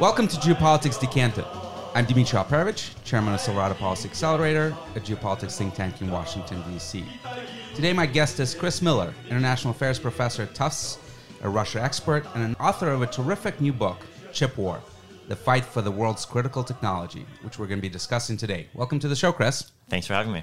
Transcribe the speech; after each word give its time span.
Welcome 0.00 0.28
to 0.28 0.36
Geopolitics 0.36 1.00
Decanted. 1.00 1.44
I'm 1.94 2.04
Dmitri 2.04 2.38
Alperovitch, 2.38 2.94
chairman 3.04 3.34
of 3.34 3.40
Silverado 3.40 3.74
Policy 3.74 4.08
Accelerator, 4.08 4.76
a 4.94 5.00
geopolitics 5.00 5.56
think 5.56 5.74
tank 5.74 6.00
in 6.00 6.10
Washington, 6.10 6.62
D.C. 6.70 7.04
Today, 7.74 7.92
my 7.92 8.06
guest 8.06 8.40
is 8.40 8.54
Chris 8.54 8.80
Miller, 8.80 9.12
international 9.28 9.72
affairs 9.72 9.98
professor 9.98 10.42
at 10.42 10.54
Tufts, 10.54 10.98
a 11.42 11.48
Russia 11.48 11.82
expert, 11.82 12.26
and 12.34 12.44
an 12.44 12.56
author 12.60 12.90
of 12.90 13.02
a 13.02 13.06
terrific 13.06 13.60
new 13.60 13.72
book, 13.72 13.98
Chip 14.32 14.56
War 14.56 14.80
The 15.28 15.36
Fight 15.36 15.64
for 15.64 15.82
the 15.82 15.90
World's 15.90 16.24
Critical 16.24 16.64
Technology, 16.64 17.26
which 17.42 17.58
we're 17.58 17.66
going 17.66 17.78
to 17.78 17.82
be 17.82 17.88
discussing 17.88 18.36
today. 18.36 18.68
Welcome 18.74 18.98
to 19.00 19.08
the 19.08 19.16
show, 19.16 19.32
Chris. 19.32 19.70
Thanks 19.88 20.06
for 20.06 20.14
having 20.14 20.32
me. 20.32 20.42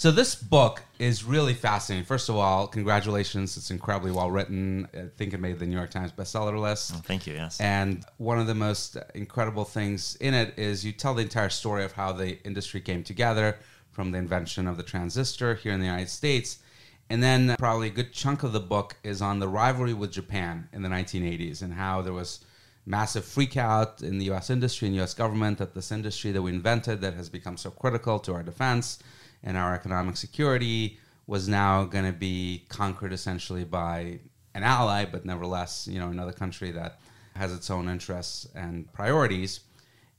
So 0.00 0.10
this 0.10 0.34
book 0.34 0.82
is 0.98 1.24
really 1.24 1.52
fascinating. 1.52 2.06
First 2.06 2.30
of 2.30 2.36
all, 2.36 2.66
congratulations. 2.66 3.58
It's 3.58 3.70
incredibly 3.70 4.10
well 4.10 4.30
written. 4.30 4.88
I 4.94 5.08
think 5.18 5.34
it 5.34 5.40
made 5.40 5.58
the 5.58 5.66
New 5.66 5.76
York 5.76 5.90
Times 5.90 6.10
bestseller 6.10 6.58
list. 6.58 6.92
Well, 6.92 7.02
thank 7.02 7.26
you. 7.26 7.34
Yes. 7.34 7.60
And 7.60 8.02
one 8.16 8.38
of 8.38 8.46
the 8.46 8.54
most 8.54 8.96
incredible 9.14 9.66
things 9.66 10.16
in 10.16 10.32
it 10.32 10.58
is 10.58 10.86
you 10.86 10.92
tell 10.92 11.12
the 11.12 11.20
entire 11.20 11.50
story 11.50 11.84
of 11.84 11.92
how 11.92 12.12
the 12.12 12.42
industry 12.44 12.80
came 12.80 13.04
together 13.04 13.58
from 13.90 14.10
the 14.10 14.16
invention 14.16 14.66
of 14.66 14.78
the 14.78 14.82
transistor 14.82 15.54
here 15.54 15.74
in 15.74 15.80
the 15.80 15.84
United 15.84 16.08
States. 16.08 16.60
And 17.10 17.22
then 17.22 17.54
probably 17.58 17.88
a 17.88 17.90
good 17.90 18.14
chunk 18.14 18.42
of 18.42 18.54
the 18.54 18.58
book 18.58 18.96
is 19.04 19.20
on 19.20 19.38
the 19.38 19.48
rivalry 19.48 19.92
with 19.92 20.12
Japan 20.12 20.70
in 20.72 20.80
the 20.80 20.88
1980s 20.88 21.60
and 21.60 21.74
how 21.74 22.00
there 22.00 22.14
was 22.14 22.42
massive 22.86 23.26
freak 23.26 23.58
out 23.58 24.00
in 24.00 24.16
the 24.16 24.30
US 24.30 24.48
industry 24.48 24.88
and 24.88 24.96
US 24.96 25.12
government 25.12 25.58
that 25.58 25.74
this 25.74 25.92
industry 25.92 26.32
that 26.32 26.40
we 26.40 26.52
invented 26.52 27.02
that 27.02 27.12
has 27.12 27.28
become 27.28 27.58
so 27.58 27.70
critical 27.70 28.18
to 28.20 28.32
our 28.32 28.42
defense 28.42 28.98
and 29.42 29.56
our 29.56 29.74
economic 29.74 30.16
security 30.16 30.98
was 31.26 31.48
now 31.48 31.84
going 31.84 32.04
to 32.04 32.12
be 32.12 32.64
conquered 32.68 33.12
essentially 33.12 33.64
by 33.64 34.18
an 34.54 34.62
ally, 34.62 35.04
but 35.04 35.24
nevertheless, 35.24 35.86
you 35.86 35.98
know, 35.98 36.08
another 36.08 36.32
country 36.32 36.72
that 36.72 36.98
has 37.36 37.52
its 37.52 37.70
own 37.70 37.88
interests 37.88 38.48
and 38.54 38.92
priorities. 38.92 39.60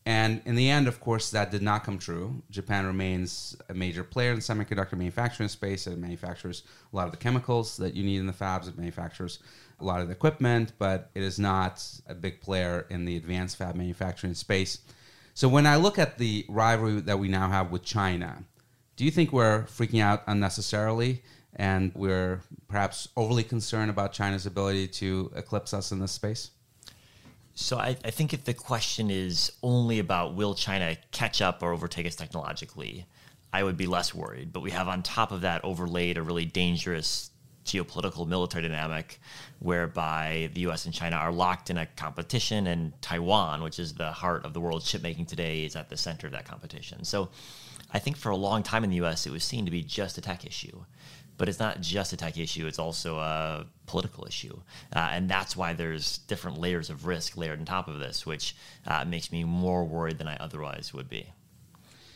And 0.05 0.41
in 0.45 0.55
the 0.55 0.69
end, 0.69 0.87
of 0.87 0.99
course, 0.99 1.29
that 1.29 1.51
did 1.51 1.61
not 1.61 1.83
come 1.83 1.99
true. 1.99 2.41
Japan 2.49 2.87
remains 2.87 3.55
a 3.69 3.73
major 3.73 4.03
player 4.03 4.31
in 4.31 4.37
the 4.37 4.41
semiconductor 4.41 4.93
manufacturing 4.93 5.49
space. 5.49 5.85
It 5.85 5.99
manufactures 5.99 6.63
a 6.91 6.95
lot 6.95 7.05
of 7.05 7.11
the 7.11 7.17
chemicals 7.17 7.77
that 7.77 7.93
you 7.93 8.03
need 8.03 8.17
in 8.17 8.25
the 8.25 8.33
fabs. 8.33 8.67
It 8.67 8.77
manufactures 8.77 9.39
a 9.79 9.83
lot 9.83 10.01
of 10.01 10.07
the 10.07 10.13
equipment, 10.13 10.73
but 10.79 11.11
it 11.13 11.21
is 11.21 11.37
not 11.37 11.85
a 12.07 12.15
big 12.15 12.41
player 12.41 12.87
in 12.89 13.05
the 13.05 13.15
advanced 13.15 13.57
fab 13.57 13.75
manufacturing 13.75 14.33
space. 14.33 14.79
So 15.33 15.47
when 15.47 15.67
I 15.67 15.75
look 15.75 15.99
at 15.99 16.17
the 16.17 16.45
rivalry 16.49 17.01
that 17.01 17.19
we 17.19 17.27
now 17.27 17.49
have 17.49 17.71
with 17.71 17.83
China, 17.83 18.43
do 18.95 19.05
you 19.05 19.11
think 19.11 19.31
we're 19.31 19.63
freaking 19.63 20.01
out 20.01 20.23
unnecessarily 20.27 21.23
and 21.55 21.91
we're 21.95 22.41
perhaps 22.67 23.07
overly 23.17 23.43
concerned 23.43 23.89
about 23.89 24.13
China's 24.13 24.45
ability 24.45 24.87
to 24.87 25.31
eclipse 25.35 25.73
us 25.73 25.91
in 25.91 25.99
this 25.99 26.11
space? 26.11 26.51
So 27.53 27.77
I, 27.77 27.97
I 28.05 28.11
think 28.11 28.33
if 28.33 28.45
the 28.45 28.53
question 28.53 29.09
is 29.09 29.51
only 29.61 29.99
about 29.99 30.35
will 30.35 30.55
China 30.55 30.95
catch 31.11 31.41
up 31.41 31.61
or 31.61 31.73
overtake 31.73 32.07
us 32.07 32.15
technologically, 32.15 33.05
I 33.53 33.63
would 33.63 33.77
be 33.77 33.87
less 33.87 34.13
worried. 34.13 34.53
But 34.53 34.61
we 34.61 34.71
have 34.71 34.87
on 34.87 35.03
top 35.03 35.31
of 35.31 35.41
that 35.41 35.63
overlaid 35.63 36.17
a 36.17 36.21
really 36.21 36.45
dangerous 36.45 37.31
geopolitical 37.65 38.27
military 38.27 38.67
dynamic 38.67 39.19
whereby 39.59 40.49
the 40.53 40.61
US 40.61 40.85
and 40.85 40.93
China 40.93 41.17
are 41.17 41.31
locked 41.31 41.69
in 41.69 41.77
a 41.77 41.85
competition 41.85 42.67
and 42.67 42.99
Taiwan, 43.01 43.61
which 43.61 43.77
is 43.77 43.93
the 43.93 44.11
heart 44.11 44.45
of 44.45 44.53
the 44.53 44.59
world's 44.59 44.89
chip 44.89 45.03
making 45.03 45.25
today, 45.25 45.65
is 45.65 45.75
at 45.75 45.89
the 45.89 45.97
center 45.97 46.27
of 46.27 46.33
that 46.33 46.45
competition. 46.45 47.03
So 47.03 47.29
I 47.93 47.99
think 47.99 48.17
for 48.17 48.29
a 48.29 48.35
long 48.35 48.63
time 48.63 48.83
in 48.83 48.89
the 48.89 49.01
US 49.01 49.25
it 49.25 49.31
was 49.31 49.43
seen 49.43 49.65
to 49.65 49.71
be 49.71 49.83
just 49.83 50.17
a 50.17 50.21
tech 50.21 50.45
issue. 50.45 50.85
But 51.37 51.49
it's 51.49 51.59
not 51.59 51.81
just 51.81 52.13
a 52.13 52.17
tech 52.17 52.37
issue, 52.37 52.67
it's 52.67 52.77
also 52.77 53.17
a 53.17 53.65
political 53.87 54.25
issue. 54.27 54.61
Uh, 54.95 55.09
and 55.11 55.27
that's 55.27 55.55
why 55.55 55.73
there's 55.73 56.19
different 56.19 56.59
layers 56.59 56.89
of 56.91 57.07
risk 57.07 57.35
layered 57.35 57.59
on 57.59 57.65
top 57.65 57.87
of 57.87 57.97
this, 57.97 58.25
which 58.25 58.55
uh, 58.85 59.05
makes 59.05 59.31
me 59.31 59.43
more 59.43 59.83
worried 59.83 60.19
than 60.19 60.27
I 60.27 60.35
otherwise 60.35 60.93
would 60.93 61.09
be. 61.09 61.31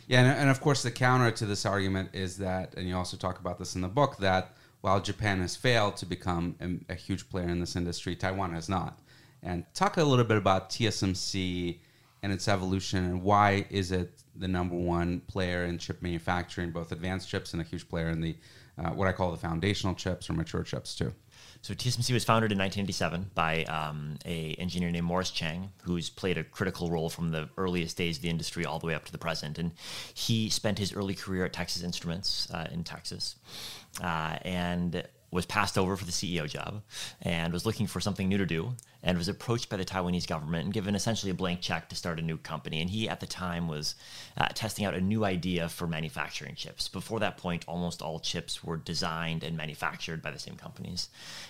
Yeah, 0.08 0.20
and, 0.22 0.40
and 0.42 0.50
of 0.50 0.62
course, 0.62 0.84
the 0.84 0.92
counter 0.92 1.32
to 1.32 1.46
this 1.48 1.66
argument 1.66 2.12
is 2.14 2.38
that, 2.38 2.76
and 2.76 2.88
you 2.88 2.96
also 2.96 3.18
talk 3.18 3.40
about 3.40 3.58
this 3.58 3.74
in 3.74 3.82
the 3.82 3.88
book, 3.88 4.18
that 4.18 4.56
while 4.82 5.02
Japan 5.02 5.42
has 5.42 5.56
failed 5.56 5.98
to 5.98 6.06
become 6.06 6.56
a, 6.62 6.94
a 6.94 6.96
huge 6.96 7.28
player 7.28 7.50
in 7.50 7.60
this 7.60 7.76
industry, 7.76 8.16
Taiwan 8.16 8.54
has 8.54 8.70
not. 8.70 9.00
And 9.42 9.66
talk 9.74 9.98
a 9.98 10.04
little 10.04 10.26
bit 10.26 10.38
about 10.38 10.70
TSMC 10.70 11.80
and 12.22 12.32
its 12.32 12.48
evolution 12.48 13.06
and 13.06 13.24
why 13.24 13.66
is 13.70 13.92
it 13.92 14.24
the 14.38 14.48
number 14.48 14.76
one 14.76 15.22
player 15.22 15.66
in 15.66 15.78
chip 15.78 16.02
manufacturing, 16.02 16.72
both 16.72 16.92
advanced 16.92 17.30
chips 17.30 17.54
and 17.54 17.62
a 17.62 17.66
huge 17.66 17.88
player 17.88 18.10
in 18.10 18.22
the 18.22 18.36
uh, 18.78 18.90
what 18.90 19.08
I 19.08 19.14
call 19.14 19.32
the 19.32 19.38
foundational 19.38 19.96
chips 19.96 20.30
or 20.30 20.34
mature 20.34 20.64
chips 20.64 20.96
too. 20.96 21.14
So 21.62 21.74
TSMC 21.74 22.14
was 22.14 22.24
founded 22.24 22.52
in 22.52 22.60
1987 22.60 23.32
by 23.34 23.64
um, 23.64 24.18
a 24.26 24.54
engineer 24.60 24.92
named 24.92 25.08
Morris 25.08 25.32
Chang, 25.32 25.72
who's 25.82 26.10
played 26.10 26.38
a 26.38 26.44
critical 26.44 26.90
role 26.90 27.10
from 27.10 27.32
the 27.32 27.50
earliest 27.58 27.98
days 27.98 28.18
of 28.18 28.22
the 28.22 28.30
industry 28.30 28.66
all 28.66 28.78
the 28.78 28.86
way 28.86 28.94
up 28.94 29.06
to 29.06 29.12
the 29.12 29.18
present. 29.18 29.58
And 29.58 29.72
he 30.14 30.50
spent 30.50 30.78
his 30.78 30.94
early 30.94 31.16
career 31.16 31.46
at 31.46 31.54
Texas 31.54 31.82
Instruments 31.82 32.48
uh, 32.52 32.68
in 32.72 32.84
Texas, 32.84 33.38
uh, 34.04 34.38
and 34.44 35.04
was 35.32 35.46
passed 35.46 35.78
over 35.78 35.98
for 35.98 36.06
the 36.06 36.12
CEO 36.12 36.48
job 36.48 36.82
and 37.22 37.52
was 37.52 37.66
looking 37.66 37.88
for 37.88 38.00
something 38.00 38.30
new 38.30 38.38
to 38.38 38.46
do 38.46 38.74
and 39.04 39.18
was 39.18 39.28
approached 39.28 39.70
by 39.70 39.78
the 39.78 39.86
Taiwanese 39.86 40.28
government 40.28 40.66
and 40.66 40.74
given 40.74 40.96
essentially 40.96 41.30
a 41.30 41.36
blank 41.36 41.62
check 41.62 41.90
to 41.90 41.96
start 41.96 42.20
a 42.20 42.24
new 42.24 42.38
company. 42.38 42.82
And 42.82 42.90
he, 42.90 43.08
at 43.08 43.20
the 43.20 43.28
time, 43.28 43.68
was 43.68 43.96
uh, 44.38 44.48
testing 44.54 44.86
out 44.86 44.96
a 44.96 45.02
new 45.02 45.24
idea 45.24 45.70
for 45.70 45.88
manufacturing 45.88 46.56
chips. 46.56 46.88
Before 46.88 47.20
that 47.20 47.38
point, 47.38 47.66
almost 47.68 48.02
all 48.02 48.20
chips 48.20 48.64
were 48.64 48.78
designed 48.78 49.44
and 49.44 49.56
manufactured 49.56 50.22
by 50.22 50.32
the 50.32 50.40
same 50.40 50.56
companies. 50.56 51.10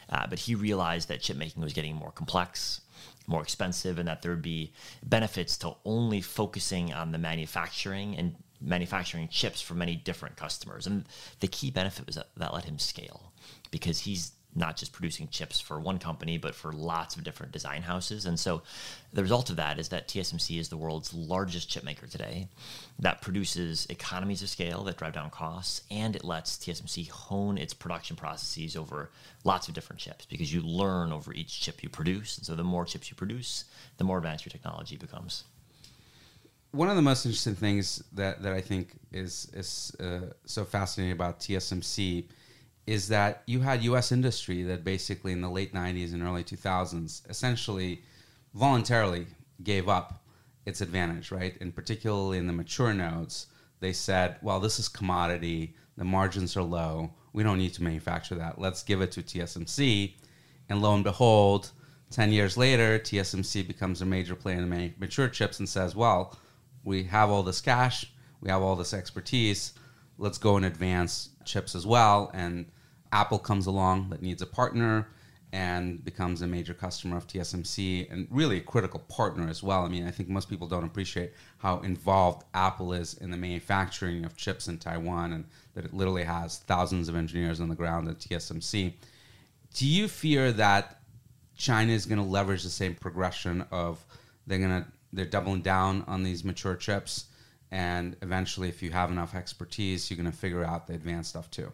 Uh, 0.09 0.27
but 0.27 0.39
he 0.39 0.55
realized 0.55 1.07
that 1.07 1.21
chip 1.21 1.37
making 1.37 1.63
was 1.63 1.73
getting 1.73 1.95
more 1.95 2.11
complex. 2.11 2.81
More 3.27 3.41
expensive, 3.41 3.97
and 3.97 4.07
that 4.07 4.21
there 4.21 4.31
would 4.31 4.43
be 4.43 4.71
benefits 5.03 5.57
to 5.57 5.73
only 5.83 6.21
focusing 6.21 6.93
on 6.93 7.11
the 7.11 7.17
manufacturing 7.17 8.15
and 8.15 8.35
manufacturing 8.61 9.27
chips 9.29 9.61
for 9.61 9.73
many 9.73 9.95
different 9.95 10.35
customers. 10.35 10.87
And 10.87 11.05
the 11.39 11.47
key 11.47 11.71
benefit 11.71 12.05
was 12.05 12.15
that, 12.15 12.29
that 12.37 12.53
let 12.53 12.65
him 12.65 12.79
scale 12.79 13.33
because 13.75 13.99
he's 13.99 14.31
not 14.55 14.77
just 14.77 14.93
producing 14.93 15.27
chips 15.27 15.59
for 15.59 15.81
one 15.81 15.99
company, 15.99 16.37
but 16.37 16.55
for 16.55 16.71
lots 16.71 17.17
of 17.17 17.25
different 17.25 17.51
design 17.51 17.81
houses. 17.81 18.25
And 18.25 18.39
so 18.39 18.61
the 19.11 19.21
result 19.21 19.49
of 19.49 19.57
that 19.57 19.79
is 19.79 19.89
that 19.89 20.07
TSMC 20.07 20.57
is 20.57 20.69
the 20.69 20.77
world's 20.77 21.13
largest 21.13 21.69
chip 21.69 21.83
maker 21.83 22.07
today 22.07 22.47
that 22.99 23.21
produces 23.21 23.85
economies 23.89 24.41
of 24.41 24.47
scale 24.47 24.85
that 24.85 24.95
drive 24.95 25.11
down 25.11 25.29
costs, 25.29 25.81
and 25.91 26.15
it 26.15 26.23
lets 26.23 26.55
TSMC 26.57 27.09
hone 27.09 27.57
its 27.57 27.73
production 27.73 28.15
processes 28.15 28.77
over 28.77 29.11
lots 29.43 29.67
of 29.67 29.73
different 29.73 29.99
chips 29.99 30.25
because 30.25 30.53
you 30.53 30.61
learn 30.61 31.11
over 31.11 31.33
each 31.33 31.59
chip 31.59 31.83
you 31.83 31.89
produce. 31.89 32.37
And 32.37 32.45
so 32.45 32.55
the 32.55 32.63
more 32.63 32.85
chips 32.85 33.09
you 33.09 33.17
produce, 33.17 33.65
the 33.97 34.05
more 34.05 34.19
advanced 34.19 34.45
your 34.45 34.51
technology 34.51 34.95
becomes. 34.95 35.43
One 36.71 36.89
of 36.89 36.95
the 36.95 37.01
most 37.01 37.25
interesting 37.25 37.55
things 37.55 38.01
that, 38.13 38.41
that 38.41 38.53
I 38.53 38.61
think 38.61 38.93
is, 39.11 39.51
is 39.53 39.93
uh, 39.99 40.31
so 40.45 40.63
fascinating 40.63 41.11
about 41.11 41.41
TSMC 41.41 42.23
is 42.87 43.07
that 43.07 43.41
you 43.47 43.61
had 43.61 43.83
U.S. 43.83 44.11
industry 44.11 44.63
that 44.63 44.83
basically 44.83 45.31
in 45.31 45.41
the 45.41 45.49
late 45.49 45.73
90s 45.73 46.13
and 46.13 46.21
early 46.21 46.43
2000s 46.43 47.27
essentially 47.29 48.03
voluntarily 48.53 49.25
gave 49.63 49.89
up 49.89 50.23
its 50.65 50.81
advantage, 50.81 51.31
right? 51.31 51.59
And 51.61 51.75
particularly 51.75 52.37
in 52.37 52.47
the 52.47 52.53
mature 52.53 52.93
nodes, 52.93 53.47
they 53.79 53.93
said, 53.93 54.37
well, 54.41 54.59
this 54.59 54.79
is 54.79 54.87
commodity, 54.87 55.75
the 55.97 56.03
margins 56.03 56.55
are 56.55 56.63
low, 56.63 57.11
we 57.33 57.43
don't 57.43 57.57
need 57.57 57.73
to 57.73 57.83
manufacture 57.83 58.35
that. 58.35 58.59
Let's 58.59 58.83
give 58.83 59.01
it 59.01 59.11
to 59.13 59.21
TSMC. 59.21 60.13
And 60.69 60.81
lo 60.81 60.95
and 60.95 61.03
behold, 61.03 61.71
10 62.11 62.31
years 62.31 62.55
later, 62.55 62.97
TSMC 62.99 63.67
becomes 63.67 64.01
a 64.01 64.05
major 64.05 64.35
player 64.35 64.57
in 64.57 64.69
the 64.69 64.93
mature 64.97 65.27
chips 65.27 65.59
and 65.59 65.67
says, 65.67 65.95
well, 65.95 66.37
we 66.83 67.03
have 67.03 67.29
all 67.29 67.43
this 67.43 67.61
cash, 67.61 68.11
we 68.41 68.49
have 68.49 68.61
all 68.61 68.75
this 68.75 68.93
expertise, 68.93 69.73
let's 70.17 70.37
go 70.37 70.55
and 70.55 70.65
advance 70.65 71.29
chips 71.43 71.75
as 71.75 71.85
well. 71.85 72.31
And 72.33 72.65
Apple 73.15 73.39
comes 73.39 73.65
along 73.65 74.09
that 74.09 74.21
needs 74.21 74.41
a 74.41 74.45
partner 74.45 75.07
and 75.53 76.03
becomes 76.03 76.41
a 76.41 76.47
major 76.47 76.73
customer 76.73 77.15
of 77.15 77.25
TSMC 77.27 78.11
and 78.11 78.27
really 78.29 78.57
a 78.57 78.61
critical 78.61 78.99
partner 79.07 79.47
as 79.47 79.63
well. 79.63 79.85
I 79.85 79.87
mean, 79.87 80.05
I 80.05 80.11
think 80.11 80.27
most 80.27 80.49
people 80.49 80.67
don't 80.67 80.83
appreciate 80.83 81.31
how 81.59 81.79
involved 81.79 82.43
Apple 82.53 82.91
is 82.91 83.13
in 83.13 83.31
the 83.31 83.37
manufacturing 83.37 84.25
of 84.25 84.35
chips 84.35 84.67
in 84.67 84.79
Taiwan 84.79 85.31
and 85.31 85.45
that 85.75 85.85
it 85.85 85.93
literally 85.93 86.25
has 86.25 86.59
thousands 86.59 87.07
of 87.07 87.15
engineers 87.15 87.61
on 87.61 87.69
the 87.69 87.75
ground 87.75 88.09
at 88.09 88.19
TSMC. 88.19 88.91
Do 89.73 89.87
you 89.87 90.09
fear 90.09 90.51
that 90.51 90.99
China 91.55 91.93
is 91.93 92.05
going 92.05 92.19
to 92.19 92.25
leverage 92.25 92.63
the 92.63 92.69
same 92.69 92.95
progression 92.95 93.63
of 93.71 94.03
they're 94.45 94.59
going 94.59 94.83
to 94.83 94.85
they're 95.13 95.23
doubling 95.23 95.61
down 95.61 96.03
on 96.07 96.23
these 96.23 96.43
mature 96.43 96.75
chips 96.75 97.27
and 97.71 98.17
eventually 98.21 98.67
if 98.67 98.83
you 98.83 98.91
have 98.91 99.09
enough 99.09 99.33
expertise, 99.33 100.11
you're 100.11 100.17
going 100.17 100.29
to 100.29 100.37
figure 100.37 100.65
out 100.65 100.87
the 100.87 100.93
advanced 100.93 101.29
stuff 101.29 101.49
too? 101.49 101.71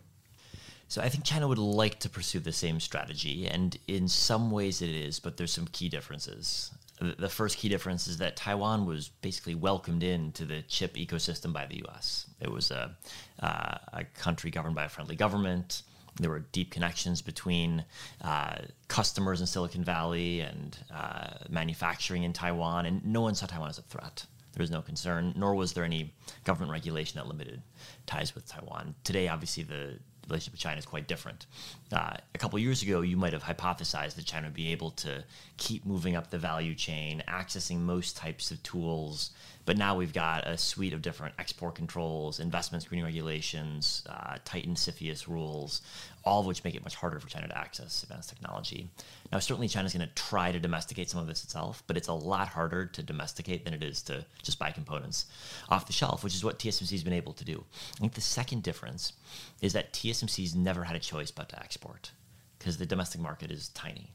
So 0.92 1.02
I 1.02 1.08
think 1.08 1.24
China 1.24 1.48
would 1.48 1.58
like 1.58 2.00
to 2.00 2.10
pursue 2.10 2.42
the 2.42 2.52
same 2.52 2.82
strategy, 2.82 3.48
and 3.48 3.78
in 3.88 4.10
some 4.10 4.52
ways 4.52 4.82
it 4.82 4.90
is, 4.90 5.22
but 5.22 5.38
there's 5.38 5.54
some 5.54 5.68
key 5.68 5.88
differences. 5.88 6.70
The 7.00 7.30
first 7.30 7.58
key 7.60 7.70
difference 7.70 8.10
is 8.10 8.18
that 8.18 8.36
Taiwan 8.36 8.86
was 8.86 9.08
basically 9.08 9.56
welcomed 9.56 10.04
into 10.04 10.44
the 10.44 10.64
chip 10.64 10.96
ecosystem 10.96 11.54
by 11.54 11.66
the 11.66 11.78
U.S. 11.78 12.26
It 12.42 12.52
was 12.52 12.72
a, 12.72 12.94
uh, 13.40 13.78
a 13.94 14.04
country 14.04 14.52
governed 14.52 14.76
by 14.76 14.84
a 14.84 14.90
friendly 14.90 15.16
government. 15.16 15.84
There 16.18 16.30
were 16.30 16.44
deep 16.52 16.72
connections 16.72 17.22
between 17.22 17.86
uh, 18.22 18.58
customers 18.90 19.40
in 19.40 19.48
Silicon 19.48 19.86
Valley 19.86 20.42
and 20.42 20.78
uh, 20.94 21.36
manufacturing 21.48 22.24
in 22.24 22.34
Taiwan, 22.34 22.86
and 22.86 23.06
no 23.06 23.22
one 23.22 23.34
saw 23.34 23.46
Taiwan 23.46 23.70
as 23.70 23.78
a 23.78 23.84
threat. 23.84 24.26
There 24.52 24.62
was 24.62 24.72
no 24.72 24.82
concern, 24.82 25.34
nor 25.38 25.56
was 25.56 25.72
there 25.72 25.86
any 25.86 26.14
government 26.44 26.74
regulation 26.74 27.18
that 27.18 27.28
limited 27.28 27.62
ties 28.06 28.36
with 28.36 28.46
Taiwan. 28.46 28.96
Today, 29.06 29.30
obviously, 29.30 29.64
the 29.64 30.00
relationship 30.32 30.54
with 30.54 30.62
China 30.62 30.80
is 30.80 30.86
quite 30.86 31.08
different. 31.08 31.46
Uh, 31.92 32.16
a 32.34 32.38
couple 32.38 32.58
years 32.60 32.82
ago, 32.82 33.02
you 33.02 33.18
might 33.18 33.34
have 33.34 33.44
hypothesized 33.44 34.16
that 34.16 34.26
China 34.26 34.48
would 34.48 34.54
be 34.54 34.72
able 34.72 34.92
to 34.92 35.24
keep 35.58 35.86
moving 35.86 36.16
up 36.16 36.30
the 36.30 36.38
value 36.38 36.74
chain, 36.74 37.24
accessing 37.28 37.80
most 37.80 38.18
types 38.18 38.52
of 38.52 38.62
tools. 38.64 39.32
But 39.66 39.78
now 39.78 39.96
we've 39.96 40.14
got 40.14 40.48
a 40.48 40.58
suite 40.58 40.94
of 40.94 41.02
different 41.02 41.36
export 41.38 41.76
controls, 41.76 42.40
investment 42.40 42.84
screening 42.84 43.06
regulations, 43.06 44.04
uh, 44.10 44.38
tightened 44.44 44.78
CFIUS 44.78 45.28
rules, 45.28 45.82
all 46.24 46.42
of 46.42 46.46
which 46.46 46.64
make 46.64 46.76
it 46.76 46.84
much 46.84 46.96
harder 46.96 47.20
for 47.20 47.28
China 47.28 47.48
to 47.48 47.58
access 47.58 48.04
advanced 48.04 48.30
technology. 48.30 48.90
Now, 49.32 49.40
certainly 49.40 49.68
China's 49.68 49.94
going 49.94 50.08
to 50.08 50.14
try 50.14 50.52
to 50.52 50.60
domesticate 50.60 51.10
some 51.10 51.20
of 51.20 51.28
this 51.28 51.44
itself, 51.44 51.84
but 51.88 51.98
it's 51.98 52.08
a 52.08 52.14
lot 52.14 52.48
harder 52.48 52.86
to 52.86 53.04
domesticate 53.04 53.66
than 53.66 53.74
it 53.74 53.84
is 53.84 54.02
to 54.04 54.26
just 54.44 54.60
buy 54.60 54.72
components 54.72 55.26
off 55.70 55.88
the 55.88 55.94
shelf, 55.94 56.24
which 56.24 56.36
is 56.36 56.44
what 56.44 56.60
TSMC 56.60 56.92
has 56.92 57.04
been 57.04 57.14
able 57.14 57.34
to 57.34 57.46
do. 57.46 57.64
I 57.96 58.00
think 58.00 58.14
the 58.14 58.22
second 58.22 58.64
difference 58.64 59.14
is 59.62 59.74
that 59.74 59.94
TSMC's 59.94 60.56
never 60.56 60.84
had 60.84 60.96
a 60.96 61.00
choice 61.00 61.32
but 61.32 61.50
to 61.50 61.60
export 61.60 62.12
because 62.60 62.78
the 62.78 62.86
domestic 62.86 63.20
market 63.20 63.50
is 63.50 63.70
tiny. 63.70 64.12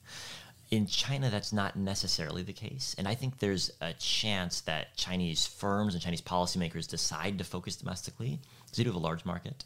In 0.71 0.87
China, 0.87 1.31
that's 1.31 1.53
not 1.53 1.77
necessarily 1.77 2.43
the 2.43 2.53
case. 2.53 2.95
And 2.99 3.07
I 3.07 3.15
think 3.15 3.39
there's 3.39 3.71
a 3.81 3.93
chance 3.95 4.61
that 4.63 4.97
Chinese 4.97 5.47
firms 5.47 5.95
and 5.95 6.03
Chinese 6.03 6.21
policymakers 6.21 6.89
decide 6.89 7.39
to 7.39 7.45
focus 7.45 7.77
domestically 7.77 8.41
because 8.65 8.77
they 8.77 8.85
do 8.85 8.91
have 8.91 8.97
a 8.97 9.05
large 9.05 9.25
market 9.25 9.65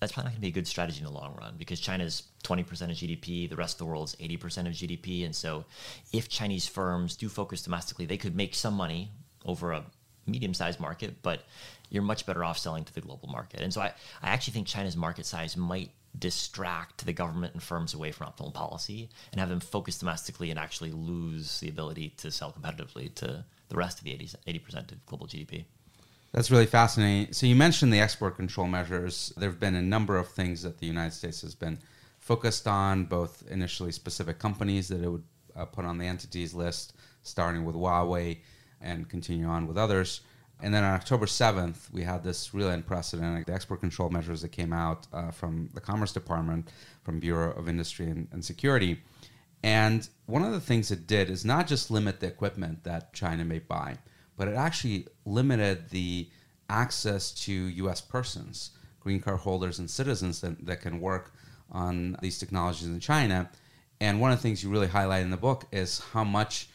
that's 0.00 0.12
probably 0.12 0.28
not 0.28 0.32
going 0.32 0.36
to 0.36 0.42
be 0.42 0.48
a 0.48 0.52
good 0.52 0.66
strategy 0.66 0.98
in 0.98 1.04
the 1.04 1.10
long 1.10 1.34
run 1.36 1.54
because 1.58 1.80
China's 1.80 2.22
20% 2.44 2.60
of 2.62 2.68
GDP, 2.68 3.48
the 3.48 3.56
rest 3.56 3.74
of 3.74 3.78
the 3.78 3.84
world's 3.86 4.14
80% 4.16 4.66
of 4.66 4.72
GDP. 4.72 5.24
And 5.24 5.34
so 5.34 5.64
if 6.12 6.28
Chinese 6.28 6.68
firms 6.68 7.16
do 7.16 7.28
focus 7.28 7.62
domestically, 7.62 8.06
they 8.06 8.16
could 8.16 8.36
make 8.36 8.54
some 8.54 8.74
money 8.74 9.10
over 9.44 9.72
a 9.72 9.84
medium 10.26 10.54
sized 10.54 10.78
market, 10.78 11.22
but 11.22 11.42
you're 11.90 12.02
much 12.02 12.26
better 12.26 12.44
off 12.44 12.58
selling 12.58 12.84
to 12.84 12.94
the 12.94 13.00
global 13.00 13.28
market. 13.28 13.60
And 13.60 13.72
so 13.72 13.80
I, 13.80 13.92
I 14.22 14.28
actually 14.30 14.52
think 14.52 14.66
China's 14.66 14.96
market 14.96 15.26
size 15.26 15.56
might 15.56 15.90
distract 16.18 17.04
the 17.04 17.12
government 17.12 17.54
and 17.54 17.62
firms 17.62 17.94
away 17.94 18.12
from 18.12 18.28
optimal 18.28 18.52
policy 18.52 19.08
and 19.32 19.40
have 19.40 19.48
them 19.48 19.60
focus 19.60 19.98
domestically 19.98 20.50
and 20.50 20.58
actually 20.58 20.90
lose 20.90 21.60
the 21.60 21.68
ability 21.68 22.10
to 22.18 22.30
sell 22.30 22.52
competitively 22.52 23.14
to 23.14 23.44
the 23.68 23.76
rest 23.76 23.98
of 23.98 24.04
the 24.04 24.12
80, 24.12 24.30
80% 24.46 24.92
of 24.92 25.06
global 25.06 25.26
GDP. 25.26 25.64
That's 26.32 26.50
really 26.50 26.66
fascinating. 26.66 27.32
So 27.32 27.46
you 27.46 27.56
mentioned 27.56 27.92
the 27.92 28.00
export 28.00 28.36
control 28.36 28.66
measures. 28.66 29.32
There 29.36 29.48
have 29.48 29.60
been 29.60 29.74
a 29.74 29.82
number 29.82 30.16
of 30.16 30.28
things 30.28 30.62
that 30.62 30.78
the 30.78 30.86
United 30.86 31.14
States 31.14 31.40
has 31.40 31.54
been 31.54 31.78
focused 32.18 32.68
on, 32.68 33.06
both 33.06 33.44
initially 33.50 33.92
specific 33.92 34.38
companies 34.38 34.88
that 34.88 35.02
it 35.02 35.08
would 35.08 35.24
uh, 35.56 35.64
put 35.64 35.84
on 35.84 35.96
the 35.96 36.04
entities 36.04 36.52
list, 36.52 36.92
starting 37.22 37.64
with 37.64 37.74
Huawei 37.74 38.38
and 38.80 39.08
continue 39.08 39.46
on 39.46 39.66
with 39.66 39.78
others. 39.78 40.20
And 40.60 40.74
then 40.74 40.84
on 40.84 40.94
October 40.94 41.26
7th, 41.26 41.90
we 41.92 42.02
had 42.02 42.24
this 42.24 42.52
really 42.52 42.74
unprecedented 42.74 43.46
the 43.46 43.54
export 43.54 43.80
control 43.80 44.10
measures 44.10 44.42
that 44.42 44.48
came 44.48 44.72
out 44.72 45.06
uh, 45.12 45.30
from 45.30 45.70
the 45.72 45.80
Commerce 45.80 46.12
Department, 46.12 46.70
from 47.04 47.20
Bureau 47.20 47.52
of 47.52 47.68
Industry 47.68 48.06
and, 48.06 48.28
and 48.32 48.44
Security. 48.44 49.00
And 49.62 50.08
one 50.26 50.42
of 50.42 50.52
the 50.52 50.60
things 50.60 50.90
it 50.90 51.06
did 51.06 51.30
is 51.30 51.44
not 51.44 51.66
just 51.66 51.90
limit 51.90 52.20
the 52.20 52.26
equipment 52.26 52.84
that 52.84 53.12
China 53.12 53.44
may 53.44 53.60
buy, 53.60 53.98
but 54.38 54.48
it 54.48 54.54
actually 54.54 55.06
limited 55.26 55.90
the 55.90 56.30
access 56.70 57.32
to 57.32 57.52
U.S. 57.52 58.00
persons, 58.00 58.70
green 59.00 59.20
card 59.20 59.40
holders, 59.40 59.78
and 59.78 59.90
citizens 59.90 60.40
that, 60.40 60.64
that 60.64 60.80
can 60.80 61.00
work 61.00 61.34
on 61.70 62.16
these 62.22 62.38
technologies 62.38 62.86
in 62.86 63.00
China. 63.00 63.50
And 64.00 64.20
one 64.20 64.30
of 64.30 64.38
the 64.38 64.42
things 64.42 64.62
you 64.62 64.70
really 64.70 64.86
highlight 64.86 65.22
in 65.22 65.30
the 65.30 65.36
book 65.36 65.66
is 65.72 65.98
how 66.12 66.24
much, 66.24 66.68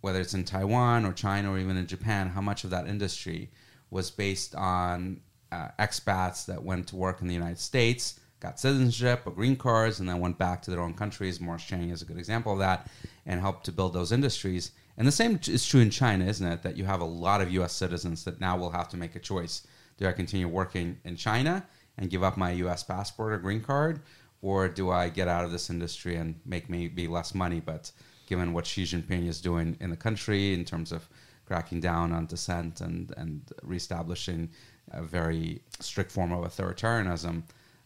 whether 0.00 0.20
it's 0.20 0.34
in 0.34 0.44
Taiwan 0.44 1.04
or 1.04 1.12
China 1.12 1.52
or 1.52 1.58
even 1.58 1.76
in 1.76 1.86
Japan, 1.86 2.28
how 2.28 2.40
much 2.40 2.64
of 2.64 2.70
that 2.70 2.86
industry 2.86 3.50
was 3.90 4.10
based 4.10 4.54
on 4.54 5.20
uh, 5.52 5.68
expats 5.78 6.46
that 6.46 6.64
went 6.64 6.88
to 6.88 6.96
work 6.96 7.20
in 7.20 7.28
the 7.28 7.34
United 7.34 7.58
States, 7.58 8.18
got 8.40 8.58
citizenship 8.58 9.22
or 9.26 9.32
green 9.32 9.54
cards, 9.54 10.00
and 10.00 10.08
then 10.08 10.18
went 10.18 10.38
back 10.38 10.62
to 10.62 10.70
their 10.70 10.80
own 10.80 10.94
countries. 10.94 11.40
Morris 11.40 11.62
Chang 11.62 11.90
is 11.90 12.00
a 12.00 12.06
good 12.06 12.16
example 12.16 12.54
of 12.54 12.58
that, 12.60 12.90
and 13.26 13.38
helped 13.38 13.66
to 13.66 13.72
build 13.72 13.92
those 13.92 14.12
industries. 14.12 14.72
And 14.96 15.06
the 15.06 15.12
same 15.12 15.40
is 15.48 15.66
true 15.66 15.80
in 15.80 15.90
China, 15.90 16.24
isn't 16.26 16.46
it? 16.46 16.62
That 16.62 16.76
you 16.76 16.84
have 16.84 17.00
a 17.00 17.04
lot 17.04 17.40
of 17.40 17.50
U.S. 17.52 17.72
citizens 17.72 18.24
that 18.24 18.40
now 18.40 18.56
will 18.56 18.70
have 18.70 18.88
to 18.90 18.96
make 18.96 19.16
a 19.16 19.20
choice: 19.20 19.66
do 19.96 20.06
I 20.06 20.12
continue 20.12 20.48
working 20.48 20.98
in 21.04 21.16
China 21.16 21.64
and 21.96 22.10
give 22.10 22.22
up 22.22 22.36
my 22.36 22.52
U.S. 22.52 22.82
passport 22.82 23.32
or 23.32 23.38
green 23.38 23.60
card, 23.60 24.00
or 24.42 24.68
do 24.68 24.90
I 24.90 25.08
get 25.08 25.28
out 25.28 25.44
of 25.44 25.52
this 25.52 25.70
industry 25.70 26.16
and 26.16 26.38
make 26.44 26.68
maybe 26.68 27.06
less 27.06 27.34
money? 27.34 27.60
But 27.60 27.90
given 28.26 28.52
what 28.52 28.66
Xi 28.66 28.84
Jinping 28.84 29.28
is 29.28 29.40
doing 29.40 29.76
in 29.80 29.90
the 29.90 29.96
country 29.96 30.54
in 30.54 30.64
terms 30.64 30.92
of 30.92 31.08
cracking 31.46 31.80
down 31.80 32.12
on 32.12 32.26
dissent 32.26 32.80
and 32.80 33.12
and 33.16 33.42
reestablishing 33.62 34.50
a 34.90 35.02
very 35.02 35.62
strict 35.80 36.10
form 36.10 36.32
of 36.32 36.44
authoritarianism, 36.44 37.42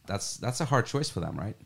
that's 0.07 0.37
that's 0.39 0.61
a 0.61 0.65
hard 0.65 0.87
choice 0.87 1.09
for 1.09 1.21
them, 1.21 1.37
right? 1.37 1.57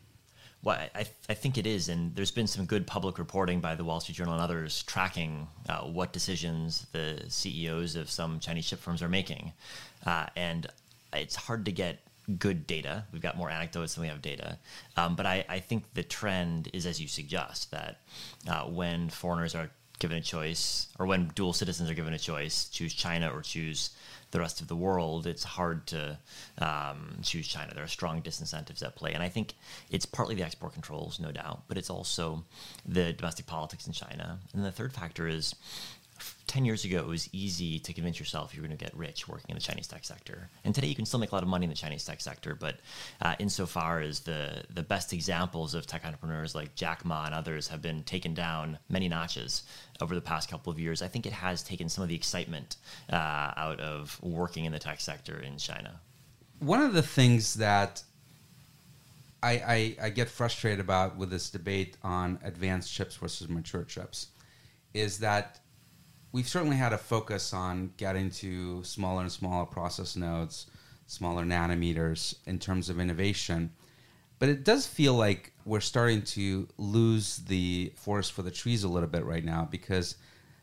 Well, 0.62 0.78
I, 0.94 1.06
I 1.28 1.34
think 1.34 1.56
it 1.56 1.66
is, 1.66 1.88
and 1.88 2.14
there's 2.14 2.30
been 2.30 2.46
some 2.46 2.66
good 2.66 2.86
public 2.86 3.18
reporting 3.18 3.60
by 3.60 3.74
the 3.74 3.84
Wall 3.84 3.98
Street 4.00 4.16
Journal 4.16 4.34
and 4.34 4.42
others 4.42 4.82
tracking 4.82 5.48
uh, 5.68 5.80
what 5.82 6.12
decisions 6.12 6.86
the 6.92 7.22
CEOs 7.28 7.96
of 7.96 8.10
some 8.10 8.40
Chinese 8.40 8.68
chip 8.68 8.78
firms 8.78 9.02
are 9.02 9.08
making, 9.08 9.52
uh, 10.04 10.26
and 10.36 10.66
it's 11.14 11.34
hard 11.34 11.64
to 11.64 11.72
get 11.72 12.00
good 12.38 12.66
data. 12.66 13.04
We've 13.10 13.22
got 13.22 13.38
more 13.38 13.48
anecdotes 13.48 13.94
than 13.94 14.02
we 14.02 14.08
have 14.08 14.20
data, 14.20 14.58
um, 14.98 15.16
but 15.16 15.24
I, 15.24 15.46
I, 15.48 15.60
think 15.60 15.84
the 15.94 16.02
trend 16.02 16.68
is 16.74 16.84
as 16.84 17.00
you 17.00 17.08
suggest 17.08 17.70
that 17.70 18.00
uh, 18.46 18.64
when 18.64 19.08
foreigners 19.08 19.54
are 19.54 19.70
given 19.98 20.18
a 20.18 20.20
choice, 20.20 20.88
or 20.98 21.06
when 21.06 21.30
dual 21.34 21.54
citizens 21.54 21.88
are 21.90 21.94
given 21.94 22.12
a 22.12 22.18
choice, 22.18 22.68
choose 22.68 22.92
China 22.92 23.30
or 23.30 23.40
choose 23.40 23.90
the 24.30 24.38
rest 24.40 24.60
of 24.60 24.68
the 24.68 24.76
world, 24.76 25.26
it's 25.26 25.42
hard 25.44 25.86
to 25.88 26.18
um, 26.58 27.18
choose 27.22 27.48
China. 27.48 27.72
There 27.74 27.84
are 27.84 27.88
strong 27.88 28.22
disincentives 28.22 28.82
at 28.82 28.96
play. 28.96 29.12
And 29.12 29.22
I 29.22 29.28
think 29.28 29.54
it's 29.90 30.06
partly 30.06 30.34
the 30.34 30.42
export 30.42 30.72
controls, 30.72 31.18
no 31.18 31.32
doubt, 31.32 31.62
but 31.68 31.76
it's 31.76 31.90
also 31.90 32.44
the 32.86 33.12
domestic 33.12 33.46
politics 33.46 33.86
in 33.86 33.92
China. 33.92 34.38
And 34.54 34.64
the 34.64 34.72
third 34.72 34.92
factor 34.92 35.26
is 35.26 35.54
10 36.46 36.64
years 36.64 36.84
ago, 36.84 36.98
it 36.98 37.06
was 37.06 37.28
easy 37.32 37.78
to 37.78 37.92
convince 37.92 38.18
yourself 38.18 38.54
you 38.54 38.60
were 38.60 38.68
going 38.68 38.76
to 38.76 38.84
get 38.84 38.96
rich 38.96 39.28
working 39.28 39.46
in 39.50 39.54
the 39.54 39.60
Chinese 39.60 39.86
tech 39.86 40.04
sector. 40.04 40.48
And 40.64 40.74
today, 40.74 40.88
you 40.88 40.94
can 40.94 41.06
still 41.06 41.20
make 41.20 41.32
a 41.32 41.34
lot 41.34 41.42
of 41.42 41.48
money 41.48 41.64
in 41.64 41.70
the 41.70 41.76
Chinese 41.76 42.04
tech 42.04 42.20
sector. 42.20 42.54
But 42.54 42.76
uh, 43.22 43.36
insofar 43.38 44.00
as 44.00 44.20
the, 44.20 44.62
the 44.72 44.82
best 44.82 45.12
examples 45.12 45.74
of 45.74 45.86
tech 45.86 46.04
entrepreneurs 46.04 46.54
like 46.54 46.74
Jack 46.74 47.04
Ma 47.04 47.26
and 47.26 47.34
others 47.34 47.68
have 47.68 47.82
been 47.82 48.02
taken 48.02 48.34
down 48.34 48.78
many 48.88 49.08
notches 49.08 49.62
over 50.00 50.14
the 50.14 50.20
past 50.20 50.50
couple 50.50 50.72
of 50.72 50.78
years, 50.78 51.02
I 51.02 51.08
think 51.08 51.26
it 51.26 51.32
has 51.32 51.62
taken 51.62 51.88
some 51.88 52.02
of 52.02 52.08
the 52.08 52.14
excitement 52.14 52.76
uh, 53.12 53.52
out 53.56 53.80
of 53.80 54.18
working 54.22 54.64
in 54.64 54.72
the 54.72 54.78
tech 54.78 55.00
sector 55.00 55.38
in 55.40 55.58
China. 55.58 56.00
One 56.58 56.82
of 56.82 56.92
the 56.92 57.02
things 57.02 57.54
that 57.54 58.02
I, 59.42 59.52
I, 59.52 59.96
I 60.02 60.10
get 60.10 60.28
frustrated 60.28 60.80
about 60.80 61.16
with 61.16 61.30
this 61.30 61.50
debate 61.50 61.96
on 62.02 62.38
advanced 62.44 62.92
chips 62.92 63.16
versus 63.16 63.48
mature 63.48 63.84
chips 63.84 64.28
is 64.92 65.18
that 65.18 65.60
we've 66.32 66.48
certainly 66.48 66.76
had 66.76 66.92
a 66.92 66.98
focus 66.98 67.52
on 67.52 67.92
getting 67.96 68.30
to 68.30 68.82
smaller 68.84 69.22
and 69.22 69.32
smaller 69.32 69.66
process 69.66 70.16
nodes, 70.16 70.66
smaller 71.06 71.44
nanometers 71.44 72.36
in 72.46 72.58
terms 72.58 72.88
of 72.88 73.00
innovation. 73.00 73.72
But 74.38 74.48
it 74.48 74.64
does 74.64 74.86
feel 74.86 75.14
like 75.14 75.52
we're 75.64 75.80
starting 75.80 76.22
to 76.22 76.68
lose 76.78 77.38
the 77.38 77.92
forest 77.96 78.32
for 78.32 78.42
the 78.42 78.50
trees 78.50 78.84
a 78.84 78.88
little 78.88 79.08
bit 79.08 79.24
right 79.24 79.44
now 79.44 79.68
because, 79.70 80.16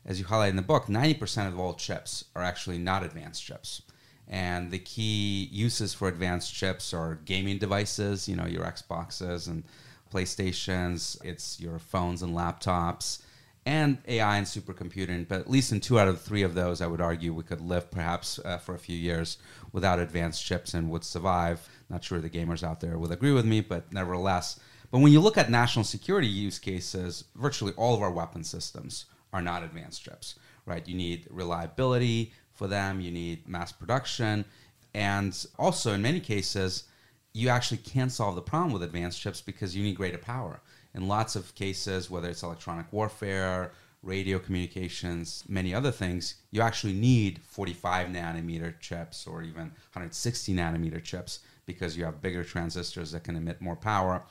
as 0.05 0.19
you 0.19 0.25
highlight 0.25 0.49
in 0.49 0.55
the 0.55 0.61
book, 0.61 0.87
90% 0.87 1.47
of 1.47 1.59
all 1.59 1.73
chips 1.73 2.25
are 2.35 2.43
actually 2.43 2.79
not 2.79 3.03
advanced 3.03 3.43
chips. 3.43 3.83
And 4.27 4.71
the 4.71 4.79
key 4.79 5.47
uses 5.51 5.93
for 5.93 6.07
advanced 6.07 6.53
chips 6.53 6.93
are 6.93 7.19
gaming 7.25 7.59
devices, 7.59 8.27
you 8.27 8.35
know, 8.35 8.45
your 8.45 8.63
Xboxes 8.63 9.47
and 9.47 9.63
PlayStations, 10.11 11.23
it's 11.23 11.59
your 11.59 11.79
phones 11.79 12.23
and 12.23 12.35
laptops 12.35 13.19
and 13.67 13.97
AI 14.07 14.37
and 14.37 14.47
supercomputing. 14.47 15.27
But 15.27 15.41
at 15.41 15.49
least 15.49 15.73
in 15.73 15.81
two 15.81 15.99
out 15.99 16.07
of 16.07 16.21
three 16.21 16.41
of 16.43 16.53
those, 16.53 16.79
I 16.79 16.87
would 16.87 17.01
argue 17.01 17.33
we 17.33 17.43
could 17.43 17.59
live 17.59 17.91
perhaps 17.91 18.39
uh, 18.39 18.57
for 18.59 18.73
a 18.73 18.79
few 18.79 18.95
years 18.95 19.39
without 19.73 19.99
advanced 19.99 20.45
chips 20.45 20.73
and 20.73 20.89
would 20.89 21.03
survive. 21.03 21.67
Not 21.89 22.01
sure 22.01 22.19
the 22.19 22.29
gamers 22.29 22.63
out 22.63 22.79
there 22.79 22.97
would 22.97 23.11
agree 23.11 23.33
with 23.33 23.45
me, 23.45 23.59
but 23.59 23.91
nevertheless. 23.91 24.57
But 24.89 24.99
when 24.99 25.11
you 25.11 25.19
look 25.19 25.37
at 25.37 25.51
national 25.51 25.83
security 25.83 26.29
use 26.29 26.59
cases, 26.59 27.25
virtually 27.35 27.73
all 27.75 27.93
of 27.93 28.01
our 28.01 28.09
weapon 28.09 28.45
systems 28.45 29.05
are 29.33 29.41
not 29.41 29.63
advanced 29.63 30.01
chips, 30.01 30.35
right? 30.65 30.87
You 30.87 30.95
need 30.95 31.27
reliability 31.29 32.31
for 32.53 32.67
them, 32.67 33.01
you 33.01 33.11
need 33.11 33.49
mass 33.49 33.73
production, 33.73 34.45
and 34.93 35.45
also 35.59 35.91
in 35.91 36.01
many 36.01 36.21
cases, 36.21 36.85
you 37.33 37.49
actually 37.49 37.79
can't 37.79 38.13
solve 38.13 38.35
the 38.35 38.41
problem 38.41 38.71
with 38.71 38.81
advanced 38.81 39.19
chips 39.19 39.41
because 39.41 39.75
you 39.75 39.83
need 39.83 39.97
greater 39.97 40.17
power 40.17 40.61
in 40.97 41.07
lots 41.07 41.35
of 41.35 41.53
cases, 41.55 42.09
whether 42.09 42.27
it's 42.27 42.43
electronic 42.43 42.91
warfare 42.91 43.71
radio 44.01 44.39
communications, 44.39 45.43
many 45.47 45.73
other 45.73 45.91
things, 45.91 46.35
you 46.51 46.61
actually 46.61 46.93
need 46.93 47.39
45 47.43 48.07
nanometer 48.07 48.77
chips 48.79 49.27
or 49.27 49.43
even 49.43 49.65
160 49.93 50.53
nanometer 50.53 51.03
chips 51.03 51.39
because 51.65 51.95
you 51.95 52.03
have 52.03 52.21
bigger 52.21 52.43
transistors 52.43 53.11
that 53.11 53.23
can 53.23 53.35
emit 53.35 53.61
more 53.61 53.75
power. 53.75 54.23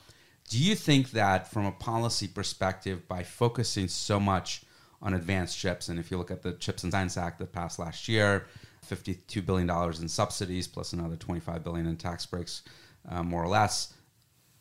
Do 0.49 0.59
you 0.59 0.75
think 0.75 1.13
that 1.13 1.51
from 1.51 1.67
a 1.67 1.73
policy 1.73 2.27
perspective, 2.27 3.07
by 3.07 3.23
focusing 3.23 3.89
so 3.89 4.19
much 4.19 4.63
on 5.03 5.15
advanced 5.15 5.59
chips, 5.59 5.89
and 5.89 5.99
if 5.99 6.11
you 6.11 6.17
look 6.17 6.31
at 6.31 6.43
the 6.43 6.53
Chips 6.53 6.83
and 6.83 6.93
Science 6.93 7.17
Act 7.17 7.39
that 7.39 7.53
passed 7.53 7.79
last 7.79 8.09
year, 8.09 8.47
$52 8.89 9.45
billion 9.45 9.69
in 10.01 10.09
subsidies 10.09 10.67
plus 10.67 10.93
another 10.93 11.17
25 11.17 11.63
billion 11.63 11.87
in 11.87 11.97
tax 11.97 12.25
breaks, 12.27 12.63
uh, 13.09 13.23
more 13.23 13.43
or 13.43 13.49
less, 13.49 13.93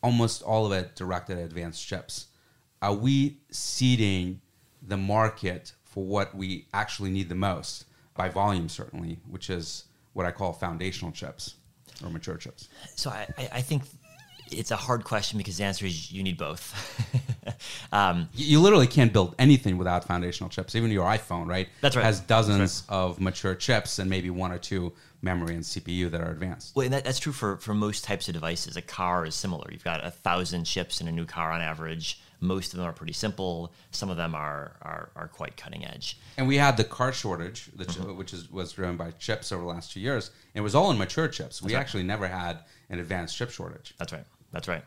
almost 0.02 0.42
all 0.42 0.66
of 0.66 0.72
it 0.72 0.94
directed 0.94 1.38
at 1.38 1.44
advanced 1.44 1.86
chips. 1.86 2.26
Are 2.82 2.94
we 2.94 3.38
ceding 3.50 4.40
the 4.86 4.96
market 4.96 5.72
for 5.84 6.04
what 6.04 6.34
we 6.34 6.66
actually 6.74 7.10
need 7.10 7.28
the 7.28 7.34
most 7.34 7.86
by 8.14 8.28
volume, 8.28 8.68
certainly, 8.68 9.18
which 9.28 9.50
is 9.50 9.84
what 10.12 10.26
I 10.26 10.30
call 10.30 10.52
foundational 10.52 11.12
chips 11.12 11.54
or 12.02 12.10
mature 12.10 12.36
chips? 12.36 12.68
So 12.94 13.10
I, 13.10 13.26
I 13.52 13.60
think 13.60 13.82
it's 14.50 14.70
a 14.70 14.76
hard 14.76 15.04
question 15.04 15.38
because 15.38 15.56
the 15.56 15.64
answer 15.64 15.86
is 15.86 16.12
you 16.12 16.22
need 16.22 16.38
both. 16.38 16.74
um, 17.92 18.28
you, 18.34 18.46
you, 18.46 18.60
literally 18.60 18.86
can't 18.86 19.12
build 19.12 19.34
anything 19.38 19.76
without 19.78 20.04
foundational 20.04 20.50
chips. 20.50 20.74
Even 20.74 20.90
your 20.90 21.06
iPhone, 21.06 21.46
right? 21.46 21.68
That's 21.80 21.96
right. 21.96 22.04
Has 22.04 22.20
dozens 22.20 22.84
right. 22.88 22.96
of 22.96 23.20
mature 23.20 23.54
chips 23.54 23.98
and 23.98 24.08
maybe 24.08 24.30
one 24.30 24.52
or 24.52 24.58
two 24.58 24.92
memory 25.26 25.54
and 25.54 25.64
CPU 25.64 26.10
that 26.10 26.20
are 26.20 26.30
advanced. 26.30 26.74
Well, 26.74 26.84
and 26.84 26.94
that, 26.94 27.04
that's 27.04 27.18
true 27.18 27.32
for, 27.32 27.58
for 27.58 27.74
most 27.74 28.04
types 28.04 28.28
of 28.28 28.34
devices. 28.34 28.76
A 28.76 28.82
car 28.82 29.26
is 29.26 29.34
similar. 29.34 29.68
You've 29.70 29.84
got 29.84 30.02
a 30.04 30.10
thousand 30.10 30.64
chips 30.64 31.00
in 31.02 31.08
a 31.08 31.12
new 31.12 31.26
car 31.26 31.50
on 31.52 31.60
average. 31.60 32.20
Most 32.40 32.72
of 32.72 32.78
them 32.78 32.86
are 32.86 32.92
pretty 32.92 33.12
simple. 33.12 33.72
Some 33.90 34.10
of 34.10 34.16
them 34.16 34.34
are 34.34 34.76
are, 34.82 35.10
are 35.16 35.28
quite 35.28 35.56
cutting 35.56 35.84
edge. 35.84 36.18
And 36.36 36.46
we 36.46 36.56
had 36.56 36.76
the 36.76 36.84
car 36.84 37.12
shortage, 37.12 37.70
mm-hmm. 37.76 38.16
which 38.16 38.32
is 38.32 38.50
was 38.50 38.72
driven 38.72 38.96
by 38.96 39.10
chips 39.12 39.52
over 39.52 39.62
the 39.62 39.68
last 39.68 39.92
two 39.92 40.00
years. 40.00 40.30
And 40.54 40.60
it 40.60 40.62
was 40.62 40.74
all 40.74 40.90
in 40.90 40.98
mature 40.98 41.28
chips. 41.28 41.62
We 41.62 41.74
right. 41.74 41.80
actually 41.80 42.04
never 42.04 42.28
had 42.28 42.60
an 42.90 42.98
advanced 42.98 43.36
chip 43.36 43.50
shortage. 43.50 43.94
That's 43.98 44.12
right. 44.12 44.24
That's 44.52 44.68
right. 44.68 44.84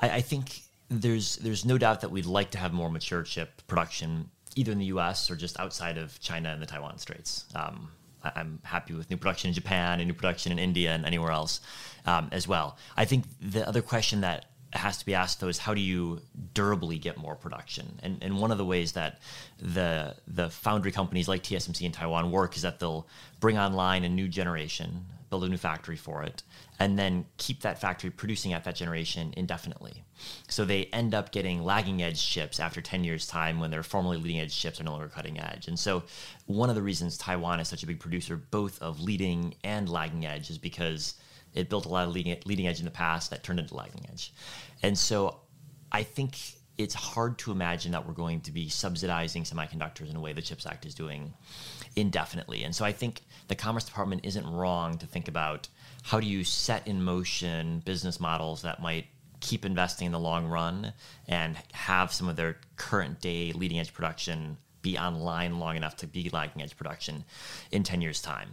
I, 0.00 0.10
I 0.10 0.20
think 0.20 0.62
there's 0.88 1.36
there's 1.36 1.64
no 1.64 1.78
doubt 1.78 2.00
that 2.00 2.10
we'd 2.10 2.26
like 2.26 2.50
to 2.50 2.58
have 2.58 2.72
more 2.72 2.90
mature 2.90 3.22
chip 3.22 3.62
production 3.66 4.30
either 4.56 4.72
in 4.72 4.78
the 4.78 4.86
U.S. 4.86 5.30
or 5.30 5.36
just 5.36 5.58
outside 5.60 5.96
of 5.96 6.18
China 6.20 6.50
and 6.50 6.60
the 6.60 6.66
Taiwan 6.66 6.98
Straits. 6.98 7.44
Um, 7.54 7.90
I, 8.22 8.40
am 8.40 8.60
happy 8.62 8.94
with 8.94 9.10
new 9.10 9.16
production 9.16 9.48
in 9.48 9.54
Japan 9.54 10.00
and 10.00 10.08
new 10.08 10.14
production 10.14 10.52
in 10.52 10.58
India 10.58 10.92
and 10.92 11.04
anywhere 11.04 11.30
else 11.30 11.60
um, 12.06 12.28
as 12.32 12.46
well. 12.46 12.76
I 12.96 13.04
think 13.04 13.24
the 13.40 13.66
other 13.66 13.82
question 13.82 14.20
that 14.22 14.46
has 14.72 14.98
to 14.98 15.06
be 15.06 15.14
asked 15.14 15.40
though 15.40 15.48
is 15.48 15.58
how 15.58 15.74
do 15.74 15.80
you 15.80 16.20
durably 16.54 16.98
get 16.98 17.16
more 17.16 17.34
production? 17.34 17.98
And 18.02 18.18
and 18.22 18.40
one 18.40 18.50
of 18.50 18.58
the 18.58 18.64
ways 18.64 18.92
that 18.92 19.20
the 19.58 20.16
the 20.26 20.50
foundry 20.50 20.92
companies 20.92 21.28
like 21.28 21.42
TSMC 21.42 21.82
in 21.82 21.92
Taiwan 21.92 22.30
work 22.30 22.56
is 22.56 22.62
that 22.62 22.78
they'll 22.78 23.06
bring 23.40 23.58
online 23.58 24.04
a 24.04 24.08
new 24.08 24.28
generation, 24.28 25.06
build 25.30 25.44
a 25.44 25.48
new 25.48 25.56
factory 25.56 25.96
for 25.96 26.22
it, 26.22 26.42
and 26.78 26.98
then 26.98 27.24
keep 27.38 27.60
that 27.60 27.80
factory 27.80 28.10
producing 28.10 28.52
at 28.52 28.64
that 28.64 28.74
generation 28.74 29.32
indefinitely. 29.36 30.04
So 30.48 30.64
they 30.64 30.86
end 30.86 31.14
up 31.14 31.30
getting 31.32 31.62
lagging 31.62 32.02
edge 32.02 32.24
chips 32.24 32.60
after 32.60 32.80
10 32.80 33.04
years' 33.04 33.26
time 33.26 33.60
when 33.60 33.70
their 33.70 33.82
formerly 33.82 34.18
leading 34.18 34.40
edge 34.40 34.56
chips 34.56 34.80
are 34.80 34.84
no 34.84 34.90
longer 34.90 35.08
cutting 35.08 35.40
edge. 35.40 35.68
And 35.68 35.78
so 35.78 36.02
one 36.46 36.68
of 36.68 36.74
the 36.74 36.82
reasons 36.82 37.16
Taiwan 37.16 37.60
is 37.60 37.68
such 37.68 37.82
a 37.82 37.86
big 37.86 38.00
producer 38.00 38.36
both 38.36 38.80
of 38.82 39.00
leading 39.00 39.54
and 39.64 39.88
lagging 39.88 40.26
edge 40.26 40.50
is 40.50 40.58
because 40.58 41.14
it 41.54 41.68
built 41.68 41.86
a 41.86 41.88
lot 41.88 42.06
of 42.06 42.12
leading, 42.12 42.36
leading 42.44 42.66
edge 42.66 42.80
in 42.80 42.84
the 42.84 42.90
past 42.90 43.30
that 43.30 43.42
turned 43.42 43.60
into 43.60 43.74
lagging 43.74 44.06
edge. 44.10 44.32
And 44.82 44.98
so 44.98 45.40
I 45.92 46.02
think 46.02 46.36
it's 46.78 46.94
hard 46.94 47.38
to 47.38 47.52
imagine 47.52 47.92
that 47.92 48.06
we're 48.06 48.14
going 48.14 48.40
to 48.40 48.52
be 48.52 48.68
subsidizing 48.68 49.44
semiconductors 49.44 50.08
in 50.08 50.16
a 50.16 50.20
way 50.20 50.32
the 50.32 50.40
CHIPS 50.40 50.66
Act 50.66 50.86
is 50.86 50.94
doing 50.94 51.34
indefinitely. 52.00 52.64
And 52.64 52.74
so 52.74 52.84
I 52.84 52.92
think 52.92 53.22
the 53.48 53.54
Commerce 53.54 53.84
Department 53.84 54.24
isn't 54.24 54.46
wrong 54.46 54.98
to 54.98 55.06
think 55.06 55.28
about 55.28 55.68
how 56.02 56.18
do 56.18 56.26
you 56.26 56.44
set 56.44 56.86
in 56.86 57.02
motion 57.02 57.80
business 57.84 58.18
models 58.18 58.62
that 58.62 58.80
might 58.80 59.06
keep 59.40 59.64
investing 59.64 60.06
in 60.06 60.12
the 60.12 60.18
long 60.18 60.46
run 60.46 60.92
and 61.28 61.56
have 61.72 62.12
some 62.12 62.28
of 62.28 62.36
their 62.36 62.56
current 62.76 63.20
day 63.20 63.52
leading 63.52 63.78
edge 63.78 63.92
production 63.92 64.56
be 64.82 64.98
online 64.98 65.58
long 65.58 65.76
enough 65.76 65.96
to 65.96 66.06
be 66.06 66.30
lagging 66.30 66.62
edge 66.62 66.76
production 66.76 67.24
in 67.70 67.82
10 67.82 68.00
years 68.00 68.20
time 68.20 68.48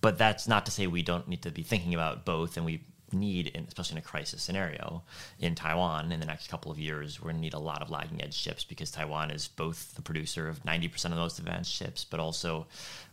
but 0.00 0.18
that's 0.18 0.48
not 0.48 0.66
to 0.66 0.72
say 0.72 0.86
we 0.86 1.02
don't 1.02 1.28
need 1.28 1.42
to 1.42 1.50
be 1.50 1.62
thinking 1.62 1.94
about 1.94 2.24
both 2.24 2.56
and 2.56 2.66
we 2.66 2.80
need, 3.12 3.48
in, 3.48 3.64
especially 3.64 3.94
in 3.94 3.98
a 3.98 4.02
crisis 4.02 4.42
scenario 4.42 5.02
in 5.38 5.54
Taiwan 5.54 6.12
in 6.12 6.20
the 6.20 6.26
next 6.26 6.48
couple 6.48 6.70
of 6.70 6.78
years, 6.78 7.20
we're 7.20 7.30
going 7.30 7.36
to 7.36 7.42
need 7.42 7.54
a 7.54 7.58
lot 7.58 7.82
of 7.82 7.90
lagging 7.90 8.22
edge 8.22 8.40
chips 8.40 8.64
because 8.64 8.90
Taiwan 8.90 9.30
is 9.30 9.48
both 9.48 9.94
the 9.94 10.02
producer 10.02 10.48
of 10.48 10.62
90% 10.64 11.04
of 11.06 11.10
the 11.10 11.16
most 11.16 11.38
advanced 11.38 11.74
chips, 11.74 12.04
but 12.04 12.20
also 12.20 12.66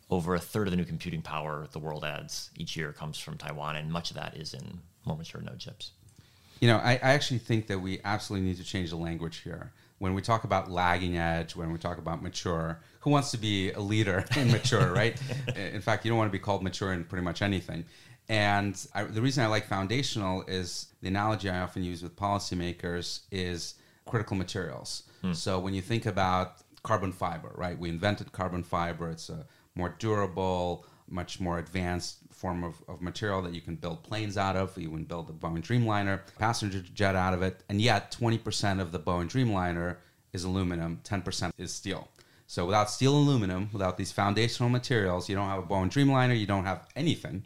over 0.10 0.36
a 0.36 0.40
third 0.40 0.68
of 0.68 0.72
the 0.72 0.78
new 0.78 0.86
computing 0.86 1.22
power 1.22 1.68
the 1.72 1.80
world 1.80 2.04
adds 2.04 2.52
each 2.58 2.78
year 2.78 2.92
comes 2.92 3.18
from 3.18 3.38
Taiwan, 3.38 3.75
and 3.75 3.92
much 3.92 4.12
of 4.12 4.18
that 4.18 4.36
is 4.36 4.54
in 4.54 4.80
more 5.06 5.18
mature 5.18 5.42
node 5.42 5.60
chips. 5.60 5.92
You 6.60 6.68
know, 6.70 6.78
I, 6.78 6.94
I 6.94 7.14
actually 7.14 7.40
think 7.40 7.68
that 7.68 7.80
we 7.80 8.00
absolutely 8.06 8.48
need 8.48 8.58
to 8.58 8.64
change 8.64 8.92
the 8.92 8.96
language 8.96 9.38
here. 9.38 9.72
When 9.98 10.14
we 10.14 10.22
talk 10.22 10.44
about 10.44 10.70
lagging 10.70 11.18
edge, 11.18 11.56
when 11.56 11.72
we 11.72 11.80
talk 11.80 11.98
about 11.98 12.22
mature, 12.22 12.80
who 13.00 13.10
wants 13.10 13.32
to 13.32 13.38
be 13.38 13.72
a 13.72 13.80
leader 13.80 14.25
in 14.36 14.52
mature, 14.52 14.92
right? 14.94 15.20
in 15.56 15.82
fact, 15.82 16.06
you 16.06 16.10
don't 16.10 16.18
want 16.18 16.30
to 16.30 16.38
be 16.38 16.40
called 16.40 16.64
mature 16.64 16.94
in 16.94 17.04
pretty 17.04 17.24
much 17.24 17.42
anything. 17.42 17.86
And 18.27 18.75
I, 18.94 19.03
the 19.03 19.22
reason 19.22 19.44
I 19.44 19.48
like 19.48 19.67
foundational 19.67 20.44
is 20.48 20.88
the 21.01 21.08
analogy 21.08 21.50
I 21.50 21.60
often 21.60 21.84
use 21.84 22.01
with 22.01 22.15
policymakers 22.15 23.22
is 23.32 23.75
critical 24.05 24.36
materials. 24.36 25.03
Hmm. 25.22 25.34
So 25.34 25.60
when 25.60 25.74
you 25.74 25.82
think 25.82 26.05
about 26.05 26.63
carbon 26.86 27.12
fiber, 27.12 27.51
right? 27.55 27.77
We 27.77 27.89
invented 27.89 28.32
carbon 28.32 28.63
fiber. 28.63 29.10
It's 29.10 29.29
a 29.29 29.46
more 29.74 29.96
durable, 30.00 30.86
much 31.10 31.39
more 31.39 31.60
advanced 31.60 32.17
form 32.32 32.63
of, 32.63 32.75
of 32.88 33.01
material 33.01 33.41
that 33.41 33.53
you 33.53 33.62
can 33.62 33.75
build 33.75 34.03
planes 34.03 34.38
out 34.38 34.55
of. 34.55 34.77
You 34.77 34.89
can 34.89 35.03
build 35.03 35.27
the 35.27 35.34
Boeing 35.34 35.63
Dreamliner 35.63 36.22
passenger 36.38 36.82
jet 36.94 37.15
out 37.15 37.34
of 37.34 37.41
it. 37.41 37.63
And 37.70 37.82
yet, 37.82 38.12
20% 38.12 38.79
of 38.79 38.91
the 38.91 39.00
Boeing 39.00 39.29
Dreamliner 39.29 39.98
is 40.32 40.44
aluminum, 40.44 41.00
10% 41.03 41.51
is 41.58 41.74
steel. 41.74 42.08
So 42.48 42.65
without 42.65 42.91
steel 42.91 43.17
and 43.17 43.27
aluminum, 43.27 43.70
without 43.74 43.98
these 43.98 44.12
foundational 44.12 44.70
materials, 44.70 45.27
you 45.27 45.36
don't 45.36 45.50
have 45.50 45.60
a 45.60 45.67
Boeing 45.67 45.91
Dreamliner, 45.91 46.39
you 46.39 46.46
don't 46.46 46.65
have 46.65 46.88
anything. 46.96 47.44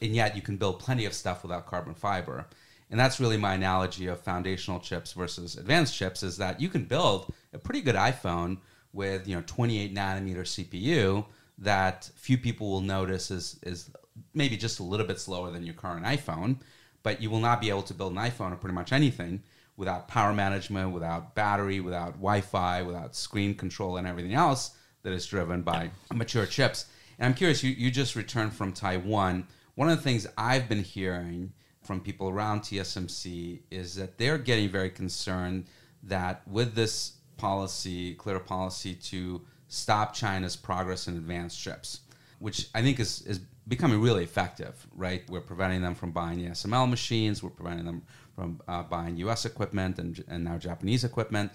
And 0.00 0.14
yet, 0.14 0.36
you 0.36 0.42
can 0.42 0.56
build 0.56 0.78
plenty 0.78 1.04
of 1.04 1.12
stuff 1.12 1.42
without 1.42 1.66
carbon 1.66 1.94
fiber. 1.94 2.46
And 2.90 2.98
that's 2.98 3.20
really 3.20 3.36
my 3.36 3.54
analogy 3.54 4.06
of 4.06 4.20
foundational 4.20 4.80
chips 4.80 5.12
versus 5.12 5.56
advanced 5.56 5.94
chips 5.94 6.22
is 6.22 6.36
that 6.38 6.60
you 6.60 6.68
can 6.68 6.84
build 6.84 7.32
a 7.52 7.58
pretty 7.58 7.82
good 7.82 7.94
iPhone 7.94 8.58
with, 8.92 9.28
you 9.28 9.36
know, 9.36 9.44
28 9.46 9.94
nanometer 9.94 10.42
CPU 10.42 11.24
that 11.58 12.10
few 12.16 12.38
people 12.38 12.70
will 12.70 12.80
notice 12.80 13.30
is 13.30 13.60
is 13.62 13.90
maybe 14.34 14.56
just 14.56 14.80
a 14.80 14.82
little 14.82 15.06
bit 15.06 15.20
slower 15.20 15.50
than 15.50 15.64
your 15.64 15.74
current 15.74 16.04
iPhone, 16.04 16.56
but 17.02 17.22
you 17.22 17.30
will 17.30 17.40
not 17.40 17.60
be 17.60 17.70
able 17.70 17.82
to 17.82 17.94
build 17.94 18.12
an 18.12 18.18
iPhone 18.18 18.52
or 18.52 18.56
pretty 18.56 18.74
much 18.74 18.92
anything 18.92 19.42
without 19.76 20.08
power 20.08 20.32
management, 20.32 20.92
without 20.92 21.34
battery, 21.34 21.80
without 21.80 22.12
Wi-Fi, 22.14 22.82
without 22.82 23.14
screen 23.14 23.54
control 23.54 23.96
and 23.96 24.06
everything 24.06 24.34
else 24.34 24.72
that 25.02 25.12
is 25.12 25.26
driven 25.26 25.62
by 25.62 25.90
mature 26.12 26.44
chips. 26.44 26.86
And 27.18 27.26
I'm 27.26 27.34
curious, 27.34 27.62
you, 27.62 27.70
you 27.70 27.90
just 27.90 28.16
returned 28.16 28.52
from 28.52 28.72
Taiwan. 28.72 29.46
One 29.80 29.88
of 29.88 29.96
the 29.96 30.04
things 30.04 30.26
I've 30.36 30.68
been 30.68 30.82
hearing 30.82 31.54
from 31.80 32.02
people 32.02 32.28
around 32.28 32.60
TSMC 32.60 33.62
is 33.70 33.94
that 33.94 34.18
they're 34.18 34.36
getting 34.36 34.68
very 34.68 34.90
concerned 34.90 35.68
that 36.02 36.46
with 36.46 36.74
this 36.74 37.14
policy, 37.38 38.14
clear 38.16 38.38
policy 38.40 38.94
to 38.94 39.40
stop 39.68 40.12
China's 40.12 40.54
progress 40.54 41.08
in 41.08 41.16
advanced 41.16 41.58
chips, 41.58 42.00
which 42.40 42.68
I 42.74 42.82
think 42.82 43.00
is, 43.00 43.22
is 43.22 43.40
becoming 43.68 44.02
really 44.02 44.22
effective, 44.22 44.86
right? 44.94 45.22
We're 45.30 45.40
preventing 45.40 45.80
them 45.80 45.94
from 45.94 46.10
buying 46.10 46.40
ASML 46.40 46.90
machines, 46.90 47.42
we're 47.42 47.48
preventing 47.48 47.86
them 47.86 48.02
from 48.34 48.60
uh, 48.68 48.82
buying 48.82 49.16
US 49.16 49.46
equipment 49.46 49.98
and, 49.98 50.22
and 50.28 50.44
now 50.44 50.58
Japanese 50.58 51.04
equipment, 51.04 51.52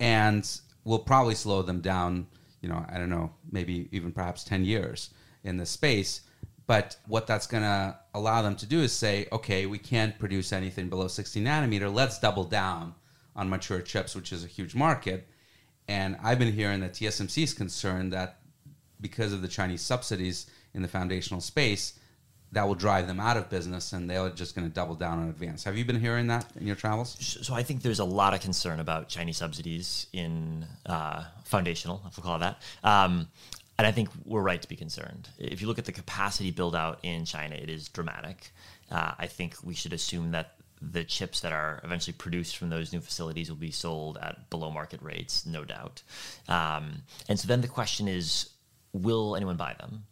and 0.00 0.44
we'll 0.82 0.98
probably 0.98 1.36
slow 1.36 1.62
them 1.62 1.80
down, 1.80 2.26
you 2.62 2.68
know, 2.68 2.84
I 2.88 2.98
don't 2.98 3.10
know, 3.10 3.30
maybe 3.52 3.88
even 3.92 4.10
perhaps 4.10 4.42
10 4.42 4.64
years 4.64 5.10
in 5.44 5.56
this 5.56 5.70
space. 5.70 6.22
But 6.70 6.98
what 7.08 7.26
that's 7.26 7.48
going 7.48 7.64
to 7.64 7.98
allow 8.14 8.42
them 8.42 8.54
to 8.54 8.64
do 8.64 8.80
is 8.80 8.92
say, 8.92 9.26
okay, 9.32 9.66
we 9.66 9.76
can't 9.76 10.16
produce 10.20 10.52
anything 10.52 10.88
below 10.88 11.08
60 11.08 11.42
nanometer. 11.42 11.92
Let's 11.92 12.20
double 12.20 12.44
down 12.44 12.94
on 13.34 13.50
mature 13.50 13.80
chips, 13.80 14.14
which 14.14 14.32
is 14.32 14.44
a 14.44 14.46
huge 14.46 14.76
market. 14.76 15.26
And 15.88 16.16
I've 16.22 16.38
been 16.38 16.52
hearing 16.52 16.78
that 16.82 16.92
TSMC 16.92 17.42
is 17.42 17.54
concerned 17.54 18.12
that 18.12 18.38
because 19.00 19.32
of 19.32 19.42
the 19.42 19.48
Chinese 19.48 19.82
subsidies 19.82 20.46
in 20.72 20.82
the 20.82 20.86
foundational 20.86 21.40
space, 21.40 21.98
that 22.52 22.68
will 22.68 22.76
drive 22.76 23.08
them 23.08 23.18
out 23.18 23.36
of 23.36 23.50
business 23.50 23.92
and 23.92 24.08
they're 24.08 24.30
just 24.30 24.54
going 24.54 24.66
to 24.66 24.72
double 24.72 24.94
down 24.94 25.18
on 25.18 25.28
advance. 25.28 25.64
Have 25.64 25.76
you 25.76 25.84
been 25.84 26.00
hearing 26.00 26.28
that 26.28 26.46
in 26.54 26.68
your 26.68 26.76
travels? 26.76 27.16
So 27.42 27.52
I 27.52 27.64
think 27.64 27.82
there's 27.82 27.98
a 27.98 28.04
lot 28.04 28.32
of 28.32 28.40
concern 28.40 28.78
about 28.78 29.08
Chinese 29.08 29.38
subsidies 29.38 30.06
in 30.12 30.66
uh, 30.86 31.24
foundational, 31.44 32.00
if 32.06 32.16
we 32.16 32.22
call 32.22 32.36
it 32.36 32.40
that. 32.40 32.62
Um, 32.84 33.28
and 33.80 33.86
I 33.86 33.92
think 33.92 34.10
we're 34.26 34.42
right 34.42 34.60
to 34.60 34.68
be 34.68 34.76
concerned. 34.76 35.30
If 35.38 35.62
you 35.62 35.66
look 35.66 35.78
at 35.78 35.86
the 35.86 35.92
capacity 35.92 36.50
build 36.50 36.76
out 36.76 36.98
in 37.02 37.24
China, 37.24 37.54
it 37.54 37.70
is 37.70 37.88
dramatic. 37.88 38.52
Uh, 38.90 39.12
I 39.18 39.26
think 39.26 39.56
we 39.64 39.72
should 39.74 39.94
assume 39.94 40.32
that 40.32 40.56
the 40.82 41.02
chips 41.02 41.40
that 41.40 41.52
are 41.52 41.80
eventually 41.82 42.12
produced 42.12 42.58
from 42.58 42.68
those 42.68 42.92
new 42.92 43.00
facilities 43.00 43.48
will 43.48 43.56
be 43.56 43.70
sold 43.70 44.18
at 44.20 44.50
below 44.50 44.70
market 44.70 45.00
rates, 45.00 45.46
no 45.46 45.64
doubt. 45.64 46.02
Um, 46.46 47.04
and 47.26 47.40
so 47.40 47.48
then 47.48 47.62
the 47.62 47.68
question 47.68 48.06
is, 48.06 48.50
will 48.92 49.34
anyone 49.34 49.56
buy 49.56 49.74
them? 49.78 50.04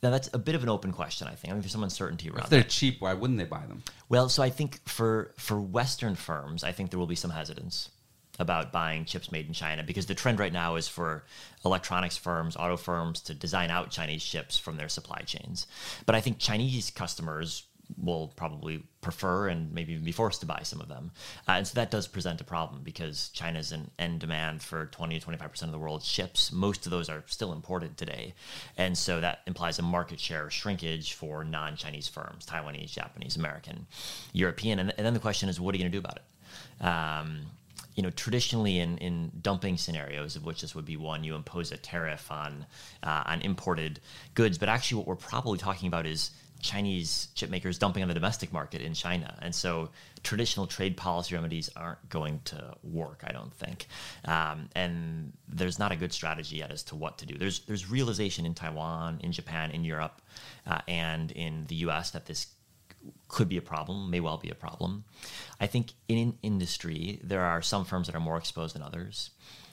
Now 0.00 0.10
that's 0.10 0.30
a 0.32 0.38
bit 0.38 0.54
of 0.54 0.62
an 0.62 0.68
open 0.68 0.92
question. 0.92 1.26
I 1.26 1.34
think. 1.34 1.50
I 1.50 1.54
mean, 1.54 1.62
there's 1.62 1.72
some 1.72 1.82
uncertainty 1.82 2.30
around. 2.30 2.44
If 2.44 2.50
they're 2.50 2.60
that. 2.60 2.68
cheap, 2.68 3.00
why 3.00 3.14
wouldn't 3.14 3.38
they 3.38 3.46
buy 3.46 3.66
them? 3.66 3.82
Well, 4.08 4.28
so 4.28 4.44
I 4.44 4.50
think 4.50 4.86
for 4.88 5.32
for 5.38 5.60
Western 5.60 6.14
firms, 6.14 6.62
I 6.62 6.70
think 6.70 6.90
there 6.90 7.00
will 7.00 7.08
be 7.08 7.16
some 7.16 7.32
hesitance 7.32 7.88
about 8.38 8.72
buying 8.72 9.04
chips 9.04 9.30
made 9.30 9.46
in 9.46 9.52
China 9.52 9.82
because 9.82 10.06
the 10.06 10.14
trend 10.14 10.38
right 10.38 10.52
now 10.52 10.76
is 10.76 10.88
for 10.88 11.24
electronics 11.64 12.16
firms, 12.16 12.56
auto 12.56 12.76
firms 12.76 13.20
to 13.22 13.34
design 13.34 13.70
out 13.70 13.90
Chinese 13.90 14.24
chips 14.24 14.58
from 14.58 14.76
their 14.76 14.88
supply 14.88 15.20
chains. 15.20 15.66
But 16.06 16.14
I 16.14 16.20
think 16.20 16.38
Chinese 16.38 16.90
customers 16.90 17.64
will 18.02 18.28
probably 18.36 18.82
prefer 19.00 19.48
and 19.48 19.72
maybe 19.72 19.92
even 19.92 20.04
be 20.04 20.12
forced 20.12 20.40
to 20.40 20.46
buy 20.46 20.60
some 20.62 20.80
of 20.80 20.88
them. 20.88 21.10
Uh, 21.46 21.52
and 21.52 21.66
so 21.66 21.74
that 21.74 21.90
does 21.90 22.06
present 22.06 22.40
a 22.40 22.44
problem 22.44 22.82
because 22.82 23.28
China's 23.34 23.72
an 23.72 23.90
end 23.98 24.20
demand 24.20 24.62
for 24.62 24.86
20 24.86 25.20
to 25.20 25.26
25% 25.26 25.62
of 25.62 25.72
the 25.72 25.78
world's 25.78 26.10
chips. 26.10 26.50
Most 26.50 26.86
of 26.86 26.90
those 26.90 27.08
are 27.08 27.22
still 27.26 27.52
imported 27.52 27.96
today. 27.96 28.34
And 28.76 28.96
so 28.96 29.20
that 29.20 29.40
implies 29.46 29.78
a 29.78 29.82
market 29.82 30.18
share 30.18 30.50
shrinkage 30.50 31.12
for 31.12 31.44
non 31.44 31.76
Chinese 31.76 32.08
firms 32.08 32.46
Taiwanese, 32.46 32.90
Japanese, 32.92 33.36
American, 33.36 33.86
European. 34.32 34.78
And, 34.78 34.92
and, 34.96 35.06
then 35.06 35.14
the 35.14 35.20
question 35.20 35.48
is, 35.48 35.60
what 35.60 35.74
are 35.74 35.78
you 35.78 35.84
going 35.84 35.92
to 35.92 36.00
do 36.00 36.04
about 36.04 36.16
it? 36.16 36.84
Um, 36.84 37.46
you 37.94 38.02
know, 38.02 38.10
traditionally 38.10 38.78
in, 38.78 38.98
in 38.98 39.30
dumping 39.40 39.76
scenarios, 39.76 40.36
of 40.36 40.44
which 40.44 40.62
this 40.62 40.74
would 40.74 40.84
be 40.84 40.96
one, 40.96 41.24
you 41.24 41.34
impose 41.34 41.72
a 41.72 41.76
tariff 41.76 42.30
on 42.30 42.66
uh, 43.02 43.22
on 43.26 43.40
imported 43.42 44.00
goods. 44.34 44.58
But 44.58 44.68
actually, 44.68 44.98
what 44.98 45.06
we're 45.06 45.16
probably 45.16 45.58
talking 45.58 45.88
about 45.88 46.06
is 46.06 46.30
Chinese 46.64 47.28
chip 47.34 47.50
makers 47.50 47.78
dumping 47.78 48.02
on 48.02 48.08
the 48.08 48.14
domestic 48.14 48.52
market 48.52 48.80
in 48.80 48.94
China. 48.94 49.36
And 49.42 49.54
so 49.54 49.90
traditional 50.22 50.66
trade 50.66 50.96
policy 50.96 51.34
remedies 51.34 51.68
aren't 51.76 52.08
going 52.08 52.40
to 52.46 52.74
work, 52.82 53.22
I 53.22 53.32
don't 53.32 53.52
think. 53.52 53.86
Um, 54.24 54.70
and 54.74 55.34
there's 55.46 55.78
not 55.78 55.92
a 55.92 55.96
good 55.96 56.12
strategy 56.12 56.56
yet 56.56 56.70
as 56.70 56.82
to 56.84 56.96
what 56.96 57.18
to 57.18 57.26
do. 57.26 57.36
There's, 57.36 57.60
there's 57.60 57.90
realization 57.90 58.46
in 58.46 58.54
Taiwan, 58.54 59.20
in 59.22 59.30
Japan, 59.30 59.72
in 59.72 59.84
Europe, 59.84 60.22
uh, 60.66 60.80
and 60.88 61.30
in 61.32 61.66
the 61.66 61.76
US 61.86 62.12
that 62.12 62.24
this 62.24 62.46
could 63.28 63.48
be 63.48 63.56
a 63.56 63.62
problem, 63.62 64.10
may 64.10 64.20
well 64.20 64.36
be 64.36 64.50
a 64.50 64.54
problem. 64.54 65.04
I 65.60 65.66
think 65.66 65.92
in 66.08 66.18
an 66.18 66.38
industry, 66.42 67.20
there 67.22 67.42
are 67.42 67.62
some 67.62 67.84
firms 67.84 68.06
that 68.06 68.14
are 68.14 68.20
more 68.20 68.36
exposed 68.36 68.74
than 68.74 68.82
others. 68.82 69.30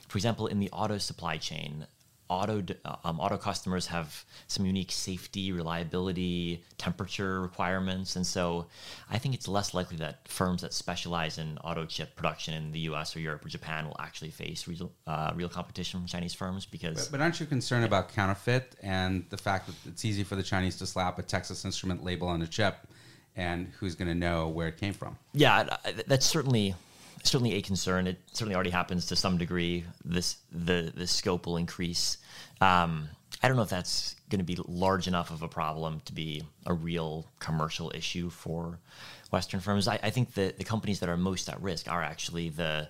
For 0.08 0.18
example, 0.18 0.48
in 0.48 0.60
the 0.60 0.70
auto 0.72 0.98
supply 0.98 1.38
chain, 1.38 1.88
auto 2.32 2.64
um, 3.04 3.20
auto 3.20 3.38
customers 3.38 3.88
have 3.88 4.24
some 4.48 4.66
unique 4.66 4.92
safety, 4.92 5.52
reliability, 5.52 6.64
temperature 6.78 7.42
requirements, 7.42 8.16
and 8.16 8.26
so 8.26 8.68
I 9.10 9.18
think 9.18 9.36
it's 9.36 9.50
less 9.50 9.74
likely 9.74 9.98
that 9.98 10.28
firms 10.28 10.62
that 10.62 10.74
specialize 10.74 11.38
in 11.38 11.58
auto 11.58 11.86
chip 11.86 12.16
production 12.16 12.54
in 12.54 12.72
the 12.72 12.80
U.S. 12.92 13.16
or 13.16 13.20
Europe 13.20 13.46
or 13.46 13.50
Japan 13.50 13.86
will 13.86 13.98
actually 14.00 14.32
face 14.32 14.66
real, 14.68 14.92
uh, 15.06 15.34
real 15.36 15.50
competition 15.50 16.00
from 16.00 16.08
Chinese 16.08 16.34
firms 16.34 16.66
because. 16.66 17.10
But, 17.10 17.20
but 17.20 17.22
aren't 17.22 17.40
you 17.42 17.46
concerned 17.46 17.82
yeah. 17.82 17.88
about 17.88 18.14
counterfeit 18.14 18.76
and 18.82 19.26
the 19.30 19.38
fact 19.38 19.68
that 19.68 19.76
it's 19.86 20.06
easy 20.06 20.24
for 20.24 20.38
the 20.38 20.44
Chinese 20.44 20.78
to 20.78 20.86
slap 20.86 21.20
a 21.20 21.24
Texas 21.24 21.66
Instrument 21.66 22.02
label 22.02 22.30
on 22.30 22.42
a 22.42 22.48
chip, 22.48 22.88
and 23.36 23.72
who's 23.80 23.96
going 23.96 24.08
to 24.08 24.16
know 24.16 24.48
where 24.48 24.68
it 24.68 24.78
came 24.78 24.94
from? 24.94 25.18
Yeah, 25.34 25.78
that's 26.08 26.26
certainly 26.26 26.76
certainly 27.24 27.54
a 27.54 27.62
concern. 27.62 28.08
It 28.08 28.20
certainly 28.32 28.56
already 28.56 28.72
happens 28.72 29.06
to 29.08 29.16
some 29.16 29.38
degree. 29.38 29.86
This 30.04 30.38
the 30.52 30.92
the 30.96 31.08
scope 31.08 31.46
will 31.46 31.58
increase. 31.58 32.18
Um, 32.60 33.10
I 33.44 33.48
don't 33.48 33.58
know 33.58 33.64
if 33.64 33.70
that's 33.70 34.16
going 34.30 34.40
to 34.40 34.46
be 34.46 34.58
large 34.68 35.08
enough 35.08 35.32
of 35.32 35.42
a 35.42 35.48
problem 35.48 36.02
to 36.06 36.14
be 36.14 36.44
a 36.66 36.74
real 36.74 37.28
commercial 37.40 37.92
issue 37.96 38.30
for 38.30 38.80
Western 39.32 39.60
firms. 39.60 39.88
I, 39.88 40.00
I 40.04 40.10
think 40.10 40.34
the 40.34 40.54
the 40.58 40.64
companies 40.64 41.00
that 41.00 41.10
are 41.10 41.18
most 41.18 41.50
at 41.50 41.62
risk 41.62 41.90
are 41.90 42.04
actually 42.04 42.50
the 42.50 42.90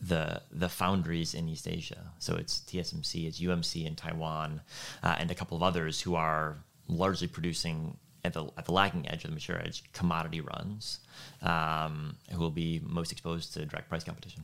the 0.00 0.42
the 0.50 0.68
foundries 0.68 1.34
in 1.34 1.48
East 1.48 1.68
Asia. 1.68 2.12
So 2.18 2.34
it's 2.36 2.60
TSMC, 2.60 3.26
it's 3.26 3.40
UMC 3.40 3.86
in 3.86 3.94
Taiwan, 3.94 4.62
uh, 5.02 5.16
and 5.18 5.30
a 5.30 5.34
couple 5.34 5.56
of 5.56 5.62
others 5.62 6.00
who 6.00 6.14
are 6.14 6.58
largely 6.88 7.28
producing 7.28 7.96
at 8.24 8.32
the, 8.34 8.44
at 8.56 8.64
the 8.64 8.72
lagging 8.72 9.08
edge 9.08 9.24
or 9.24 9.28
the 9.28 9.34
mature 9.34 9.58
edge 9.58 9.84
commodity 9.92 10.40
runs 10.40 11.00
um, 11.42 12.16
who 12.32 12.38
will 12.38 12.50
be 12.50 12.80
most 12.84 13.12
exposed 13.12 13.52
to 13.54 13.64
direct 13.66 13.88
price 13.88 14.04
competition. 14.04 14.42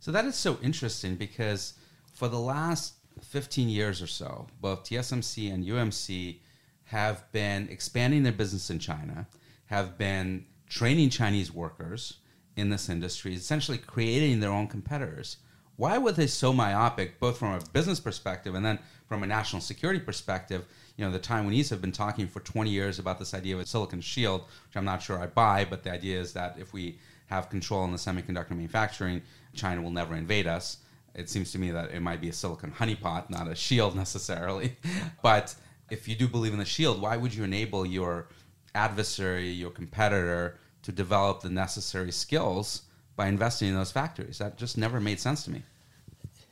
So 0.00 0.10
that 0.12 0.24
is 0.24 0.34
so 0.34 0.58
interesting 0.62 1.16
because 1.16 1.74
for 2.12 2.28
the 2.28 2.38
last 2.38 2.94
15 3.22 3.68
years 3.68 4.02
or 4.02 4.06
so, 4.06 4.46
both 4.60 4.84
TSMC 4.84 5.52
and 5.52 5.64
UMC 5.64 6.38
have 6.84 7.30
been 7.32 7.68
expanding 7.70 8.22
their 8.22 8.32
business 8.32 8.70
in 8.70 8.78
China, 8.78 9.26
have 9.66 9.96
been 9.96 10.46
training 10.68 11.10
Chinese 11.10 11.52
workers 11.52 12.18
in 12.56 12.68
this 12.68 12.88
industry, 12.88 13.34
essentially 13.34 13.78
creating 13.78 14.40
their 14.40 14.50
own 14.50 14.66
competitors. 14.66 15.38
Why 15.76 15.98
were 15.98 16.12
they 16.12 16.26
so 16.26 16.52
myopic, 16.52 17.18
both 17.18 17.38
from 17.38 17.54
a 17.54 17.60
business 17.72 18.00
perspective 18.00 18.54
and 18.54 18.64
then 18.64 18.78
from 19.08 19.22
a 19.22 19.26
national 19.26 19.60
security 19.60 20.00
perspective? 20.00 20.64
you 20.96 21.04
know, 21.04 21.10
the 21.10 21.18
Taiwanese 21.18 21.70
have 21.70 21.80
been 21.80 21.92
talking 21.92 22.28
for 22.28 22.40
20 22.40 22.70
years 22.70 22.98
about 22.98 23.18
this 23.18 23.34
idea 23.34 23.54
of 23.54 23.60
a 23.60 23.66
silicon 23.66 24.00
shield, 24.00 24.42
which 24.42 24.76
I'm 24.76 24.84
not 24.84 25.02
sure 25.02 25.18
I 25.18 25.26
buy, 25.26 25.66
but 25.68 25.82
the 25.82 25.90
idea 25.90 26.20
is 26.20 26.32
that 26.34 26.56
if 26.58 26.72
we 26.72 26.98
have 27.26 27.50
control 27.50 27.84
in 27.84 27.90
the 27.90 27.98
semiconductor 27.98 28.50
manufacturing, 28.50 29.22
China 29.54 29.82
will 29.82 29.90
never 29.90 30.14
invade 30.14 30.46
us. 30.46 30.78
It 31.14 31.28
seems 31.28 31.50
to 31.52 31.58
me 31.58 31.70
that 31.72 31.90
it 31.90 32.00
might 32.00 32.20
be 32.20 32.28
a 32.28 32.32
silicon 32.32 32.70
honeypot, 32.70 33.28
not 33.28 33.48
a 33.48 33.54
shield 33.54 33.96
necessarily. 34.04 34.76
but 35.22 35.54
if 35.90 36.06
you 36.06 36.14
do 36.14 36.28
believe 36.28 36.52
in 36.52 36.58
the 36.58 36.64
shield, 36.64 37.00
why 37.00 37.16
would 37.16 37.34
you 37.34 37.42
enable 37.42 37.84
your 37.84 38.28
adversary, 38.74 39.48
your 39.48 39.70
competitor, 39.70 40.58
to 40.82 40.92
develop 40.92 41.40
the 41.40 41.50
necessary 41.50 42.12
skills 42.12 42.82
by 43.16 43.28
investing 43.28 43.68
in 43.68 43.74
those 43.74 43.92
factories? 43.92 44.38
That 44.38 44.56
just 44.56 44.76
never 44.76 45.00
made 45.00 45.20
sense 45.20 45.44
to 45.44 45.50
me 45.50 45.62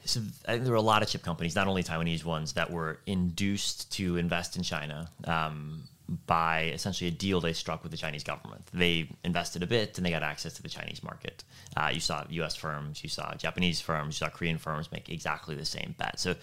so 0.05 0.20
I 0.46 0.53
think 0.53 0.64
there 0.64 0.72
were 0.72 0.79
a 0.79 0.83
lot 0.83 1.03
of 1.03 1.09
chip 1.09 1.22
companies, 1.22 1.55
not 1.55 1.68
only 1.68 1.83
Taiwanese 1.83 2.25
ones, 2.25 2.55
that 2.55 2.70
were 2.70 2.98
induced 3.07 3.92
to 3.92 4.16
invest 4.16 4.57
in 4.57 4.62
China 4.62 5.09
um, 5.25 5.85
by 6.27 6.64
essentially 6.75 7.09
a 7.09 7.12
deal 7.12 7.40
they 7.40 7.53
struck 7.53 7.83
with 7.83 7.92
the 7.92 7.98
Chinese 7.98 8.25
government. 8.25 8.62
They 8.75 9.09
invested 9.22 9.62
a 9.62 9.66
bit 9.66 9.96
and 9.96 10.05
they 10.05 10.11
got 10.11 10.22
access 10.22 10.55
to 10.55 10.62
the 10.62 10.68
Chinese 10.68 11.03
market. 11.03 11.44
Uh, 11.77 11.90
you 11.92 12.01
saw 12.01 12.25
U.S. 12.29 12.57
firms, 12.57 13.03
you 13.03 13.09
saw 13.09 13.35
Japanese 13.35 13.81
firms, 13.81 14.20
you 14.20 14.27
saw 14.27 14.31
Korean 14.31 14.59
firms 14.59 14.90
make 14.90 15.09
exactly 15.09 15.55
the 15.55 15.64
same 15.64 15.94
bet. 15.98 16.18
So 16.18 16.35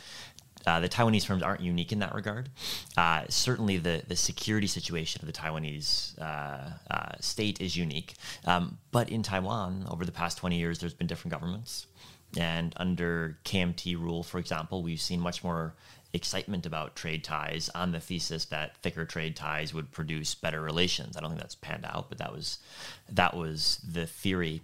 uh, 0.66 0.80
the 0.80 0.90
Taiwanese 0.90 1.26
firms 1.26 1.42
aren't 1.42 1.62
unique 1.62 1.92
in 1.92 2.00
that 2.00 2.14
regard. 2.14 2.50
Uh, 2.98 3.24
certainly, 3.30 3.78
the, 3.78 4.04
the 4.08 4.16
security 4.16 4.68
situation 4.68 5.22
of 5.22 5.28
the 5.28 5.34
Taiwanese 5.34 6.20
uh, 6.20 6.72
uh 6.92 7.12
state 7.20 7.62
is 7.62 7.76
unique. 7.76 8.16
Um, 8.46 8.78
but 8.92 9.10
in 9.10 9.24
Taiwan, 9.24 9.86
over 9.90 10.06
the 10.06 10.12
past 10.12 10.38
20 10.38 10.58
years, 10.58 10.80
there's 10.80 10.94
been 10.94 11.08
different 11.08 11.32
governments. 11.32 11.88
And 12.38 12.74
under 12.78 13.38
KMT 13.44 14.00
rule, 14.00 14.22
for 14.22 14.38
example, 14.38 14.84
we've 14.84 15.02
seen 15.02 15.20
much 15.20 15.44
more 15.44 15.74
excitement 16.14 16.66
about 16.66 16.96
trade 16.96 17.24
ties 17.24 17.70
on 17.76 17.92
the 17.92 18.00
thesis 18.00 18.46
that 18.46 18.76
thicker 18.78 19.06
trade 19.06 19.36
ties 19.36 19.74
would 19.74 19.92
produce 19.92 20.34
better 20.36 20.62
relations. 20.62 21.16
I 21.16 21.22
don't 21.22 21.32
think 21.32 21.42
that's 21.42 21.56
panned 21.56 21.86
out, 21.86 22.10
but 22.10 22.18
that 22.18 22.32
was 22.32 22.60
that 23.10 23.36
was 23.36 23.80
the 23.88 24.06
theory. 24.06 24.62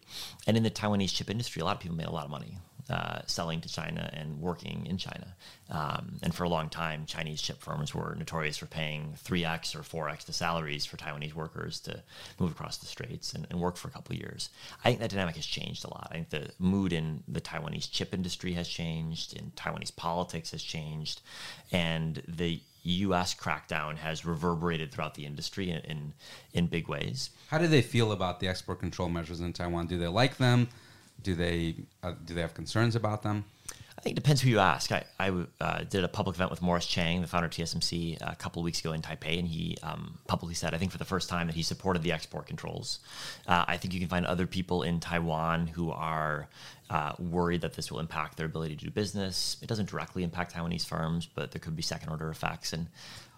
And 0.47 0.58
in 0.58 0.63
the 0.63 0.71
Taiwanese 0.71 1.13
chip 1.13 1.29
industry, 1.29 1.62
a 1.62 1.65
lot 1.65 1.75
of 1.75 1.81
people 1.81 1.97
made 1.97 2.08
a 2.08 2.12
lot 2.12 2.25
of 2.25 2.31
money 2.31 2.58
uh, 2.89 3.19
selling 3.26 3.62
to 3.62 3.69
China 3.69 4.10
and 4.13 4.39
working 4.39 4.86
in 4.86 4.98
China. 4.98 5.36
Um, 5.69 6.19
and 6.21 6.34
for 6.34 6.43
a 6.43 6.50
long 6.50 6.69
time, 6.69 7.06
Chinese 7.08 7.41
chip 7.41 7.60
firms 7.60 7.95
were 7.95 8.15
notorious 8.17 8.58
for 8.58 8.67
paying 8.67 9.15
3x 9.24 9.76
or 9.76 9.80
4x 9.80 10.26
the 10.26 10.34
salaries 10.34 10.86
for 10.86 10.98
Taiwanese 10.98 11.34
workers 11.34 11.80
to 11.82 12.04
move 12.39 12.52
across 12.52 12.78
the 12.78 12.86
straits 12.86 13.34
and, 13.34 13.48
and 13.50 13.60
work 13.60 13.78
for 13.78 13.88
a 13.88 13.91
couple 13.91 14.13
of 14.13 14.19
years. 14.19 14.50
I 14.84 14.89
think 14.89 15.00
that 15.00 15.10
dynamic 15.10 15.36
has 15.36 15.45
changed 15.45 15.84
a 15.84 15.89
lot. 15.89 16.10
I 16.12 16.13
think 16.13 16.30
the 16.30 16.52
mood 16.60 16.93
in 16.93 17.24
the 17.28 17.41
Taiwanese 17.41 17.91
chip 17.91 18.13
industry 18.13 18.54
has 18.54 18.67
changed, 18.67 19.36
and 19.36 19.56
Taiwanese 19.56 19.95
politics 19.95 20.52
has 20.52 20.62
changed, 20.62 21.21
and 21.71 22.21
the 22.28 22.62
U.S. 22.84 23.34
crackdown 23.34 23.98
has 23.98 24.26
reverberated 24.26 24.91
throughout 24.91 25.15
the 25.15 25.26
industry 25.26 25.71
in, 25.71 25.80
in, 25.80 26.13
in 26.54 26.67
big 26.67 26.88
ways. 26.88 27.32
How 27.48 27.58
do 27.58 27.67
they 27.67 27.82
feel 27.82 28.12
about 28.12 28.39
the 28.39 28.48
export 28.48 28.80
control 28.80 29.10
measures 29.10 29.41
in 29.41 29.54
Taiwan? 29.54 29.88
Do 29.88 29.98
they 29.98 30.08
like 30.08 30.38
them? 30.38 30.69
Do 31.21 31.36
they 31.36 31.75
uh, 32.04 32.13
do 32.25 32.34
they 32.34 32.41
have 32.41 32.54
concerns 32.54 32.95
about 32.95 33.23
them? 33.23 33.45
I 33.97 34.01
think 34.01 34.17
it 34.17 34.21
depends 34.21 34.41
who 34.41 34.49
you 34.49 34.60
ask. 34.60 34.91
I, 34.91 35.04
I 35.19 35.32
uh, 35.62 35.84
did 35.89 36.04
a 36.04 36.08
public 36.08 36.36
event 36.36 36.51
with 36.51 36.62
Morris 36.62 36.86
Chang, 36.86 37.21
the 37.21 37.28
founder 37.28 37.45
of 37.45 37.54
TSMC, 37.54 38.17
a 38.21 38.36
couple 38.36 38.62
of 38.62 38.65
weeks 38.65 38.80
ago 38.82 38.91
in 38.91 39.01
Taipei, 39.01 39.39
and 39.39 39.47
he 39.47 39.78
um, 39.82 40.19
publicly 40.28 40.54
said, 40.54 40.73
I 40.73 40.78
think 40.78 40.91
for 40.91 40.97
the 40.97 41.06
first 41.06 41.30
time, 41.30 41.47
that 41.47 41.56
he 41.56 41.63
supported 41.63 42.04
the 42.04 42.12
export 42.12 42.45
controls. 42.45 42.99
Uh, 43.47 43.63
I 43.67 43.78
think 43.78 43.93
you 43.93 43.99
can 44.01 44.10
find 44.10 44.25
other 44.25 44.47
people 44.47 44.84
in 44.84 44.99
Taiwan 44.99 45.67
who 45.67 45.91
are 45.91 46.49
uh, 46.89 47.13
worried 47.17 47.62
that 47.62 47.73
this 47.73 47.89
will 47.89 47.99
impact 47.99 48.36
their 48.38 48.45
ability 48.45 48.75
to 48.75 48.86
do 48.86 48.91
business. 48.91 49.58
It 49.62 49.67
doesn't 49.67 49.89
directly 49.89 50.23
impact 50.23 50.54
Taiwanese 50.54 50.86
firms, 50.86 51.28
but 51.34 51.51
there 51.51 51.60
could 51.60 51.75
be 51.75 51.82
second 51.82 52.10
order 52.10 52.30
effects. 52.30 52.73
And 52.73 52.88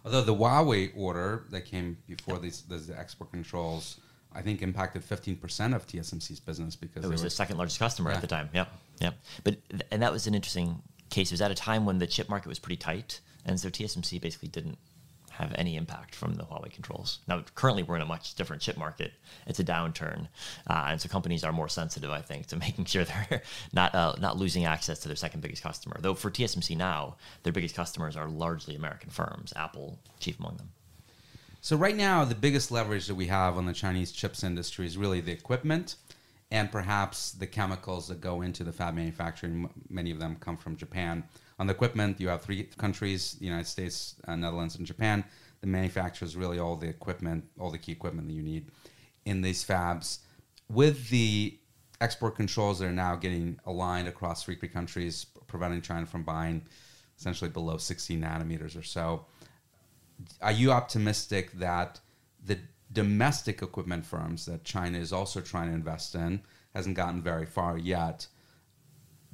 although 0.03 0.23
the 0.23 0.35
Huawei 0.35 0.91
order 0.97 1.45
that 1.51 1.65
came 1.65 1.97
before 2.07 2.39
these, 2.39 2.63
these 2.63 2.89
export 2.89 3.31
controls 3.31 3.99
I 4.37 4.41
think 4.41 4.61
impacted 4.61 5.01
15% 5.01 5.75
of 5.75 5.87
TSMC's 5.87 6.39
business 6.39 6.75
because 6.75 7.03
it 7.03 7.09
was 7.09 7.23
the 7.23 7.29
second 7.29 7.57
largest 7.57 7.79
customer 7.79 8.11
yeah. 8.11 8.17
at 8.17 8.21
the 8.21 8.27
time. 8.27 8.49
Yep. 8.53 8.71
Yep. 9.01 9.15
But 9.43 9.57
and 9.89 10.03
that 10.03 10.11
was 10.11 10.27
an 10.27 10.35
interesting 10.35 10.81
case. 11.09 11.31
It 11.31 11.33
was 11.33 11.41
at 11.41 11.49
a 11.49 11.55
time 11.55 11.85
when 11.85 11.97
the 11.97 12.05
chip 12.05 12.29
market 12.29 12.47
was 12.47 12.59
pretty 12.59 12.77
tight, 12.77 13.19
and 13.45 13.59
so 13.59 13.69
TSMC 13.69 14.21
basically 14.21 14.49
didn't 14.49 14.77
have 15.31 15.53
any 15.55 15.75
impact 15.75 16.15
from 16.15 16.35
the 16.35 16.43
Huawei 16.43 16.71
controls. 16.71 17.19
Now, 17.27 17.43
currently, 17.55 17.83
we're 17.83 17.95
in 17.95 18.01
a 18.01 18.07
much 18.07 18.35
different 18.35 18.61
chip 18.61 18.77
market. 18.77 19.13
It's 19.45 19.59
a 19.59 19.63
downturn, 19.63 20.27
uh, 20.67 20.85
and 20.89 21.01
so 21.01 21.09
companies 21.09 21.43
are 21.43 21.51
more 21.51 21.69
sensitive, 21.69 22.11
I 22.11 22.21
think, 22.21 22.45
to 22.47 22.57
making 22.67 22.85
sure 22.85 23.05
they're 23.05 23.41
not 23.73 23.95
uh, 23.95 24.13
not 24.19 24.37
losing 24.37 24.65
access 24.65 24.99
to 24.99 25.07
their 25.07 25.17
second 25.17 25.41
biggest 25.41 25.63
customer. 25.63 25.97
Though 25.99 26.13
for 26.13 26.29
TSMC 26.29 26.77
now, 26.77 27.17
their 27.41 27.53
biggest 27.53 27.75
customers 27.75 28.15
are 28.15 28.27
largely 28.27 28.75
American 28.75 29.09
firms, 29.09 29.51
Apple 29.55 29.97
chief 30.19 30.39
among 30.39 30.57
them. 30.57 30.69
So 31.61 31.75
right 31.75 31.95
now, 31.95 32.23
the 32.23 32.35
biggest 32.35 32.71
leverage 32.71 33.07
that 33.07 33.15
we 33.15 33.27
have 33.27 33.57
on 33.57 33.65
the 33.65 33.73
Chinese 33.73 34.11
chips 34.11 34.43
industry 34.43 34.85
is 34.85 34.97
really 34.97 35.21
the 35.21 35.31
equipment 35.31 35.95
and 36.51 36.71
perhaps 36.71 37.31
the 37.31 37.47
chemicals 37.47 38.07
that 38.07 38.21
go 38.21 38.41
into 38.41 38.63
the 38.63 38.71
fab 38.71 38.95
manufacturing. 38.95 39.69
Many 39.89 40.11
of 40.11 40.19
them 40.19 40.37
come 40.39 40.55
from 40.55 40.77
Japan. 40.77 41.23
On 41.59 41.67
the 41.67 41.73
equipment, 41.73 42.21
you 42.21 42.29
have 42.29 42.41
three 42.41 42.63
countries: 42.77 43.33
the 43.33 43.45
United 43.45 43.67
States, 43.67 44.15
uh, 44.27 44.35
Netherlands, 44.35 44.75
and 44.75 44.85
Japan. 44.85 45.23
The 45.61 45.67
manufacturers 45.67 46.37
really 46.37 46.59
all 46.59 46.75
the 46.75 46.87
equipment, 46.87 47.43
all 47.59 47.71
the 47.71 47.79
key 47.79 47.91
equipment 47.91 48.27
that 48.27 48.33
you 48.33 48.43
need 48.43 48.69
in 49.25 49.41
these 49.41 49.65
fabs. 49.65 50.19
With 50.69 51.09
the 51.09 51.57
export 51.99 52.35
controls 52.35 52.79
that 52.79 52.85
are 52.85 52.91
now 52.91 53.15
getting 53.15 53.59
aligned 53.65 54.07
across 54.07 54.43
three 54.43 54.55
countries, 54.55 55.25
preventing 55.47 55.81
China 55.81 56.05
from 56.05 56.23
buying 56.23 56.61
essentially 57.17 57.49
below 57.49 57.77
16 57.77 58.21
nanometers 58.21 58.77
or 58.77 58.83
so 58.83 59.25
are 60.41 60.51
you 60.51 60.71
optimistic 60.71 61.51
that 61.53 61.99
the 62.43 62.59
domestic 62.91 63.61
equipment 63.61 64.05
firms 64.05 64.45
that 64.45 64.63
China 64.63 64.97
is 64.97 65.13
also 65.13 65.41
trying 65.41 65.69
to 65.69 65.73
invest 65.73 66.15
in 66.15 66.41
hasn't 66.73 66.95
gotten 66.95 67.21
very 67.21 67.45
far 67.45 67.77
yet? 67.77 68.27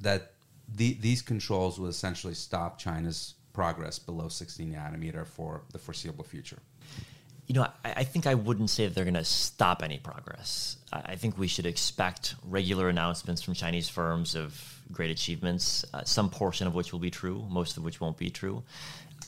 That 0.00 0.32
the, 0.68 0.94
these 0.94 1.22
controls 1.22 1.78
will 1.78 1.88
essentially 1.88 2.34
stop 2.34 2.78
China's 2.78 3.34
progress 3.52 3.98
below 3.98 4.28
16 4.28 4.72
nanometer 4.72 5.26
for 5.26 5.62
the 5.72 5.78
foreseeable 5.78 6.24
future. 6.24 6.58
You 7.46 7.54
know, 7.54 7.62
I, 7.84 7.92
I 7.96 8.04
think 8.04 8.26
I 8.26 8.34
wouldn't 8.34 8.70
say 8.70 8.86
that 8.86 8.94
they're 8.94 9.04
going 9.04 9.14
to 9.14 9.24
stop 9.24 9.82
any 9.82 9.98
progress. 9.98 10.76
I, 10.92 11.02
I 11.12 11.16
think 11.16 11.38
we 11.38 11.46
should 11.46 11.66
expect 11.66 12.34
regular 12.44 12.88
announcements 12.88 13.42
from 13.42 13.54
Chinese 13.54 13.88
firms 13.88 14.34
of 14.34 14.82
great 14.92 15.10
achievements, 15.10 15.84
uh, 15.94 16.04
some 16.04 16.30
portion 16.30 16.66
of 16.66 16.74
which 16.74 16.92
will 16.92 17.00
be 17.00 17.10
true, 17.10 17.44
most 17.48 17.76
of 17.76 17.84
which 17.84 18.00
won't 18.00 18.16
be 18.16 18.30
true. 18.30 18.62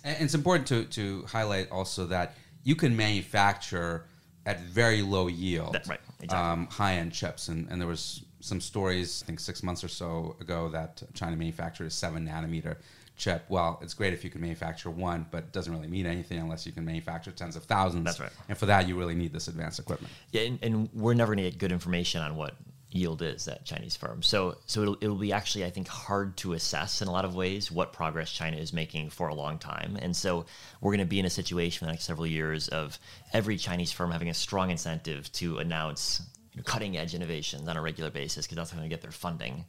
And 0.07 0.23
it's 0.25 0.35
important 0.35 0.69
to, 0.69 0.85
to 0.85 1.27
highlight 1.27 1.71
also 1.71 2.07
that 2.07 2.35
you 2.63 2.77
can 2.77 2.97
manufacture 2.97 4.07
at 4.47 4.61
very 4.61 5.03
low 5.03 5.27
yield 5.27 5.75
That- 5.75 5.87
right, 5.89 6.01
exactly. 6.21 6.39
um, 6.39 6.67
high 6.69 6.95
end 6.95 7.13
chips. 7.13 7.49
And, 7.49 7.69
and 7.71 7.81
there 7.81 7.89
was 7.89 8.23
some 8.41 8.61
stories, 8.61 9.23
I 9.25 9.27
think 9.27 9.41
six 9.41 9.63
months 9.63 9.83
or 9.83 9.89
so 9.89 10.37
ago, 10.41 10.69
that 10.69 11.03
China 11.15 11.37
manufactured 11.37 11.87
a 11.87 11.91
seven 11.91 12.27
nanometer 12.29 12.77
chip. 13.17 13.45
Well, 13.49 13.81
it's 13.83 13.95
great 13.95 14.13
if 14.13 14.23
you 14.23 14.31
can 14.31 14.41
manufacture 14.41 14.91
one, 14.91 15.27
but 15.33 15.39
it 15.39 15.53
doesn't 15.53 15.73
really 15.73 15.89
mean 15.89 16.07
anything 16.07 16.39
unless 16.39 16.65
you 16.67 16.71
can 16.73 16.85
manufacture 16.85 17.33
tens 17.33 17.57
of 17.57 17.65
thousands. 17.65 18.05
That's 18.05 18.21
right. 18.21 18.31
And 18.49 18.57
for 18.57 18.67
that, 18.67 18.87
you 18.87 18.97
really 18.97 19.15
need 19.17 19.33
this 19.33 19.49
advanced 19.49 19.81
equipment. 19.81 20.13
Yeah, 20.31 20.43
and, 20.43 20.59
and 20.63 20.89
we're 20.93 21.15
never 21.15 21.35
going 21.35 21.45
to 21.45 21.51
get 21.51 21.59
good 21.59 21.73
information 21.73 22.21
on 22.23 22.37
what 22.37 22.55
yield 22.97 23.23
is 23.23 23.47
at 23.49 23.65
Chinese 23.65 23.95
firms. 23.97 24.27
So, 24.27 24.59
so 24.67 24.83
it'll, 24.83 24.97
it'll 25.01 25.17
be 25.17 25.33
actually, 25.33 25.65
I 25.65 25.71
think, 25.71 25.89
hard 25.89 26.37
to 26.39 26.55
assess 26.55 27.03
in 27.03 27.09
a 27.09 27.13
lot 27.13 27.25
of 27.25 27.35
ways 27.35 27.71
what 27.71 27.93
progress 27.93 28.31
China 28.31 28.57
is 28.57 28.73
making 28.73 29.11
for 29.11 29.29
a 29.29 29.35
long 29.35 29.59
time. 29.59 29.99
And 30.01 30.17
so 30.17 30.47
we're 30.81 30.93
going 30.93 31.07
to 31.07 31.07
be 31.07 31.21
in 31.21 31.27
a 31.27 31.31
situation 31.31 31.85
in 31.85 31.89
the 31.89 31.93
next 31.93 32.05
several 32.05 32.27
years 32.27 32.69
of 32.69 32.99
every 33.33 33.57
Chinese 33.57 33.93
firm 33.93 34.11
having 34.11 34.29
a 34.29 34.35
strong 34.35 34.71
incentive 34.71 35.31
to 35.33 35.59
announce 35.59 36.23
cutting 36.65 36.97
edge 36.97 37.15
innovations 37.15 37.69
on 37.69 37.77
a 37.77 37.83
regular 37.83 38.11
basis 38.11 38.47
because 38.47 38.57
that's 38.57 38.73
going 38.73 38.83
to 38.83 38.89
get 38.89 39.03
their 39.03 39.11
funding. 39.11 39.65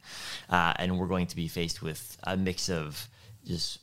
Uh, 0.48 0.72
and 0.76 0.98
we're 0.98 1.06
going 1.06 1.26
to 1.26 1.36
be 1.36 1.48
faced 1.48 1.82
with 1.82 2.16
a 2.24 2.36
mix 2.36 2.70
of 2.70 3.08
just 3.44 3.78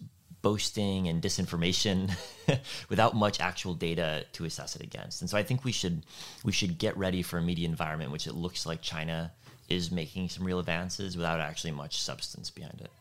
boasting 0.45 1.07
and 1.07 1.23
disinformation 1.23 2.11
without 2.89 3.15
much 3.15 3.39
actual 3.39 3.73
data 3.73 4.23
to 4.31 4.45
assess 4.45 4.75
it 4.75 4.83
against. 4.83 5.21
And 5.21 5.27
so 5.27 5.39
I 5.39 5.41
think 5.41 5.63
we 5.63 5.71
should 5.71 6.03
we 6.43 6.51
should 6.51 6.77
get 6.77 6.95
ready 6.95 7.23
for 7.23 7.39
a 7.39 7.41
media 7.41 7.67
environment 7.67 8.11
which 8.11 8.27
it 8.27 8.35
looks 8.35 8.63
like 8.63 8.79
China 8.83 9.31
is 9.69 9.89
making 9.89 10.29
some 10.29 10.45
real 10.45 10.59
advances 10.59 11.17
without 11.17 11.39
actually 11.39 11.71
much 11.71 11.99
substance 11.99 12.51
behind 12.51 12.79
it. 12.79 12.91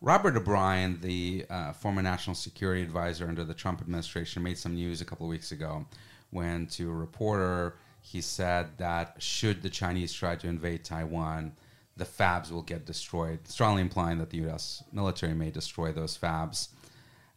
Robert 0.00 0.38
O'Brien, 0.38 0.98
the 1.02 1.44
uh, 1.50 1.74
former 1.74 2.00
national 2.00 2.34
security 2.34 2.80
advisor 2.80 3.28
under 3.28 3.44
the 3.44 3.52
Trump 3.52 3.82
administration, 3.82 4.42
made 4.42 4.56
some 4.56 4.74
news 4.74 5.02
a 5.02 5.04
couple 5.04 5.26
of 5.26 5.30
weeks 5.30 5.52
ago 5.52 5.84
when, 6.30 6.66
to 6.68 6.88
a 6.88 6.94
reporter, 6.94 7.74
he 8.00 8.22
said 8.22 8.78
that 8.78 9.16
should 9.18 9.60
the 9.60 9.68
Chinese 9.68 10.14
try 10.14 10.34
to 10.36 10.48
invade 10.48 10.82
Taiwan, 10.82 11.52
the 11.98 12.04
fabs 12.04 12.50
will 12.50 12.62
get 12.62 12.86
destroyed, 12.86 13.46
strongly 13.46 13.82
implying 13.82 14.18
that 14.18 14.30
the 14.30 14.38
U.S. 14.38 14.82
military 14.92 15.34
may 15.34 15.50
destroy 15.50 15.92
those 15.92 16.16
fabs. 16.16 16.68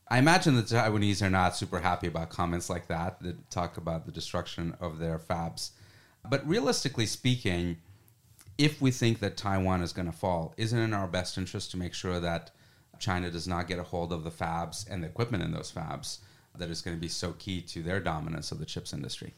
I 0.08 0.20
imagine 0.20 0.56
the 0.56 0.62
Taiwanese 0.62 1.26
are 1.26 1.30
not 1.30 1.56
super 1.56 1.80
happy 1.80 2.08
about 2.08 2.30
comments 2.30 2.70
like 2.70 2.88
that 2.88 3.22
that 3.22 3.50
talk 3.50 3.78
about 3.78 4.06
the 4.06 4.12
destruction 4.12 4.76
of 4.80 5.00
their 5.00 5.18
fabs. 5.18 5.72
But 6.30 6.48
realistically 6.48 7.08
speaking, 7.08 7.78
if 8.58 8.82
we 8.82 8.92
think 8.92 9.20
that 9.20 9.38
Taiwan 9.38 9.82
is 9.82 9.94
going 9.94 10.12
to 10.12 10.18
fall, 10.18 10.54
isn't 10.58 10.78
it 10.78 10.84
in 10.84 10.94
our 10.94 11.08
best 11.08 11.38
interest 11.38 11.72
to 11.72 11.78
make 11.78 11.94
sure 11.94 12.20
that 12.20 12.52
China 13.00 13.32
does 13.32 13.48
not 13.48 13.68
get 13.68 13.80
a 13.80 13.84
hold 13.84 14.14
of 14.14 14.24
the 14.24 14.30
fabs 14.30 14.88
and 14.88 15.02
the 15.02 15.08
equipment 15.08 15.44
in 15.44 15.52
those 15.52 15.72
fabs 15.72 16.20
that 16.58 16.70
is 16.70 16.82
going 16.82 16.96
to 16.96 17.02
be 17.02 17.08
so 17.08 17.32
key 17.34 17.62
to 17.62 17.82
their 17.82 18.00
dominance 18.00 18.52
of 18.52 18.60
the 18.60 18.66
chips 18.66 18.94
industry? 18.94 19.34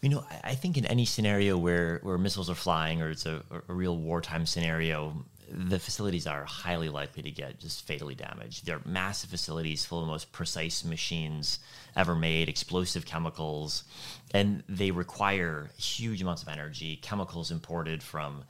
You 0.00 0.08
know, 0.10 0.24
I- 0.44 0.54
think 0.54 0.76
in 0.76 0.84
any 0.86 1.04
scenario 1.04 1.56
where, 1.58 1.98
where 2.02 2.18
missiles 2.18 2.48
are 2.48 2.54
flying 2.54 3.02
or 3.02 3.10
it's 3.10 3.26
a, 3.26 3.42
a 3.68 3.72
real 3.72 3.96
wartime 3.96 4.46
scenario, 4.46 5.24
the 5.50 5.78
facilities 5.78 6.26
are 6.26 6.44
highly 6.44 6.88
likely 6.88 7.22
to 7.22 7.30
get 7.30 7.58
just 7.58 7.86
fatally 7.86 8.14
damaged. 8.14 8.66
They're 8.66 8.80
massive 8.84 9.30
facilities 9.30 9.84
full 9.84 10.00
of 10.00 10.06
the 10.06 10.12
most 10.12 10.32
precise 10.32 10.84
machines 10.84 11.58
ever 11.96 12.14
made, 12.14 12.48
explosive 12.48 13.04
chemicals, 13.06 13.84
and 14.32 14.62
they 14.68 14.90
require 14.90 15.70
huge 15.76 16.22
amounts 16.22 16.42
of 16.42 16.48
energy. 16.48 16.96
Chemicals 16.96 17.50
imported 17.50 18.02
from 18.02 18.44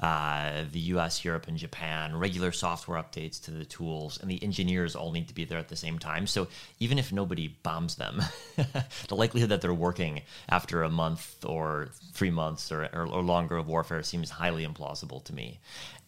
uh, 0.00 0.62
the 0.72 0.80
US, 0.80 1.24
Europe, 1.24 1.48
and 1.48 1.58
Japan, 1.58 2.16
regular 2.16 2.52
software 2.52 3.02
updates 3.02 3.42
to 3.44 3.50
the 3.50 3.64
tools, 3.64 4.18
and 4.20 4.30
the 4.30 4.42
engineers 4.42 4.96
all 4.96 5.12
need 5.12 5.28
to 5.28 5.34
be 5.34 5.44
there 5.44 5.58
at 5.58 5.68
the 5.68 5.76
same 5.76 5.98
time. 5.98 6.26
So 6.26 6.48
even 6.80 6.98
if 6.98 7.12
nobody 7.12 7.48
bombs 7.62 7.96
them, 7.96 8.22
the 9.08 9.16
likelihood 9.16 9.50
that 9.50 9.60
they're 9.60 9.74
working 9.74 10.22
after 10.48 10.82
a 10.82 10.90
month 10.90 11.44
or 11.44 11.88
three 12.12 12.30
months 12.30 12.70
or, 12.72 12.88
or, 12.92 13.06
or 13.06 13.22
longer 13.22 13.56
of 13.56 13.68
warfare 13.68 14.02
seems 14.02 14.30
highly 14.30 14.66
implausible 14.66 15.22
to 15.24 15.34
me. 15.34 15.58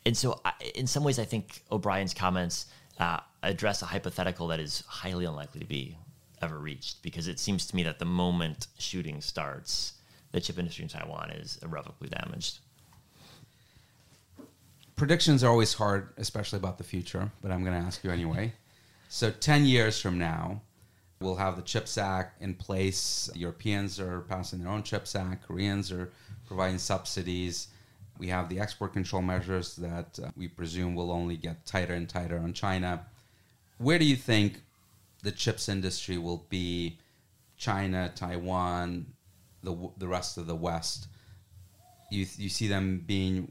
And 0.06 0.16
so, 0.16 0.40
I, 0.44 0.52
in 0.76 0.86
some 0.86 1.02
ways, 1.02 1.18
I 1.18 1.24
think 1.24 1.64
O'Brien's 1.72 2.14
comments 2.14 2.66
uh, 3.00 3.18
address 3.42 3.82
a 3.82 3.86
hypothetical 3.86 4.46
that 4.46 4.60
is 4.60 4.84
highly 4.86 5.24
unlikely 5.24 5.58
to 5.60 5.66
be 5.66 5.98
ever 6.40 6.58
reached 6.60 7.02
because 7.02 7.26
it 7.26 7.40
seems 7.40 7.66
to 7.66 7.74
me 7.74 7.82
that 7.82 7.98
the 7.98 8.04
moment 8.04 8.68
shooting 8.78 9.20
starts, 9.20 9.94
the 10.30 10.40
chip 10.40 10.60
industry 10.60 10.84
in 10.84 10.88
Taiwan 10.88 11.30
is 11.30 11.58
irrevocably 11.60 12.08
damaged. 12.08 12.60
Predictions 14.94 15.42
are 15.42 15.50
always 15.50 15.74
hard, 15.74 16.10
especially 16.18 16.58
about 16.58 16.78
the 16.78 16.84
future, 16.84 17.32
but 17.42 17.50
I'm 17.50 17.64
going 17.64 17.78
to 17.78 17.84
ask 17.84 18.04
you 18.04 18.12
anyway. 18.12 18.52
So, 19.08 19.32
10 19.32 19.66
years 19.66 20.00
from 20.00 20.20
now, 20.20 20.60
we'll 21.20 21.34
have 21.34 21.56
the 21.56 21.62
CHIPS 21.62 21.98
Act 21.98 22.40
in 22.40 22.54
place. 22.54 23.28
Europeans 23.34 23.98
are 23.98 24.20
passing 24.20 24.60
their 24.60 24.68
own 24.68 24.84
CHIPS 24.84 25.16
Act, 25.16 25.48
Koreans 25.48 25.90
are 25.90 26.12
providing 26.46 26.78
subsidies. 26.78 27.68
We 28.18 28.28
have 28.28 28.48
the 28.48 28.60
export 28.60 28.92
control 28.92 29.22
measures 29.22 29.76
that 29.76 30.18
uh, 30.22 30.30
we 30.36 30.48
presume 30.48 30.94
will 30.94 31.10
only 31.10 31.36
get 31.36 31.66
tighter 31.66 31.94
and 31.94 32.08
tighter 32.08 32.38
on 32.38 32.52
China. 32.52 33.06
Where 33.78 33.98
do 33.98 34.04
you 34.04 34.16
think 34.16 34.62
the 35.22 35.32
chips 35.32 35.68
industry 35.68 36.18
will 36.18 36.46
be? 36.48 36.98
China, 37.56 38.12
Taiwan, 38.14 39.06
the 39.62 39.90
the 39.96 40.06
rest 40.06 40.38
of 40.38 40.46
the 40.46 40.54
West. 40.54 41.08
You 42.10 42.26
you 42.36 42.48
see 42.48 42.68
them 42.68 43.02
being 43.06 43.50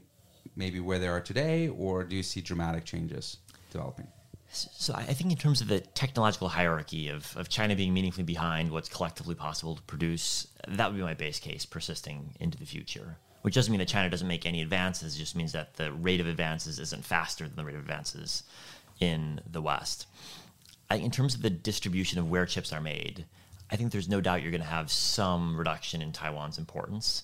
maybe 0.54 0.80
where 0.80 0.98
they 0.98 1.08
are 1.08 1.20
today, 1.20 1.68
or 1.68 2.04
do 2.04 2.16
you 2.16 2.22
see 2.22 2.40
dramatic 2.40 2.84
changes 2.84 3.38
developing? 3.70 4.06
So 4.52 4.94
I 4.94 5.02
think 5.02 5.32
in 5.32 5.36
terms 5.36 5.60
of 5.60 5.68
the 5.68 5.80
technological 5.80 6.48
hierarchy 6.48 7.08
of, 7.08 7.36
of 7.36 7.48
China 7.48 7.74
being 7.76 7.92
meaningfully 7.92 8.24
behind 8.24 8.70
what's 8.70 8.88
collectively 8.88 9.34
possible 9.34 9.74
to 9.76 9.82
produce, 9.82 10.46
that 10.68 10.88
would 10.88 10.96
be 10.96 11.02
my 11.02 11.14
base 11.14 11.40
case 11.40 11.66
persisting 11.66 12.34
into 12.40 12.56
the 12.56 12.64
future. 12.64 13.18
Which 13.46 13.54
doesn't 13.54 13.70
mean 13.70 13.78
that 13.78 13.86
China 13.86 14.10
doesn't 14.10 14.26
make 14.26 14.44
any 14.44 14.60
advances, 14.60 15.14
it 15.14 15.20
just 15.20 15.36
means 15.36 15.52
that 15.52 15.76
the 15.76 15.92
rate 15.92 16.20
of 16.20 16.26
advances 16.26 16.80
isn't 16.80 17.04
faster 17.04 17.46
than 17.46 17.54
the 17.54 17.64
rate 17.64 17.76
of 17.76 17.80
advances 17.80 18.42
in 18.98 19.40
the 19.48 19.62
West. 19.62 20.08
I, 20.90 20.96
in 20.96 21.12
terms 21.12 21.36
of 21.36 21.42
the 21.42 21.50
distribution 21.50 22.18
of 22.18 22.28
where 22.28 22.44
chips 22.44 22.72
are 22.72 22.80
made, 22.80 23.24
I 23.70 23.76
think 23.76 23.92
there's 23.92 24.08
no 24.08 24.20
doubt 24.20 24.42
you're 24.42 24.50
going 24.50 24.62
to 24.62 24.66
have 24.66 24.90
some 24.90 25.56
reduction 25.56 26.02
in 26.02 26.10
Taiwan's 26.10 26.58
importance 26.58 27.22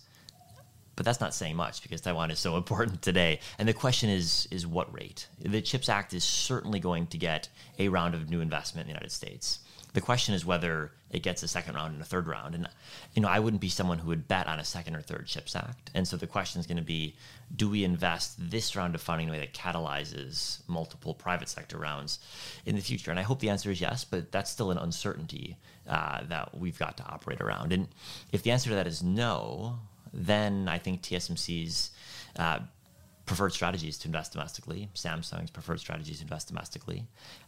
but 0.95 1.07
that's 1.07 1.21
not 1.21 1.35
saying 1.35 1.57
much 1.57 1.83
because 1.83 2.01
Taiwan 2.01 2.31
is 2.31 2.39
so 2.39 2.57
important 2.59 3.03
today. 3.03 3.41
And 3.59 3.69
the 3.69 3.73
question 3.73 4.11
is, 4.11 4.47
is 4.51 4.67
what 4.67 4.93
rate? 4.95 5.27
The 5.41 5.63
CHIPS 5.63 5.89
Act 5.89 6.15
is 6.15 6.23
certainly 6.23 6.81
going 6.81 7.07
to 7.09 7.19
get 7.19 7.49
a 7.79 7.89
round 7.89 8.15
of 8.15 8.31
new 8.31 8.41
investment 8.41 8.87
in 8.87 8.93
the 8.93 8.99
United 8.99 9.13
States. 9.13 9.61
The 9.95 10.01
question 10.01 10.35
is 10.35 10.47
whether 10.47 10.93
it 11.11 11.23
gets 11.23 11.43
a 11.43 11.49
second 11.49 11.75
round 11.75 11.93
and 11.93 12.03
a 12.03 12.05
third 12.07 12.27
round. 12.27 12.55
And 12.55 12.67
you 13.15 13.21
know, 13.21 13.29
I 13.29 13.39
wouldn't 13.39 13.61
be 13.61 13.69
someone 13.69 13.99
who 13.99 14.09
would 14.09 14.27
bet 14.27 14.47
on 14.47 14.59
a 14.59 14.65
second 14.65 14.97
or 14.97 15.03
third 15.03 15.27
CHIPS 15.27 15.55
Act. 15.55 15.91
And 15.95 16.09
so 16.09 16.17
the 16.17 16.27
question 16.27 16.61
is 16.61 16.67
going 16.67 16.79
to 16.79 16.83
be, 16.83 17.15
do 17.55 17.69
we 17.69 17.85
invest 17.85 18.37
this 18.39 18.75
round 18.75 18.95
of 18.95 19.03
funding 19.03 19.29
in 19.29 19.35
a 19.35 19.37
way 19.37 19.41
that 19.41 19.53
catalyzes 19.53 20.61
multiple 20.67 21.13
private 21.13 21.49
sector 21.49 21.77
rounds 21.77 22.19
in 22.65 22.75
the 22.75 22.81
future? 22.81 23.11
And 23.11 23.21
I 23.21 23.25
hope 23.25 23.41
the 23.41 23.51
answer 23.51 23.71
is 23.71 23.81
yes, 23.81 24.05
but 24.05 24.33
that's 24.33 24.51
still 24.51 24.71
an 24.71 24.79
uncertainty 24.79 25.59
uh, 25.87 26.23
that 26.25 26.57
we've 26.57 26.79
got 26.79 26.97
to 26.97 27.05
operate 27.05 27.43
around. 27.43 27.73
And 27.73 27.89
if 28.33 28.43
the 28.43 28.51
answer 28.51 28.71
to 28.71 28.77
that 28.77 28.87
is 28.87 29.03
no, 29.03 29.79
then 30.15 30.69
I 30.69 30.79
think 30.79 31.03
TSMC's 31.03 31.91
uh, 32.37 32.61
preferred 33.33 33.55
strategies 33.55 33.97
to 33.97 34.09
invest 34.09 34.33
domestically, 34.33 34.91
Samsung's 34.95 35.51
preferred 35.51 35.81
strategies 35.81 36.19
to 36.19 36.23
invest 36.25 36.49
domestically. 36.49 37.07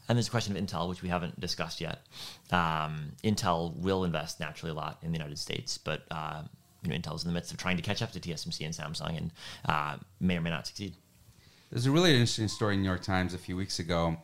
And 0.09 0.17
there's 0.17 0.29
a 0.29 0.31
question 0.31 0.57
of 0.57 0.63
Intel, 0.63 0.89
which 0.89 1.03
we 1.03 1.11
haven't 1.11 1.39
discussed 1.39 1.79
yet. 1.79 2.07
Um, 2.51 3.13
Intel 3.23 3.77
will 3.77 4.05
invest 4.05 4.41
naturally 4.41 4.71
a 4.71 4.75
lot 4.75 4.99
in 5.03 5.13
the 5.13 5.19
United 5.19 5.39
States, 5.39 5.77
but 5.77 6.05
uh, 6.11 6.43
you 6.83 6.89
know, 6.89 6.97
Intel's 6.97 7.25
in 7.25 7.29
the 7.29 7.35
midst 7.35 7.53
of 7.53 7.59
trying 7.59 7.77
to 7.77 7.83
catch 7.83 8.01
up 8.01 8.13
to 8.13 8.21
TSMC 8.21 8.65
and 8.65 8.73
Samsung 8.73 9.19
and 9.19 9.31
uh, 9.67 9.99
may 10.21 10.39
or 10.39 10.41
may 10.41 10.49
not 10.49 10.67
succeed. 10.67 10.95
There's 11.71 11.85
a 11.85 11.91
really 11.91 12.13
interesting 12.13 12.49
story 12.49 12.75
in 12.75 12.81
New 12.81 12.89
York 12.89 13.03
Times 13.03 13.35
a 13.35 13.39
few 13.39 13.55
weeks 13.55 13.79
ago 13.79 14.17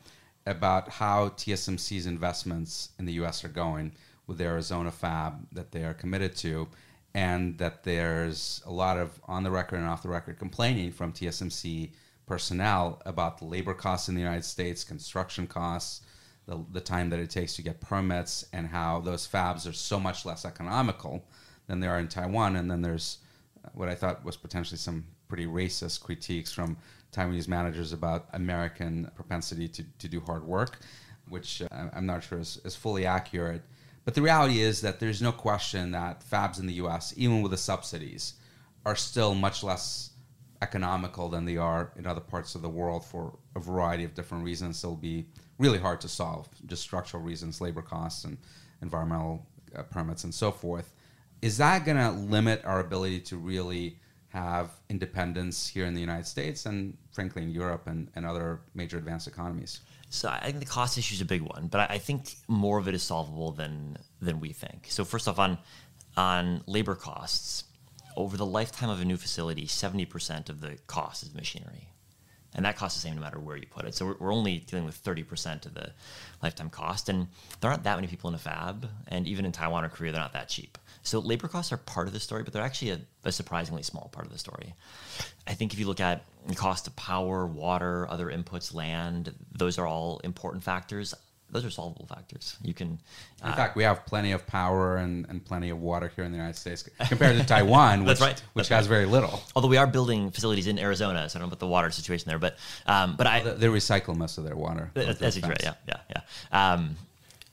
about 0.46 0.88
how 0.88 1.28
TSMC's 1.28 2.06
investments 2.06 2.88
in 2.98 3.04
the 3.04 3.12
U.S. 3.14 3.44
are 3.44 3.48
going 3.48 3.92
with 4.26 4.38
the 4.38 4.44
Arizona 4.44 4.90
fab 4.90 5.46
that 5.52 5.72
they 5.72 5.84
are 5.84 5.92
committed 5.92 6.34
to 6.36 6.68
and 7.14 7.58
that 7.58 7.82
there's 7.82 8.62
a 8.66 8.72
lot 8.72 8.96
of 8.96 9.20
on 9.26 9.42
the 9.42 9.50
record 9.50 9.76
and 9.76 9.88
off 9.88 10.02
the 10.02 10.08
record 10.08 10.38
complaining 10.38 10.92
from 10.92 11.12
TSMC 11.12 11.90
personnel 12.26 13.02
about 13.06 13.38
the 13.38 13.44
labor 13.44 13.74
costs 13.74 14.08
in 14.08 14.14
the 14.14 14.20
United 14.20 14.44
States, 14.44 14.84
construction 14.84 15.46
costs, 15.46 16.02
the, 16.46 16.64
the 16.72 16.80
time 16.80 17.10
that 17.10 17.18
it 17.18 17.30
takes 17.30 17.56
to 17.56 17.62
get 17.62 17.80
permits, 17.80 18.44
and 18.52 18.68
how 18.68 19.00
those 19.00 19.26
fabs 19.26 19.68
are 19.68 19.72
so 19.72 19.98
much 19.98 20.24
less 20.24 20.44
economical 20.44 21.24
than 21.66 21.80
they 21.80 21.88
are 21.88 21.98
in 21.98 22.08
Taiwan. 22.08 22.56
And 22.56 22.70
then 22.70 22.82
there's 22.82 23.18
what 23.74 23.88
I 23.88 23.94
thought 23.94 24.24
was 24.24 24.36
potentially 24.36 24.78
some 24.78 25.04
pretty 25.28 25.46
racist 25.46 26.02
critiques 26.02 26.52
from 26.52 26.76
Taiwanese 27.12 27.48
managers 27.48 27.92
about 27.92 28.28
American 28.32 29.10
propensity 29.14 29.68
to, 29.68 29.84
to 29.98 30.08
do 30.08 30.20
hard 30.20 30.44
work, 30.44 30.78
which 31.28 31.62
uh, 31.62 31.88
I'm 31.92 32.06
not 32.06 32.22
sure 32.22 32.38
is, 32.38 32.60
is 32.64 32.76
fully 32.76 33.06
accurate. 33.06 33.62
But 34.04 34.14
the 34.14 34.22
reality 34.22 34.60
is 34.60 34.80
that 34.80 34.98
there's 34.98 35.22
no 35.22 35.32
question 35.32 35.90
that 35.92 36.24
fabs 36.28 36.58
in 36.58 36.66
the 36.66 36.74
US, 36.74 37.12
even 37.16 37.42
with 37.42 37.52
the 37.52 37.58
subsidies, 37.58 38.34
are 38.86 38.96
still 38.96 39.34
much 39.34 39.62
less 39.62 40.10
economical 40.62 41.28
than 41.28 41.44
they 41.44 41.56
are 41.56 41.92
in 41.96 42.06
other 42.06 42.20
parts 42.20 42.54
of 42.54 42.62
the 42.62 42.68
world 42.68 43.04
for 43.04 43.38
a 43.56 43.60
variety 43.60 44.04
of 44.04 44.14
different 44.14 44.44
reasons. 44.44 44.82
It'll 44.82 44.96
be 44.96 45.26
really 45.58 45.78
hard 45.78 46.00
to 46.02 46.08
solve, 46.08 46.48
just 46.66 46.82
structural 46.82 47.22
reasons, 47.22 47.60
labor 47.60 47.82
costs, 47.82 48.24
and 48.24 48.38
environmental 48.82 49.46
uh, 49.74 49.82
permits, 49.84 50.24
and 50.24 50.34
so 50.34 50.50
forth. 50.50 50.92
Is 51.42 51.58
that 51.58 51.84
going 51.84 51.96
to 51.96 52.10
limit 52.10 52.62
our 52.64 52.80
ability 52.80 53.20
to 53.20 53.36
really 53.36 53.98
have 54.30 54.70
independence 54.88 55.66
here 55.66 55.86
in 55.86 55.94
the 55.94 56.00
United 56.00 56.26
States 56.26 56.66
and, 56.66 56.96
frankly, 57.12 57.42
in 57.42 57.50
Europe 57.50 57.86
and, 57.86 58.08
and 58.14 58.24
other 58.24 58.60
major 58.74 58.96
advanced 58.96 59.26
economies? 59.28 59.80
So 60.08 60.28
I 60.28 60.46
think 60.46 60.58
the 60.58 60.66
cost 60.66 60.98
issue 60.98 61.14
is 61.14 61.20
a 61.20 61.24
big 61.24 61.42
one, 61.42 61.68
but 61.70 61.90
I 61.90 61.98
think 61.98 62.34
more 62.48 62.78
of 62.78 62.88
it 62.88 62.94
is 62.94 63.02
solvable 63.02 63.52
than 63.52 63.96
than 64.20 64.40
we 64.40 64.52
think. 64.52 64.86
So 64.88 65.04
first 65.04 65.28
off, 65.28 65.38
on 65.38 65.58
on 66.16 66.62
labor 66.66 66.96
costs, 66.96 67.64
over 68.16 68.36
the 68.36 68.46
lifetime 68.46 68.90
of 68.90 69.00
a 69.00 69.04
new 69.04 69.16
facility, 69.16 69.66
seventy 69.66 70.04
percent 70.04 70.48
of 70.48 70.60
the 70.60 70.78
cost 70.88 71.22
is 71.22 71.32
machinery, 71.32 71.92
and 72.54 72.64
that 72.64 72.76
costs 72.76 73.00
the 73.00 73.06
same 73.06 73.14
no 73.14 73.20
matter 73.20 73.38
where 73.38 73.56
you 73.56 73.66
put 73.70 73.84
it. 73.84 73.94
So 73.94 74.06
we're, 74.06 74.16
we're 74.18 74.32
only 74.32 74.58
dealing 74.58 74.84
with 74.84 74.96
thirty 74.96 75.22
percent 75.22 75.64
of 75.64 75.74
the 75.74 75.92
lifetime 76.42 76.70
cost, 76.70 77.08
and 77.08 77.28
there 77.60 77.70
aren't 77.70 77.84
that 77.84 77.96
many 77.96 78.08
people 78.08 78.28
in 78.30 78.34
a 78.34 78.38
fab, 78.38 78.88
and 79.06 79.28
even 79.28 79.44
in 79.44 79.52
Taiwan 79.52 79.84
or 79.84 79.88
Korea, 79.88 80.10
they're 80.10 80.20
not 80.20 80.32
that 80.32 80.48
cheap. 80.48 80.76
So 81.02 81.18
labor 81.18 81.48
costs 81.48 81.72
are 81.72 81.76
part 81.76 82.06
of 82.06 82.12
the 82.12 82.20
story, 82.20 82.42
but 82.42 82.52
they're 82.52 82.62
actually 82.62 82.90
a, 82.90 83.00
a, 83.24 83.32
surprisingly 83.32 83.82
small 83.82 84.10
part 84.12 84.26
of 84.26 84.32
the 84.32 84.38
story. 84.38 84.74
I 85.46 85.54
think 85.54 85.72
if 85.72 85.78
you 85.78 85.86
look 85.86 86.00
at 86.00 86.24
the 86.46 86.54
cost 86.54 86.86
of 86.86 86.94
power, 86.96 87.46
water, 87.46 88.06
other 88.10 88.26
inputs, 88.26 88.74
land, 88.74 89.34
those 89.52 89.78
are 89.78 89.86
all 89.86 90.20
important 90.24 90.62
factors. 90.62 91.14
Those 91.52 91.64
are 91.64 91.70
solvable 91.70 92.06
factors. 92.06 92.56
You 92.62 92.74
can. 92.74 93.00
Uh, 93.42 93.48
in 93.48 93.54
fact, 93.54 93.76
we 93.76 93.82
have 93.82 94.06
plenty 94.06 94.30
of 94.30 94.46
power 94.46 94.98
and, 94.98 95.26
and 95.28 95.44
plenty 95.44 95.70
of 95.70 95.80
water 95.80 96.12
here 96.14 96.24
in 96.24 96.30
the 96.30 96.36
United 96.36 96.56
States 96.56 96.88
compared 97.08 97.38
to 97.38 97.44
Taiwan, 97.44 98.04
which, 98.06 98.20
right. 98.20 98.40
which 98.52 98.68
That's 98.68 98.86
has 98.86 98.88
right. 98.88 98.96
very 98.98 99.06
little. 99.06 99.42
Although 99.56 99.66
we 99.66 99.76
are 99.76 99.88
building 99.88 100.30
facilities 100.30 100.68
in 100.68 100.78
Arizona, 100.78 101.28
so 101.28 101.38
I 101.38 101.40
don't 101.40 101.48
know 101.48 101.52
about 101.52 101.58
the 101.58 101.66
water 101.66 101.90
situation 101.90 102.28
there, 102.28 102.38
but 102.38 102.56
um, 102.86 103.16
but 103.16 103.26
I 103.26 103.42
they, 103.42 103.54
they 103.54 103.66
recycle 103.66 104.14
most 104.16 104.38
of 104.38 104.44
their 104.44 104.54
water. 104.54 104.92
That's 104.94 105.42
right. 105.42 105.60
Yeah, 105.60 105.74
yeah, 105.88 105.96
yeah. 106.10 106.72
Um, 106.72 106.96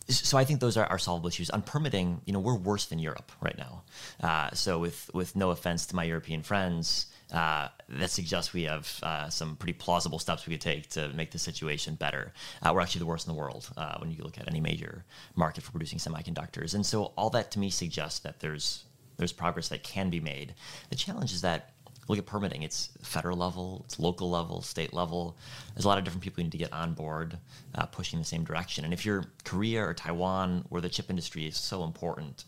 so 0.09 0.37
I 0.37 0.45
think 0.45 0.59
those 0.59 0.77
are, 0.77 0.85
are 0.85 0.99
solvable 0.99 1.27
issues. 1.27 1.49
On 1.49 1.61
permitting, 1.61 2.21
you 2.25 2.33
know, 2.33 2.39
we're 2.39 2.55
worse 2.55 2.85
than 2.85 2.99
Europe 2.99 3.31
right 3.41 3.57
now. 3.57 3.83
Uh, 4.21 4.51
so 4.51 4.79
with 4.79 5.09
with 5.13 5.35
no 5.35 5.51
offense 5.51 5.85
to 5.87 5.95
my 5.95 6.03
European 6.03 6.43
friends, 6.43 7.07
uh, 7.31 7.67
that 7.89 8.09
suggests 8.09 8.53
we 8.53 8.63
have 8.63 8.99
uh, 9.03 9.29
some 9.29 9.55
pretty 9.57 9.73
plausible 9.73 10.19
steps 10.19 10.47
we 10.47 10.53
could 10.53 10.61
take 10.61 10.89
to 10.89 11.09
make 11.09 11.31
the 11.31 11.39
situation 11.39 11.95
better. 11.95 12.33
Uh, 12.61 12.71
we're 12.73 12.81
actually 12.81 12.99
the 12.99 13.05
worst 13.05 13.27
in 13.27 13.33
the 13.33 13.39
world 13.39 13.69
uh, 13.75 13.97
when 13.99 14.11
you 14.11 14.23
look 14.23 14.37
at 14.37 14.47
any 14.47 14.61
major 14.61 15.03
market 15.35 15.63
for 15.63 15.71
producing 15.71 15.99
semiconductors, 15.99 16.73
and 16.73 16.85
so 16.85 17.11
all 17.17 17.29
that 17.29 17.51
to 17.51 17.59
me 17.59 17.69
suggests 17.69 18.19
that 18.19 18.39
there's 18.39 18.85
there's 19.17 19.33
progress 19.33 19.69
that 19.69 19.83
can 19.83 20.09
be 20.09 20.19
made. 20.19 20.53
The 20.89 20.95
challenge 20.95 21.33
is 21.33 21.41
that 21.41 21.73
look 22.07 22.17
at 22.17 22.25
permitting. 22.25 22.63
It's 22.63 22.89
federal 23.01 23.37
level, 23.37 23.83
it's 23.85 23.99
local 23.99 24.29
level, 24.29 24.61
state 24.61 24.93
level. 24.93 25.37
There's 25.73 25.85
a 25.85 25.87
lot 25.87 25.97
of 25.97 26.03
different 26.03 26.23
people 26.23 26.37
who 26.37 26.43
need 26.43 26.51
to 26.51 26.57
get 26.57 26.73
on 26.73 26.93
board, 26.93 27.37
uh, 27.75 27.85
pushing 27.87 28.19
the 28.19 28.25
same 28.25 28.43
direction. 28.43 28.85
And 28.85 28.93
if 28.93 29.05
you're 29.05 29.25
Korea 29.43 29.83
or 29.83 29.93
Taiwan, 29.93 30.65
where 30.69 30.81
the 30.81 30.89
chip 30.89 31.09
industry 31.09 31.45
is 31.47 31.57
so 31.57 31.83
important, 31.83 32.45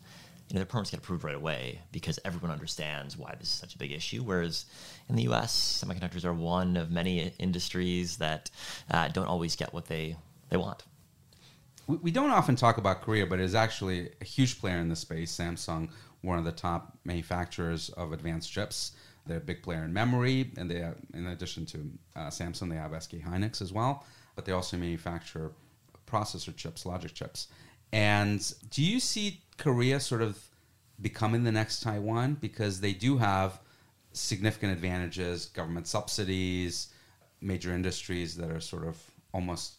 you 0.49 0.55
know, 0.55 0.61
the 0.61 0.65
permits 0.65 0.89
get 0.89 0.99
approved 0.99 1.23
right 1.23 1.35
away 1.35 1.79
because 1.91 2.19
everyone 2.25 2.51
understands 2.51 3.15
why 3.15 3.35
this 3.37 3.49
is 3.49 3.53
such 3.53 3.75
a 3.75 3.77
big 3.77 3.91
issue. 3.91 4.23
Whereas 4.23 4.65
in 5.07 5.15
the 5.15 5.23
U.S., 5.23 5.83
semiconductors 5.85 6.25
are 6.25 6.33
one 6.33 6.75
of 6.75 6.89
many 6.89 7.31
industries 7.37 8.17
that 8.17 8.49
uh, 8.89 9.09
don't 9.09 9.27
always 9.27 9.55
get 9.55 9.73
what 9.73 9.85
they 9.85 10.15
they 10.49 10.57
want. 10.57 10.83
We, 11.85 11.97
we 11.97 12.11
don't 12.11 12.31
often 12.31 12.55
talk 12.55 12.77
about 12.77 13.01
Korea, 13.01 13.27
but 13.27 13.39
it 13.39 13.43
is 13.43 13.53
actually 13.53 14.09
a 14.21 14.25
huge 14.25 14.59
player 14.59 14.77
in 14.77 14.89
the 14.89 14.95
space. 14.95 15.31
Samsung, 15.31 15.89
one 16.21 16.39
of 16.39 16.45
the 16.45 16.51
top 16.51 16.97
manufacturers 17.05 17.89
of 17.89 18.11
advanced 18.11 18.51
chips. 18.51 18.93
They're 19.29 19.37
a 19.37 19.41
big 19.41 19.63
player 19.63 19.83
in 19.85 19.93
memory, 19.93 20.51
and 20.57 20.69
they, 20.69 20.79
have, 20.79 20.97
in 21.13 21.27
addition 21.27 21.65
to 21.67 21.89
uh, 22.15 22.27
Samsung, 22.27 22.69
they 22.69 22.75
have 22.75 23.01
SK 23.01 23.13
Hynix 23.13 23.61
as 23.61 23.71
well. 23.71 24.03
But 24.35 24.43
they 24.45 24.51
also 24.51 24.75
manufacture 24.75 25.51
processor 26.05 26.55
chips, 26.55 26.85
logic 26.85 27.13
chips. 27.13 27.47
And 27.93 28.53
do 28.69 28.83
you 28.83 28.99
see 28.99 29.41
Korea 29.57 29.99
sort 29.99 30.21
of 30.21 30.37
becoming 31.01 31.43
the 31.43 31.51
next 31.51 31.81
Taiwan 31.81 32.35
because 32.41 32.81
they 32.81 32.93
do 32.93 33.17
have 33.17 33.59
significant 34.11 34.73
advantages, 34.73 35.45
government 35.45 35.87
subsidies, 35.87 36.89
major 37.41 37.73
industries 37.73 38.35
that 38.37 38.51
are 38.51 38.59
sort 38.59 38.85
of 38.85 38.97
almost 39.33 39.75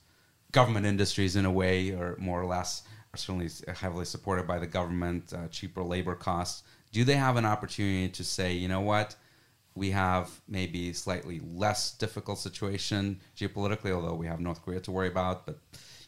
government 0.53 0.87
industries 0.87 1.37
in 1.37 1.45
a 1.45 1.51
way, 1.51 1.91
or 1.91 2.17
more 2.19 2.41
or 2.41 2.47
less, 2.47 2.83
are 3.13 3.17
certainly 3.17 3.49
heavily 3.75 4.05
supported 4.05 4.47
by 4.47 4.59
the 4.59 4.67
government, 4.67 5.33
uh, 5.33 5.49
cheaper 5.49 5.83
labor 5.83 6.15
costs. 6.15 6.63
Do 6.93 7.05
they 7.05 7.15
have 7.15 7.37
an 7.37 7.45
opportunity 7.45 8.09
to 8.09 8.25
say, 8.25 8.55
you 8.55 8.69
know 8.69 8.81
what? 8.81 9.15
We 9.81 9.91
have 9.93 10.29
maybe 10.47 10.93
slightly 10.93 11.41
less 11.55 11.93
difficult 11.93 12.39
situation 12.39 13.19
geopolitically, 13.35 13.93
although 13.93 14.13
we 14.13 14.27
have 14.27 14.39
North 14.39 14.63
Korea 14.63 14.79
to 14.81 14.91
worry 14.91 15.09
about, 15.09 15.47
but 15.47 15.59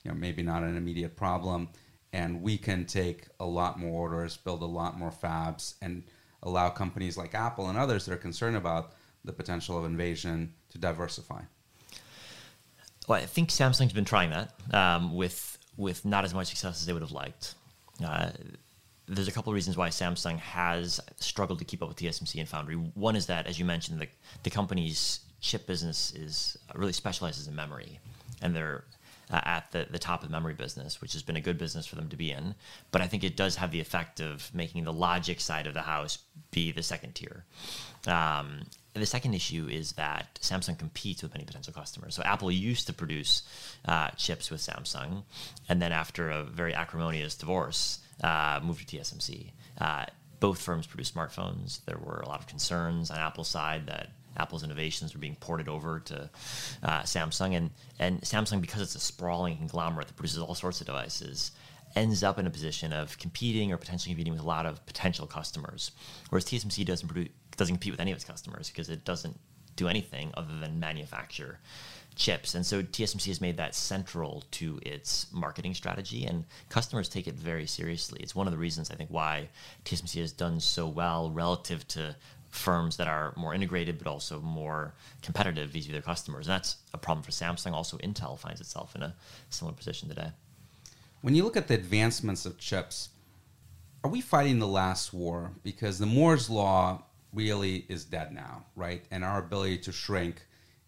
you 0.03 0.11
know 0.11 0.15
maybe 0.15 0.43
not 0.43 0.63
an 0.63 0.77
immediate 0.77 1.17
problem. 1.17 1.71
And 2.13 2.43
we 2.43 2.59
can 2.59 2.85
take 2.85 3.29
a 3.41 3.47
lot 3.47 3.79
more 3.79 3.99
orders, 4.03 4.37
build 4.37 4.61
a 4.61 4.67
lot 4.67 4.99
more 4.99 5.11
fabs, 5.11 5.77
and 5.81 6.03
allow 6.43 6.69
companies 6.69 7.17
like 7.17 7.35
Apple 7.35 7.71
and 7.71 7.79
others 7.79 8.05
that 8.05 8.13
are 8.13 8.25
concerned 8.29 8.57
about 8.57 8.93
the 9.25 9.33
potential 9.33 9.79
of 9.79 9.87
invasion 9.87 10.53
to 10.69 10.77
diversify. 10.77 11.41
Well, 13.09 13.23
I 13.23 13.25
think 13.25 13.49
Samsung's 13.49 13.95
been 13.95 14.05
trying 14.05 14.29
that 14.31 14.53
um, 14.75 15.17
with 15.17 15.57
with 15.79 16.05
not 16.05 16.27
as 16.27 16.35
much 16.35 16.49
success 16.49 16.83
as 16.83 16.85
they 16.85 16.93
would 16.93 17.01
have 17.01 17.13
liked. 17.13 17.55
Uh, 18.05 18.33
there's 19.09 19.29
a 19.29 19.33
couple 19.33 19.51
of 19.51 19.55
reasons 19.55 19.77
why 19.77 19.89
Samsung 19.89 20.39
has 20.39 21.01
struggled 21.19 21.59
to 21.59 21.65
keep 21.65 21.83
up 21.83 21.89
with 21.89 21.99
TSMC 21.99 22.39
and 22.39 22.49
Foundry. 22.49 22.75
One 22.75 23.17
is 23.17 23.27
that, 23.27 23.47
as 23.47 23.59
you 23.59 23.65
mentioned, 23.65 24.01
the, 24.01 24.09
the 24.43 24.51
company's 24.51 25.21
chip 25.41 25.67
business 25.67 26.13
is 26.15 26.57
uh, 26.71 26.79
really 26.79 26.93
specializes 26.93 27.49
in 27.49 27.55
memory, 27.55 27.99
and 28.41 28.55
they're 28.55 28.85
uh, 29.31 29.41
at 29.45 29.71
the, 29.73 29.87
the 29.91 29.99
top 29.99 30.23
of 30.23 30.29
the 30.29 30.33
memory 30.33 30.55
business, 30.55 31.01
which 31.01 31.15
has 31.15 31.23
been 31.23 31.37
a 31.37 31.41
good 31.41 31.59
business 31.59 31.87
for 31.87 31.97
them 31.97 32.09
to 32.09 32.17
be 32.17 32.31
in. 32.31 32.55
But 32.91 33.03
I 33.03 33.07
think 33.07 33.25
it 33.25 33.37
does 33.37 33.57
have 33.57 33.71
the 33.71 33.81
effect 33.81 34.21
of 34.21 34.55
making 34.55 34.85
the 34.85 34.93
logic 34.93 35.41
side 35.41 35.67
of 35.67 35.75
the 35.75 35.83
house 35.83 36.19
be 36.51 36.71
the 36.71 36.83
second 36.83 37.15
tier. 37.15 37.45
Um, 38.07 38.63
the 38.95 39.07
second 39.07 39.35
issue 39.35 39.69
is 39.71 39.93
that 39.93 40.39
Samsung 40.43 40.79
competes 40.79 41.23
with 41.23 41.33
many 41.33 41.45
potential 41.45 41.73
customers. 41.73 42.15
So 42.15 42.23
Apple 42.25 42.51
used 42.51 42.87
to 42.89 42.93
produce 42.93 43.43
uh, 43.87 44.11
chips 44.11 44.51
with 44.51 44.61
Samsung, 44.61 45.23
and 45.69 45.81
then 45.81 45.93
after 45.93 46.31
a 46.31 46.43
very 46.43 46.75
acrimonious 46.75 47.35
divorce, 47.35 48.01
uh, 48.23 48.61
moved 48.63 48.89
to 48.89 48.97
TSMC. 48.97 49.51
Uh, 49.79 50.07
both 50.41 50.61
firms 50.61 50.87
produce 50.87 51.11
smartphones. 51.11 51.85
There 51.85 51.99
were 51.99 52.21
a 52.21 52.29
lot 52.29 52.41
of 52.41 52.47
concerns 52.47 53.11
on 53.11 53.19
Apple's 53.19 53.49
side 53.49 53.87
that 53.87 54.11
Apple's 54.37 54.65
innovations 54.65 55.15
were 55.15 55.21
being 55.21 55.37
ported 55.37 55.69
over 55.69 56.01
to 56.01 56.31
uh, 56.83 57.03
Samsung, 57.03 57.55
and 57.55 57.71
and 57.99 58.21
Samsung 58.23 58.61
because 58.61 58.83
it's 58.83 58.95
a 58.95 59.01
sprawling 59.01 59.57
conglomerate 59.57 60.09
that 60.09 60.17
produces 60.17 60.41
all 60.41 60.55
sorts 60.55 60.81
of 60.81 60.87
devices, 60.87 61.53
ends 61.95 62.23
up 62.23 62.39
in 62.39 62.47
a 62.47 62.51
position 62.51 62.93
of 62.93 63.19
competing 63.19 63.73
or 63.73 63.77
potentially 63.77 64.13
competing 64.13 64.33
with 64.33 64.43
a 64.43 64.47
lot 64.47 64.67
of 64.67 64.85
potential 64.87 65.27
customers. 65.27 65.93
Whereas 66.31 66.45
TSMC 66.45 66.85
doesn't 66.87 67.09
produce, 67.09 67.33
doesn't 67.57 67.75
compete 67.75 67.93
with 67.93 68.01
any 68.01 68.11
of 68.11 68.17
its 68.17 68.25
customers 68.25 68.69
because 68.69 68.89
it 68.89 69.05
doesn't 69.05 69.39
do 69.77 69.89
anything 69.89 70.33
other 70.35 70.59
than 70.59 70.81
manufacture 70.81 71.59
chips. 72.15 72.55
And 72.55 72.65
so 72.65 72.83
TSMC 72.83 73.27
has 73.27 73.41
made 73.41 73.57
that 73.57 73.75
central 73.75 74.45
to 74.53 74.79
its 74.85 75.27
marketing 75.33 75.75
strategy, 75.75 76.25
and 76.25 76.45
customers 76.69 77.09
take 77.09 77.27
it 77.27 77.35
very 77.35 77.67
seriously. 77.67 78.21
It's 78.23 78.35
one 78.35 78.47
of 78.47 78.53
the 78.53 78.59
reasons 78.59 78.91
I 78.91 78.95
think 78.95 79.11
why 79.11 79.49
TSMC 79.85 80.21
has 80.21 80.33
done 80.33 80.61
so 80.61 80.87
well 80.87 81.31
relative 81.31 81.87
to 81.89 82.17
firms 82.51 82.99
that 82.99 83.09
are 83.09 83.33
more 83.37 83.55
integrated 83.55 83.97
but 83.97 84.07
also 84.07 84.39
more 84.41 84.95
competitive 85.23 85.71
vis-a-vis 85.71 85.93
their 85.93 86.03
customers. 86.03 86.47
And 86.47 86.55
that's 86.55 86.77
a 86.93 86.99
problem 86.99 87.23
for 87.23 87.31
Samsung. 87.31 87.73
Also, 87.73 87.97
Intel 87.99 88.39
finds 88.39 88.61
itself 88.61 88.95
in 88.95 89.03
a 89.03 89.15
similar 89.49 89.75
position 89.75 90.09
today. 90.09 90.33
When 91.23 91.35
you 91.35 91.45
look 91.45 91.57
at 91.57 91.69
the 91.69 91.75
advancements 91.75 92.45
of 92.45 92.59
chips, 92.59 93.09
are 94.05 94.11
we 94.11 94.21
fighting 94.21 94.59
the 94.59 94.67
last 94.67 95.15
war? 95.15 95.53
Because 95.63 95.99
the 95.99 96.07
Moore's 96.07 96.51
law 96.51 97.03
really 97.33 97.87
is 97.89 98.05
dead 98.05 98.33
now, 98.33 98.65
right? 98.77 99.03
And 99.11 99.25
our 99.25 99.39
ability 99.39 99.79
to 99.79 99.93
shrink 99.93 100.47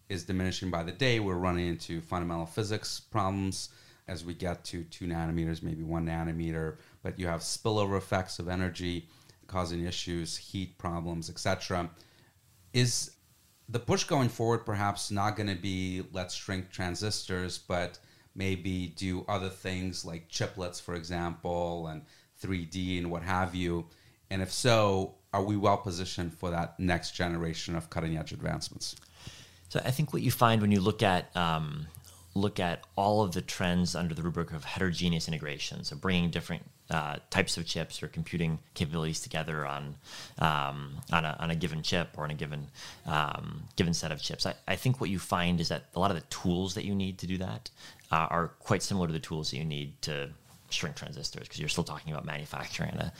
is 0.09 0.23
diminishing 0.23 0.69
by 0.69 0.83
the 0.83 0.91
day. 0.91 1.19
We're 1.19 1.35
running 1.35 1.67
into 1.67 2.01
fundamental 2.01 2.45
physics 2.45 2.99
problems 2.99 3.69
as 4.07 4.23
we 4.23 4.33
get 4.33 4.63
to 4.65 4.83
two 4.83 5.05
nanometers, 5.05 5.63
maybe 5.63 5.83
one 5.83 6.05
nanometer. 6.05 6.77
But 7.01 7.19
you 7.19 7.27
have 7.27 7.41
spillover 7.41 7.97
effects 7.97 8.39
of 8.39 8.47
energy 8.47 9.07
causing 9.47 9.85
issues, 9.85 10.37
heat 10.37 10.77
problems, 10.77 11.29
etc. 11.29 11.89
Is 12.73 13.11
the 13.69 13.79
push 13.79 14.03
going 14.03 14.29
forward 14.29 14.59
perhaps 14.59 15.11
not 15.11 15.35
going 15.35 15.49
to 15.49 15.55
be 15.55 16.03
let's 16.13 16.35
shrink 16.35 16.71
transistors, 16.71 17.57
but 17.57 17.99
maybe 18.35 18.93
do 18.95 19.25
other 19.27 19.49
things 19.49 20.05
like 20.05 20.29
chiplets, 20.29 20.81
for 20.81 20.95
example, 20.95 21.87
and 21.87 22.03
3D 22.43 22.99
and 22.99 23.09
what 23.09 23.23
have 23.23 23.55
you? 23.55 23.87
And 24.29 24.41
if 24.41 24.51
so, 24.51 25.15
are 25.33 25.43
we 25.43 25.55
well 25.55 25.77
positioned 25.77 26.33
for 26.33 26.49
that 26.51 26.79
next 26.79 27.11
generation 27.11 27.75
of 27.75 27.89
cutting 27.89 28.17
edge 28.17 28.31
advancements? 28.31 28.95
So 29.75 29.81
I 29.83 29.91
think 29.91 30.13
what 30.13 30.21
you 30.21 30.31
find 30.31 30.61
when 30.61 30.71
you 30.71 30.79
look 30.79 31.03
at 31.03 31.35
um, 31.35 31.87
look 32.33 32.61
at 32.61 32.85
all 32.95 33.21
of 33.21 33.33
the 33.33 33.41
trends 33.41 33.93
under 33.93 34.15
the 34.15 34.21
rubric 34.21 34.53
of 34.53 34.63
heterogeneous 34.63 35.27
integration, 35.27 35.83
so 35.83 35.97
bringing 35.97 36.29
different 36.29 36.63
uh, 36.89 37.17
types 37.29 37.57
of 37.57 37.65
chips 37.65 38.01
or 38.01 38.07
computing 38.07 38.59
capabilities 38.73 39.19
together 39.19 39.65
on 39.65 39.95
um, 40.39 40.95
on, 41.11 41.25
a, 41.25 41.35
on 41.41 41.51
a 41.51 41.55
given 41.55 41.83
chip 41.83 42.07
or 42.15 42.23
on 42.23 42.31
a 42.31 42.35
given 42.35 42.67
um, 43.05 43.63
given 43.75 43.93
set 43.93 44.13
of 44.13 44.21
chips. 44.21 44.45
I, 44.45 44.53
I 44.65 44.77
think 44.77 45.01
what 45.01 45.09
you 45.09 45.19
find 45.19 45.59
is 45.59 45.67
that 45.67 45.87
a 45.93 45.99
lot 45.99 46.09
of 46.09 46.15
the 46.15 46.25
tools 46.27 46.75
that 46.75 46.85
you 46.85 46.95
need 46.95 47.17
to 47.17 47.27
do 47.27 47.37
that 47.39 47.69
uh, 48.13 48.27
are 48.29 48.47
quite 48.59 48.81
similar 48.81 49.07
to 49.07 49.13
the 49.13 49.19
tools 49.19 49.51
that 49.51 49.57
you 49.57 49.65
need 49.65 50.01
to 50.03 50.29
shrink 50.69 50.95
transistors 50.95 51.43
because 51.43 51.59
you're 51.59 51.69
still 51.69 51.83
talking 51.83 52.11
about 52.11 52.25
manufacturing 52.25 52.91
at 52.91 53.13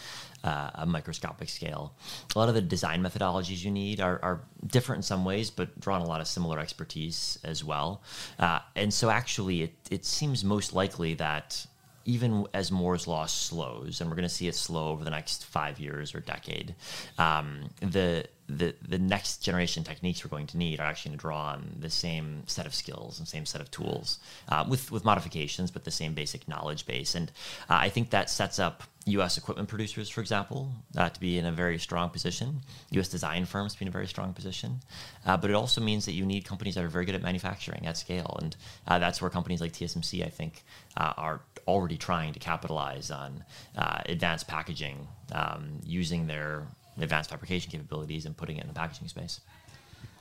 a, 0.44 0.48
uh, 0.48 0.72
a, 0.76 0.86
microscopic 0.86 1.50
scale. 1.50 1.94
A 2.36 2.40
lot 2.40 2.50
of 2.50 2.56
the 2.56 2.62
design 2.62 3.02
methodologies 3.02 3.64
you 3.64 3.72
need 3.72 4.02
are, 4.02 4.20
are, 4.24 4.42
different 4.68 5.00
in 5.00 5.04
some 5.04 5.24
ways, 5.24 5.52
but 5.52 5.80
draw 5.80 5.96
on 5.96 6.02
a 6.02 6.08
lot 6.08 6.22
of 6.22 6.28
similar 6.28 6.60
expertise 6.60 7.38
as 7.44 7.64
well. 7.64 8.02
Uh, 8.40 8.60
and 8.76 8.94
so, 8.94 9.10
actually, 9.10 9.64
it, 9.64 9.74
it 9.92 10.06
seems 10.06 10.44
most 10.44 10.74
likely 10.74 11.14
that 11.16 11.66
even 12.06 12.46
as 12.54 12.72
Moore's 12.72 13.08
law 13.08 13.26
slows, 13.26 14.00
and 14.00 14.10
we're 14.10 14.16
going 14.16 14.28
to 14.28 14.34
see 14.34 14.48
it 14.48 14.56
slow 14.56 14.90
over 14.90 15.04
the 15.04 15.10
next 15.10 15.46
five 15.46 15.80
years 15.80 16.14
or 16.14 16.20
decade, 16.20 16.76
um, 17.18 17.70
the 17.82 18.26
the 18.48 18.76
the 18.88 19.00
next 19.00 19.38
generation 19.38 19.84
techniques 19.84 20.24
we're 20.24 20.30
going 20.30 20.48
to 20.48 20.58
need 20.58 20.80
are 20.80 20.86
actually 20.86 21.10
going 21.10 21.18
to 21.18 21.22
draw 21.22 21.46
on 21.48 21.78
the 21.80 21.90
same 21.90 22.44
set 22.46 22.66
of 22.66 22.76
skills 22.76 23.18
and 23.18 23.28
same 23.28 23.46
set 23.46 23.60
of 23.60 23.72
tools 23.72 24.20
uh, 24.50 24.64
with 24.68 24.92
with 24.92 25.04
modifications, 25.04 25.72
but 25.72 25.84
the 25.84 25.92
same 25.92 26.14
basic 26.14 26.48
knowledge 26.48 26.86
base. 26.86 27.16
And 27.16 27.32
uh, 27.70 27.78
I 27.78 27.90
think 27.90 28.12
that 28.12 28.30
sets 28.30 28.60
up 28.60 28.84
U.S. 29.08 29.38
equipment 29.38 29.68
producers, 29.68 30.10
for 30.10 30.22
example, 30.22 30.72
uh, 30.96 31.10
to 31.10 31.20
be 31.20 31.38
in 31.38 31.46
a 31.46 31.52
very 31.52 31.80
strong 31.80 32.10
position. 32.10 32.62
U.S. 32.92 33.08
design 33.08 33.46
firms 33.46 33.74
to 33.74 33.80
be 33.80 33.86
in 33.86 33.90
a 33.90 33.92
very 33.92 34.08
strong 34.08 34.34
position. 34.34 34.80
Uh, 35.26 35.38
but 35.38 35.50
it 35.50 35.54
also 35.54 35.82
means 35.82 36.06
that 36.06 36.14
you 36.14 36.26
need 36.26 36.46
companies 36.46 36.76
that 36.76 36.84
are 36.84 36.90
very 36.90 37.06
good 37.06 37.16
at 37.16 37.24
manufacturing 37.24 37.88
at 37.88 37.98
scale, 37.98 38.38
and 38.42 38.56
uh, 38.88 39.00
that's 39.00 39.22
where 39.22 39.30
companies 39.32 39.62
like 39.62 39.74
TSMC, 39.74 40.24
I 40.24 40.30
think, 40.30 40.64
uh, 40.98 41.14
are 41.18 41.42
already 41.68 41.98
trying 41.98 42.34
to 42.34 42.40
capitalize 42.40 43.10
on 43.10 43.44
advanced 43.76 44.48
packaging 44.48 45.08
um, 45.32 45.80
using 45.84 46.28
their 46.28 46.68
advanced 47.04 47.30
fabrication 47.30 47.72
capabilities 47.72 48.26
and 48.26 48.36
putting 48.36 48.58
it 48.58 48.62
in 48.62 48.68
the 48.68 48.74
packaging 48.74 49.08
space. 49.08 49.42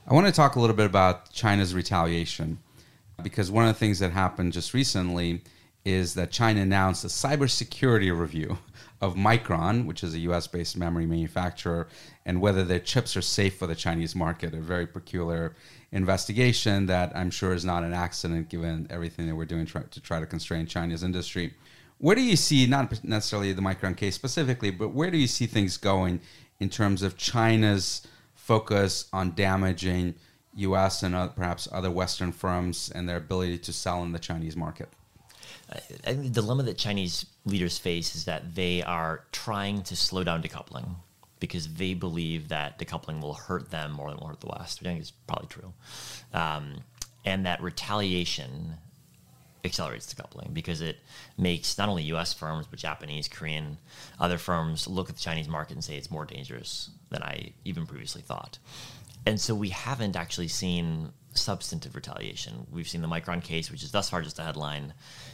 I 0.07 0.13
want 0.13 0.27
to 0.27 0.31
talk 0.31 0.55
a 0.55 0.59
little 0.59 0.75
bit 0.75 0.85
about 0.85 1.31
China's 1.31 1.73
retaliation 1.73 2.59
because 3.23 3.49
one 3.49 3.65
of 3.67 3.73
the 3.73 3.79
things 3.79 3.99
that 3.99 4.11
happened 4.11 4.53
just 4.53 4.73
recently 4.73 5.41
is 5.85 6.15
that 6.15 6.31
China 6.31 6.61
announced 6.61 7.05
a 7.05 7.07
cybersecurity 7.07 8.17
review 8.17 8.57
of 9.01 9.15
Micron, 9.15 9.85
which 9.85 10.03
is 10.03 10.15
a 10.15 10.19
US 10.19 10.47
based 10.47 10.75
memory 10.75 11.05
manufacturer, 11.05 11.87
and 12.25 12.41
whether 12.41 12.63
their 12.63 12.79
chips 12.79 13.15
are 13.15 13.21
safe 13.21 13.57
for 13.57 13.67
the 13.67 13.75
Chinese 13.75 14.15
market. 14.15 14.53
A 14.53 14.57
very 14.57 14.87
peculiar 14.87 15.55
investigation 15.91 16.87
that 16.87 17.15
I'm 17.15 17.29
sure 17.29 17.53
is 17.53 17.63
not 17.63 17.83
an 17.83 17.93
accident 17.93 18.49
given 18.49 18.87
everything 18.89 19.27
that 19.27 19.35
we're 19.35 19.45
doing 19.45 19.65
to 19.65 20.01
try 20.01 20.19
to 20.19 20.25
constrain 20.25 20.65
China's 20.65 21.03
industry. 21.03 21.53
Where 21.99 22.15
do 22.15 22.21
you 22.21 22.35
see, 22.35 22.65
not 22.65 23.03
necessarily 23.03 23.53
the 23.53 23.61
Micron 23.61 23.95
case 23.95 24.15
specifically, 24.15 24.71
but 24.71 24.89
where 24.89 25.11
do 25.11 25.17
you 25.17 25.27
see 25.27 25.45
things 25.45 25.77
going 25.77 26.19
in 26.59 26.69
terms 26.69 27.01
of 27.01 27.17
China's 27.17 28.05
focus 28.33 29.07
on 29.11 29.33
damaging 29.35 30.15
U.S. 30.55 31.03
and 31.03 31.15
uh, 31.15 31.27
perhaps 31.29 31.67
other 31.71 31.91
Western 31.91 32.31
firms 32.31 32.91
and 32.93 33.07
their 33.09 33.17
ability 33.17 33.57
to 33.59 33.73
sell 33.73 34.03
in 34.03 34.11
the 34.11 34.19
Chinese 34.19 34.55
market? 34.55 34.89
I 35.69 35.79
think 35.79 36.23
the 36.23 36.41
dilemma 36.41 36.63
that 36.63 36.77
Chinese 36.77 37.25
leaders 37.45 37.77
face 37.77 38.15
is 38.15 38.25
that 38.25 38.55
they 38.55 38.83
are 38.83 39.23
trying 39.31 39.81
to 39.83 39.95
slow 39.95 40.23
down 40.23 40.43
decoupling 40.43 40.95
because 41.39 41.73
they 41.73 41.93
believe 41.93 42.49
that 42.49 42.79
decoupling 42.79 43.21
will 43.21 43.33
hurt 43.33 43.71
them 43.71 43.91
more 43.91 44.09
than 44.09 44.17
it 44.17 44.21
will 44.21 44.29
hurt 44.29 44.41
the 44.41 44.47
West, 44.47 44.79
I 44.81 44.85
think 44.85 45.01
is 45.01 45.11
probably 45.11 45.47
true. 45.47 45.73
Um, 46.33 46.83
and 47.25 47.45
that 47.45 47.61
retaliation 47.61 48.75
accelerates 49.65 50.13
decoupling 50.13 50.53
because 50.53 50.81
it 50.81 50.99
makes 51.37 51.77
not 51.77 51.89
only 51.89 52.03
U.S. 52.03 52.33
firms 52.33 52.67
but 52.69 52.79
Japanese, 52.79 53.27
Korean, 53.27 53.77
other 54.19 54.37
firms 54.37 54.87
look 54.87 55.09
at 55.09 55.15
the 55.15 55.21
Chinese 55.21 55.47
market 55.47 55.73
and 55.73 55.83
say 55.83 55.97
it's 55.97 56.11
more 56.11 56.25
dangerous 56.25 56.89
than 57.09 57.23
I 57.23 57.53
even 57.63 57.85
previously 57.85 58.21
thought. 58.21 58.59
And 59.25 59.41
so 59.41 59.55
we 59.55 59.69
haven't 59.69 60.15
actually 60.15 60.47
seen 60.47 61.11
substantive 61.33 61.95
retaliation. 61.95 62.67
We've 62.71 62.87
seen 62.87 63.01
the 63.01 63.07
Micron 63.07 63.43
case, 63.43 63.71
which 63.71 63.83
is 63.83 63.91
thus 63.91 64.09
far 64.09 64.21
just 64.21 64.39
a 64.39 64.43
headline. 64.43 64.93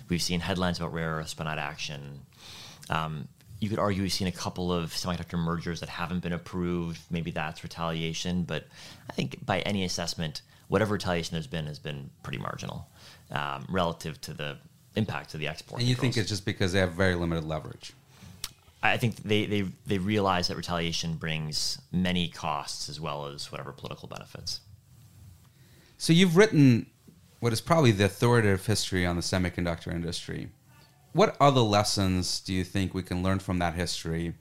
We've 0.10 0.22
seen 0.22 0.40
headlines 0.40 0.80
about 0.80 0.94
rare 0.94 1.18
earths, 1.18 1.34
but 1.34 1.44
not 1.44 1.60
action. 1.60 2.22
Um, 2.90 3.28
you 3.60 3.70
could 3.70 3.80
argue 3.80 4.02
we've 4.02 4.12
seen 4.12 4.28
a 4.28 4.32
couple 4.32 4.74
of 4.74 4.92
semiconductor 4.92 5.38
mergers 5.38 5.82
that 5.82 5.90
haven't 5.90 6.22
been 6.22 6.34
approved. 6.34 7.00
Maybe 7.12 7.32
that's 7.32 7.64
retaliation, 7.64 8.44
but 8.44 8.66
I 9.10 9.14
think 9.14 9.46
by 9.46 9.60
any 9.60 9.84
assessment, 9.84 10.42
whatever 10.68 10.94
retaliation 10.94 11.36
there's 11.36 11.48
been 11.48 11.68
has 11.68 11.78
been 11.78 12.10
pretty 12.24 12.40
marginal 12.40 12.88
um, 13.32 13.66
relative 13.70 14.20
to 14.22 14.34
the 14.34 14.58
impact 14.96 15.34
of 15.34 15.40
the 15.40 15.48
export. 15.48 15.80
And 15.80 15.90
you 15.90 15.96
controls. 15.96 16.16
think 16.16 16.22
it's 16.22 16.30
just 16.30 16.46
because 16.46 16.74
they 16.74 16.80
have 16.80 16.94
very 16.94 17.16
limited 17.16 17.46
leverage? 17.46 17.94
I 18.84 18.98
think 18.98 19.18
they, 19.18 19.46
they, 19.46 19.66
they 19.86 20.00
realize 20.00 20.48
that 20.48 20.58
retaliation 20.58 21.14
brings 21.14 21.80
many 21.92 22.28
costs 22.30 22.90
as 22.90 23.00
well 23.00 23.28
as 23.28 23.52
whatever 23.52 23.72
political 23.72 24.08
benefits. 24.08 24.62
So 25.98 26.14
you've 26.14 26.36
written 26.36 26.88
what 27.42 27.54
is 27.54 27.62
probably 27.62 27.92
the 27.92 28.06
authoritative 28.06 28.66
history 28.66 29.06
on 29.06 29.16
the 29.16 29.22
semiconductor 29.22 29.94
industry. 29.94 30.50
What 31.14 31.36
other 31.40 31.62
lessons 31.62 32.40
do 32.40 32.54
you 32.54 32.64
think 32.64 32.94
we 32.94 33.04
can 33.04 33.22
learn 33.22 33.40
from 33.40 33.60
that 33.60 33.76
history 33.76 34.34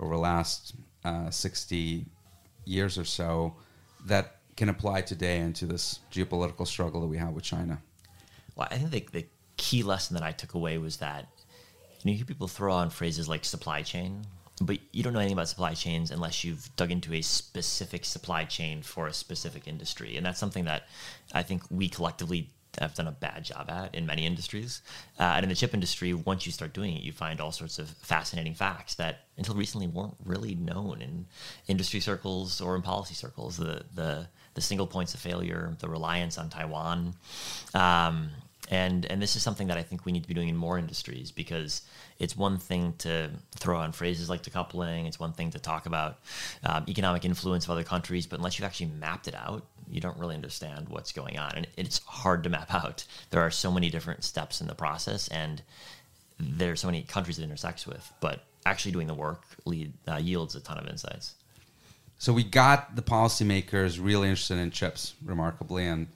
over 0.00 0.14
the 0.14 0.20
last 0.20 0.74
uh, 1.04 1.30
60 1.30 2.06
years 2.64 2.98
or 2.98 3.04
so 3.04 3.54
that 4.06 4.38
can 4.56 4.68
apply 4.68 5.02
today 5.02 5.38
into 5.38 5.66
this 5.66 6.00
geopolitical 6.10 6.66
struggle 6.66 7.00
that 7.00 7.06
we 7.06 7.18
have 7.18 7.32
with 7.32 7.44
China? 7.44 7.80
Well, 8.56 8.68
I 8.70 8.78
think 8.78 9.12
the, 9.12 9.20
the 9.20 9.26
key 9.56 9.82
lesson 9.82 10.14
that 10.14 10.22
I 10.22 10.32
took 10.32 10.54
away 10.54 10.78
was 10.78 10.98
that 10.98 11.28
you, 12.02 12.06
know, 12.06 12.12
you 12.12 12.16
hear 12.16 12.26
people 12.26 12.48
throw 12.48 12.72
on 12.72 12.90
phrases 12.90 13.28
like 13.28 13.44
supply 13.44 13.82
chain, 13.82 14.26
but 14.60 14.78
you 14.92 15.02
don't 15.02 15.12
know 15.12 15.18
anything 15.18 15.34
about 15.34 15.48
supply 15.48 15.74
chains 15.74 16.10
unless 16.10 16.44
you've 16.44 16.74
dug 16.76 16.90
into 16.90 17.12
a 17.14 17.22
specific 17.22 18.04
supply 18.04 18.44
chain 18.44 18.82
for 18.82 19.06
a 19.06 19.12
specific 19.12 19.66
industry. 19.66 20.16
And 20.16 20.24
that's 20.24 20.38
something 20.38 20.64
that 20.64 20.84
I 21.32 21.42
think 21.42 21.62
we 21.70 21.88
collectively 21.88 22.50
have 22.78 22.94
done 22.94 23.06
a 23.06 23.12
bad 23.12 23.44
job 23.44 23.70
at 23.70 23.94
in 23.94 24.06
many 24.06 24.26
industries. 24.26 24.82
Uh, 25.18 25.34
and 25.36 25.44
in 25.44 25.48
the 25.48 25.54
chip 25.54 25.74
industry, 25.74 26.12
once 26.12 26.46
you 26.46 26.52
start 26.52 26.72
doing 26.72 26.96
it, 26.96 27.02
you 27.02 27.12
find 27.12 27.40
all 27.40 27.52
sorts 27.52 27.78
of 27.78 27.88
fascinating 27.88 28.54
facts 28.54 28.94
that 28.96 29.20
until 29.36 29.54
recently 29.54 29.86
weren't 29.86 30.16
really 30.24 30.54
known 30.54 31.00
in 31.00 31.26
industry 31.68 32.00
circles 32.00 32.60
or 32.60 32.76
in 32.76 32.82
policy 32.82 33.14
circles. 33.14 33.56
The 33.56 33.84
the 33.94 34.28
the 34.54 34.60
single 34.60 34.86
points 34.86 35.14
of 35.14 35.20
failure, 35.20 35.76
the 35.80 35.88
reliance 35.88 36.38
on 36.38 36.48
Taiwan. 36.48 37.14
Um, 37.74 38.30
and 38.70 39.04
and 39.06 39.20
this 39.20 39.36
is 39.36 39.42
something 39.42 39.68
that 39.68 39.76
I 39.76 39.82
think 39.82 40.04
we 40.04 40.12
need 40.12 40.22
to 40.22 40.28
be 40.28 40.34
doing 40.34 40.48
in 40.48 40.56
more 40.56 40.78
industries 40.78 41.30
because 41.30 41.82
it's 42.18 42.36
one 42.36 42.58
thing 42.58 42.94
to 42.98 43.30
throw 43.56 43.78
on 43.78 43.92
phrases 43.92 44.30
like 44.30 44.42
decoupling. 44.42 45.06
It's 45.06 45.20
one 45.20 45.32
thing 45.32 45.50
to 45.50 45.58
talk 45.58 45.86
about 45.86 46.18
um, 46.64 46.84
economic 46.88 47.24
influence 47.24 47.64
of 47.64 47.70
other 47.70 47.84
countries, 47.84 48.26
but 48.26 48.38
unless 48.38 48.58
you've 48.58 48.66
actually 48.66 48.90
mapped 48.98 49.28
it 49.28 49.34
out, 49.34 49.64
you 49.90 50.00
don't 50.00 50.18
really 50.18 50.34
understand 50.34 50.88
what's 50.88 51.12
going 51.12 51.38
on, 51.38 51.52
and 51.56 51.66
it's 51.76 52.00
hard 52.06 52.42
to 52.44 52.50
map 52.50 52.72
out. 52.84 53.04
There 53.30 53.40
are 53.40 53.50
so 53.50 53.70
many 53.70 53.90
different 53.90 54.24
steps 54.24 54.60
in 54.60 54.66
the 54.66 54.74
process, 54.74 55.28
and 55.28 55.62
there 56.38 56.72
are 56.72 56.76
so 56.76 56.88
many 56.88 57.02
countries 57.02 57.38
it 57.38 57.44
intersects 57.44 57.86
with, 57.86 58.12
but 58.20 58.44
actually 58.66 58.92
doing 58.92 59.06
the 59.06 59.14
work 59.14 59.42
lead, 59.64 59.92
uh, 60.08 60.16
yields 60.16 60.54
a 60.54 60.60
ton 60.60 60.78
of 60.78 60.88
insights. 60.88 61.34
So 62.18 62.32
we 62.32 62.44
got 62.44 62.96
the 62.96 63.02
policymakers 63.02 64.02
really 64.02 64.28
interested 64.28 64.58
in 64.58 64.70
chips, 64.70 65.14
remarkably, 65.24 65.86
and 65.86 66.06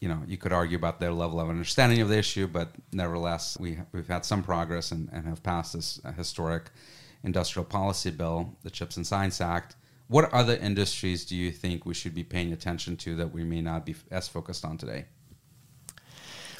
you 0.00 0.08
know 0.08 0.22
you 0.26 0.36
could 0.36 0.52
argue 0.52 0.76
about 0.76 0.98
their 0.98 1.12
level 1.12 1.40
of 1.40 1.48
understanding 1.48 2.00
of 2.00 2.08
the 2.08 2.18
issue, 2.18 2.46
but 2.46 2.72
nevertheless, 2.92 3.58
we 3.60 3.78
we've 3.92 4.08
had 4.08 4.24
some 4.24 4.42
progress 4.42 4.92
and, 4.92 5.08
and 5.12 5.26
have 5.26 5.42
passed 5.42 5.74
this 5.74 6.00
historic 6.16 6.70
industrial 7.22 7.64
policy 7.64 8.10
bill, 8.10 8.56
the 8.62 8.70
Chips 8.70 8.96
and 8.96 9.06
Science 9.06 9.40
Act. 9.40 9.76
What 10.08 10.32
other 10.32 10.56
industries 10.56 11.24
do 11.24 11.36
you 11.36 11.52
think 11.52 11.86
we 11.86 11.94
should 11.94 12.14
be 12.14 12.24
paying 12.24 12.52
attention 12.52 12.96
to 12.98 13.14
that 13.16 13.32
we 13.32 13.44
may 13.44 13.60
not 13.60 13.86
be 13.86 13.94
as 14.10 14.26
focused 14.26 14.64
on 14.64 14.76
today? 14.76 15.04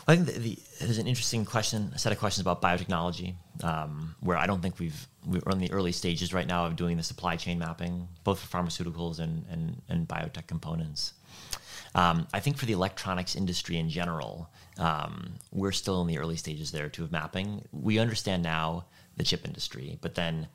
I 0.06 0.16
think 0.16 0.26
the, 0.26 0.38
the, 0.38 0.58
there's 0.80 0.98
an 0.98 1.06
interesting 1.06 1.44
question, 1.44 1.92
a 1.94 1.98
set 1.98 2.12
of 2.12 2.18
questions 2.18 2.42
about 2.42 2.62
biotechnology, 2.62 3.34
um, 3.62 4.14
where 4.20 4.36
I 4.36 4.46
don't 4.46 4.60
think 4.60 4.78
we've 4.78 5.06
we're 5.26 5.40
in 5.50 5.58
the 5.58 5.70
early 5.72 5.92
stages 5.92 6.32
right 6.32 6.46
now 6.46 6.66
of 6.66 6.76
doing 6.76 6.96
the 6.96 7.02
supply 7.02 7.36
chain 7.36 7.58
mapping, 7.58 8.08
both 8.24 8.40
for 8.40 8.58
pharmaceuticals 8.58 9.18
and 9.18 9.44
and, 9.50 9.82
and 9.88 10.08
biotech 10.08 10.46
components. 10.46 11.14
Um, 11.94 12.28
I 12.32 12.40
think 12.40 12.56
for 12.56 12.66
the 12.66 12.72
electronics 12.72 13.34
industry 13.34 13.76
in 13.76 13.88
general, 13.90 14.48
um, 14.78 15.34
we're 15.52 15.72
still 15.72 16.00
in 16.02 16.06
the 16.06 16.18
early 16.18 16.36
stages 16.36 16.70
there 16.70 16.88
too 16.88 17.04
of 17.04 17.12
mapping. 17.12 17.64
We 17.72 17.98
understand 17.98 18.42
now 18.42 18.86
the 19.16 19.24
chip 19.24 19.44
industry, 19.44 19.98
but 20.00 20.14
then 20.14 20.48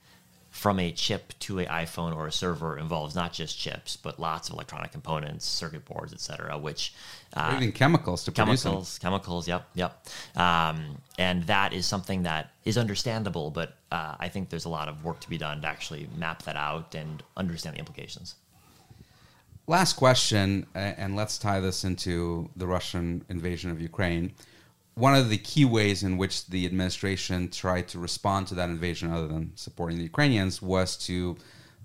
from 0.50 0.80
a 0.80 0.90
chip 0.94 1.34
to 1.38 1.60
an 1.60 1.66
iPhone 1.66 2.16
or 2.16 2.28
a 2.28 2.32
server 2.32 2.78
involves 2.78 3.14
not 3.14 3.34
just 3.34 3.60
chips, 3.60 3.98
but 3.98 4.18
lots 4.22 4.48
of 4.48 4.54
electronic 4.54 4.94
components, 4.94 5.46
circuit 5.46 5.84
boards, 5.84 6.14
et 6.14 6.22
cetera, 6.22 6.58
which 6.58 6.94
uh, 7.34 7.54
even 7.58 7.74
chemicals 7.74 8.24
to 8.24 8.32
chemicals, 8.32 8.98
chemicals. 9.00 9.50
Yep, 9.50 9.68
yep. 9.74 10.08
Um, 10.38 11.02
and 11.20 11.44
that 11.48 11.74
is 11.74 11.86
something 11.86 12.24
that 12.24 12.52
is 12.64 12.78
understandable, 12.78 13.52
but 13.52 13.76
uh, 13.92 14.16
I 14.18 14.30
think 14.30 14.48
there's 14.48 14.64
a 14.64 14.70
lot 14.70 14.88
of 14.88 15.04
work 15.04 15.20
to 15.20 15.30
be 15.30 15.38
done 15.38 15.62
to 15.62 15.68
actually 15.68 16.08
map 16.16 16.44
that 16.44 16.56
out 16.56 16.96
and 16.96 17.22
understand 17.36 17.76
the 17.76 17.80
implications. 17.80 18.36
Last 19.68 19.94
question, 19.94 20.68
and 20.76 21.16
let's 21.16 21.38
tie 21.38 21.60
this 21.60 21.84
into 21.84 22.50
the 22.56 22.68
Russian 22.68 23.26
invasion 23.30 23.72
of 23.72 23.82
Ukraine 23.82 24.34
one 24.96 25.14
of 25.14 25.30
the 25.30 25.38
key 25.38 25.66
ways 25.66 26.04
in 26.04 26.18
which 26.18 26.48
the 26.48 26.66
administration 26.66 27.50
tried 27.50 27.88
to 27.90 28.00
respond 28.00 28.48
to 28.48 28.56
that 28.56 28.70
invasion, 28.70 29.12
other 29.12 29.28
than 29.28 29.52
supporting 29.56 29.98
the 29.98 30.04
Ukrainians, 30.04 30.62
was 30.62 30.96
to 30.98 31.36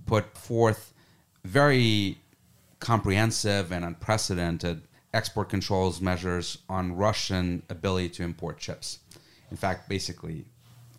put 0.07 0.37
forth 0.39 0.95
very 1.45 2.19
comprehensive 2.79 3.73
and 3.73 3.85
unprecedented 3.85 4.83
export 5.13 5.49
controls 5.49 6.01
measures 6.01 6.59
on 6.69 6.97
Russian 6.97 7.65
ability 7.69 8.09
to 8.11 8.23
import 8.23 8.59
chips. 8.59 9.01
In 9.51 9.57
fact, 9.57 9.89
basically, 9.89 10.45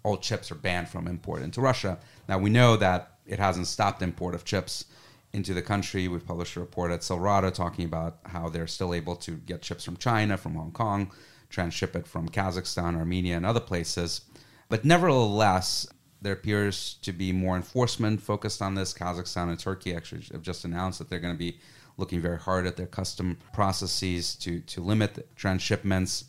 all 0.03 0.17
chips 0.17 0.51
are 0.51 0.55
banned 0.55 0.89
from 0.89 1.07
import 1.07 1.41
into 1.41 1.61
Russia. 1.61 1.97
Now, 2.27 2.37
we 2.39 2.49
know 2.49 2.75
that 2.75 3.19
it 3.25 3.39
hasn't 3.39 3.67
stopped 3.67 4.01
import 4.01 4.35
of 4.35 4.43
chips 4.43 4.85
into 5.33 5.53
the 5.53 5.61
country. 5.61 6.07
We've 6.07 6.25
published 6.25 6.55
a 6.55 6.59
report 6.59 6.91
at 6.91 7.03
Silverado 7.03 7.49
talking 7.49 7.85
about 7.85 8.19
how 8.25 8.49
they're 8.49 8.67
still 8.67 8.93
able 8.93 9.15
to 9.17 9.31
get 9.31 9.61
chips 9.61 9.83
from 9.83 9.97
China, 9.97 10.37
from 10.37 10.55
Hong 10.55 10.71
Kong, 10.71 11.11
transship 11.49 11.95
it 11.95 12.07
from 12.07 12.29
Kazakhstan, 12.29 12.95
Armenia, 12.95 13.37
and 13.37 13.45
other 13.45 13.59
places. 13.59 14.21
But 14.69 14.85
nevertheless, 14.85 15.87
there 16.21 16.33
appears 16.33 16.95
to 17.01 17.11
be 17.11 17.31
more 17.31 17.55
enforcement 17.55 18.21
focused 18.21 18.61
on 18.61 18.75
this. 18.75 18.93
Kazakhstan 18.93 19.49
and 19.49 19.59
Turkey 19.59 19.95
actually 19.95 20.21
have 20.31 20.41
just 20.41 20.65
announced 20.65 20.99
that 20.99 21.09
they're 21.09 21.19
going 21.19 21.33
to 21.33 21.39
be 21.39 21.59
looking 21.97 22.21
very 22.21 22.37
hard 22.37 22.67
at 22.67 22.77
their 22.77 22.87
custom 22.87 23.37
processes 23.53 24.35
to, 24.35 24.59
to 24.61 24.81
limit 24.81 25.27
transshipments. 25.35 26.25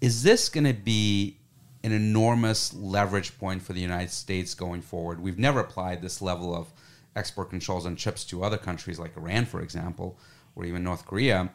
Is 0.00 0.22
this 0.22 0.48
going 0.48 0.64
to 0.64 0.72
be 0.72 1.38
an 1.82 1.92
enormous 1.92 2.74
leverage 2.74 3.38
point 3.38 3.62
for 3.62 3.72
the 3.72 3.80
United 3.80 4.10
States 4.10 4.54
going 4.54 4.82
forward? 4.82 5.20
We've 5.20 5.38
never 5.38 5.60
applied 5.60 6.02
this 6.02 6.20
level 6.22 6.54
of 6.54 6.72
export 7.16 7.50
controls 7.50 7.86
on 7.86 7.96
chips 7.96 8.24
to 8.26 8.44
other 8.44 8.58
countries 8.58 8.98
like 8.98 9.16
Iran, 9.16 9.46
for 9.46 9.60
example, 9.60 10.18
or 10.54 10.64
even 10.64 10.84
North 10.84 11.06
Korea. 11.06 11.50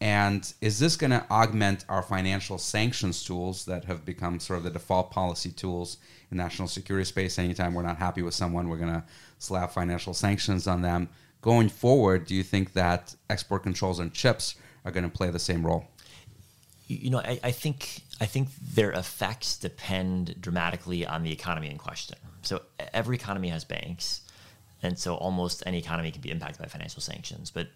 And 0.00 0.52
is 0.60 0.78
this 0.78 0.96
going 0.96 1.10
to 1.10 1.24
augment 1.30 1.86
our 1.88 2.02
financial 2.02 2.58
sanctions 2.58 3.24
tools 3.24 3.64
that 3.64 3.86
have 3.86 4.04
become 4.04 4.38
sort 4.40 4.58
of 4.58 4.64
the 4.64 4.70
default 4.70 5.10
policy 5.10 5.50
tools 5.50 5.96
in 6.30 6.36
national 6.36 6.68
security 6.68 7.06
space? 7.06 7.38
Anytime 7.38 7.72
we're 7.72 7.82
not 7.82 7.96
happy 7.96 8.22
with 8.22 8.34
someone, 8.34 8.68
we're 8.68 8.76
going 8.76 8.92
to 8.92 9.04
slap 9.38 9.72
financial 9.72 10.12
sanctions 10.12 10.66
on 10.66 10.82
them. 10.82 11.08
Going 11.40 11.68
forward, 11.68 12.26
do 12.26 12.34
you 12.34 12.42
think 12.42 12.74
that 12.74 13.14
export 13.30 13.62
controls 13.62 14.00
on 14.00 14.10
chips 14.10 14.56
are 14.84 14.90
going 14.90 15.04
to 15.04 15.10
play 15.10 15.30
the 15.30 15.38
same 15.38 15.64
role? 15.64 15.86
You 16.88 17.10
know, 17.10 17.18
I, 17.18 17.40
I 17.42 17.50
think 17.50 18.02
I 18.20 18.26
think 18.26 18.48
their 18.60 18.92
effects 18.92 19.58
depend 19.58 20.40
dramatically 20.40 21.06
on 21.06 21.22
the 21.22 21.32
economy 21.32 21.70
in 21.70 21.78
question. 21.78 22.16
So 22.42 22.62
every 22.92 23.16
economy 23.16 23.48
has 23.48 23.64
banks, 23.64 24.20
and 24.86 24.98
so 24.98 25.16
almost 25.16 25.62
any 25.66 25.78
economy 25.78 26.10
can 26.10 26.22
be 26.22 26.30
impacted 26.30 26.60
by 26.62 26.68
financial 26.68 27.02
sanctions. 27.02 27.50
But 27.50 27.68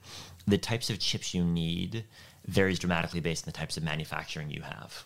the 0.47 0.59
types 0.59 0.91
of 0.91 0.99
chips 0.99 1.35
you 1.35 1.45
need 1.45 2.05
varies 2.47 2.79
dramatically 2.79 3.21
based 3.21 3.45
on 3.45 3.53
the 3.53 3.59
types 3.59 3.77
of 3.77 3.83
manufacturing 3.83 4.51
you 4.51 4.63
have. 4.63 5.05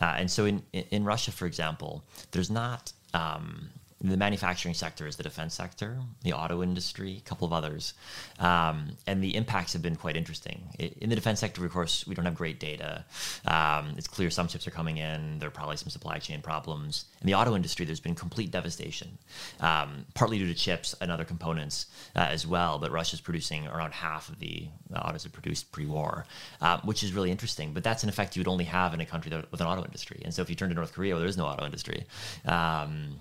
Uh, 0.00 0.14
and 0.18 0.30
so 0.30 0.46
in, 0.46 0.62
in 0.72 1.04
Russia, 1.04 1.30
for 1.32 1.46
example, 1.46 2.02
there's 2.30 2.50
not 2.50 2.92
um, 3.12 3.70
the 4.10 4.16
manufacturing 4.18 4.74
sector 4.74 5.06
is 5.06 5.16
the 5.16 5.22
defense 5.22 5.54
sector, 5.54 5.98
the 6.22 6.32
auto 6.34 6.62
industry, 6.62 7.16
a 7.16 7.28
couple 7.28 7.46
of 7.46 7.52
others. 7.52 7.94
Um, 8.38 8.96
and 9.06 9.22
the 9.22 9.34
impacts 9.34 9.72
have 9.72 9.80
been 9.80 9.96
quite 9.96 10.16
interesting. 10.16 10.68
In 10.78 11.08
the 11.08 11.16
defense 11.16 11.40
sector, 11.40 11.64
of 11.64 11.72
course, 11.72 12.06
we 12.06 12.14
don't 12.14 12.26
have 12.26 12.34
great 12.34 12.60
data. 12.60 13.04
Um, 13.46 13.94
it's 13.96 14.06
clear 14.06 14.30
some 14.30 14.46
chips 14.46 14.66
are 14.66 14.70
coming 14.70 14.98
in, 14.98 15.38
there 15.38 15.48
are 15.48 15.52
probably 15.52 15.78
some 15.78 15.88
supply 15.88 16.18
chain 16.18 16.42
problems. 16.42 17.06
In 17.22 17.26
the 17.26 17.34
auto 17.34 17.56
industry, 17.56 17.86
there's 17.86 18.00
been 18.00 18.14
complete 18.14 18.50
devastation, 18.50 19.16
um, 19.60 20.04
partly 20.12 20.38
due 20.38 20.48
to 20.48 20.54
chips 20.54 20.94
and 21.00 21.10
other 21.10 21.24
components 21.24 21.86
uh, 22.14 22.28
as 22.30 22.46
well. 22.46 22.78
But 22.78 22.92
Russia's 22.92 23.22
producing 23.22 23.66
around 23.68 23.92
half 23.94 24.28
of 24.28 24.38
the 24.38 24.68
autos 24.94 25.24
it 25.24 25.32
produced 25.32 25.72
pre 25.72 25.86
war, 25.86 26.26
uh, 26.60 26.78
which 26.84 27.02
is 27.02 27.12
really 27.12 27.30
interesting. 27.30 27.72
But 27.72 27.82
that's 27.82 28.02
an 28.02 28.10
effect 28.10 28.36
you 28.36 28.40
would 28.40 28.48
only 28.48 28.64
have 28.64 28.92
in 28.92 29.00
a 29.00 29.06
country 29.06 29.30
that, 29.30 29.50
with 29.50 29.60
an 29.62 29.66
auto 29.66 29.82
industry. 29.82 30.20
And 30.24 30.34
so 30.34 30.42
if 30.42 30.50
you 30.50 30.56
turn 30.56 30.68
to 30.68 30.74
North 30.74 30.92
Korea, 30.92 31.14
where 31.14 31.20
there 31.20 31.28
is 31.28 31.38
no 31.38 31.46
auto 31.46 31.64
industry, 31.64 32.04
um, 32.44 33.16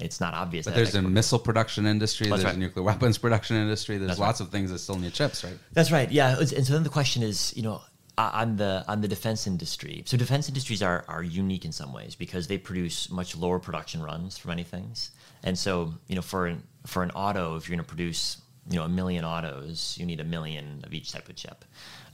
it's 0.00 0.20
not 0.20 0.34
obvious. 0.34 0.64
But 0.64 0.74
there's 0.74 0.94
a 0.94 1.02
missile 1.02 1.38
production 1.38 1.86
industry. 1.86 2.28
That's 2.28 2.42
there's 2.42 2.52
right. 2.52 2.56
a 2.56 2.60
nuclear 2.60 2.84
weapons 2.84 3.18
production 3.24 3.56
industry. 3.56 3.96
There's 3.98 4.10
That's 4.10 4.20
lots 4.20 4.40
right. 4.40 4.46
of 4.46 4.52
things 4.52 4.70
that 4.70 4.78
still 4.78 4.96
need 4.96 5.12
chips, 5.12 5.44
right? 5.44 5.56
That's 5.72 5.92
right. 5.92 6.10
Yeah. 6.10 6.38
And 6.38 6.66
so 6.66 6.72
then 6.72 6.82
the 6.82 6.88
question 6.88 7.22
is, 7.22 7.56
you 7.56 7.62
know, 7.62 7.80
on 8.16 8.56
the 8.56 8.84
on 8.88 9.00
the 9.00 9.08
defense 9.08 9.46
industry. 9.46 10.02
So 10.06 10.16
defense 10.16 10.48
industries 10.48 10.82
are 10.82 11.04
are 11.08 11.22
unique 11.22 11.64
in 11.64 11.72
some 11.72 11.92
ways 11.92 12.14
because 12.14 12.46
they 12.46 12.58
produce 12.58 13.10
much 13.10 13.36
lower 13.36 13.58
production 13.58 14.02
runs 14.02 14.38
for 14.38 14.48
many 14.48 14.62
things. 14.62 15.10
And 15.42 15.58
so, 15.58 15.94
you 16.08 16.16
know, 16.16 16.22
for 16.22 16.46
an 16.46 16.62
for 16.86 17.02
an 17.02 17.10
auto, 17.12 17.56
if 17.56 17.68
you're 17.68 17.76
going 17.76 17.84
to 17.84 17.88
produce 17.88 18.38
you 18.70 18.78
know 18.78 18.84
a 18.84 18.88
million 18.88 19.24
autos, 19.24 19.96
you 19.98 20.06
need 20.06 20.20
a 20.20 20.24
million 20.24 20.82
of 20.84 20.94
each 20.94 21.12
type 21.12 21.28
of 21.28 21.36
chip. 21.36 21.64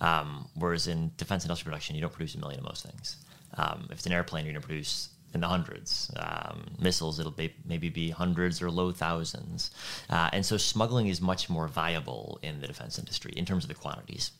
Um, 0.00 0.48
whereas 0.54 0.86
in 0.86 1.12
defense 1.16 1.44
industrial 1.44 1.72
production, 1.72 1.94
you 1.94 2.02
don't 2.02 2.12
produce 2.12 2.34
a 2.34 2.38
million 2.38 2.60
of 2.60 2.66
most 2.66 2.84
things. 2.84 3.16
Um, 3.54 3.88
if 3.90 3.98
it's 3.98 4.06
an 4.06 4.12
airplane, 4.12 4.44
you're 4.44 4.52
going 4.52 4.62
to 4.62 4.66
produce 4.66 5.10
in 5.34 5.40
the 5.40 5.48
hundreds. 5.48 6.10
Um, 6.16 6.66
missiles, 6.78 7.20
it'll 7.20 7.32
be, 7.32 7.54
maybe 7.64 7.88
be 7.88 8.10
hundreds 8.10 8.60
or 8.60 8.70
low 8.70 8.92
thousands. 8.92 9.70
Uh, 10.08 10.30
and 10.32 10.44
so 10.44 10.56
smuggling 10.56 11.08
is 11.08 11.20
much 11.20 11.48
more 11.48 11.68
viable 11.68 12.38
in 12.42 12.60
the 12.60 12.66
defense 12.66 12.98
industry 12.98 13.32
in 13.36 13.44
terms 13.44 13.64
of 13.64 13.68
the 13.68 13.74
quantities. 13.74 14.32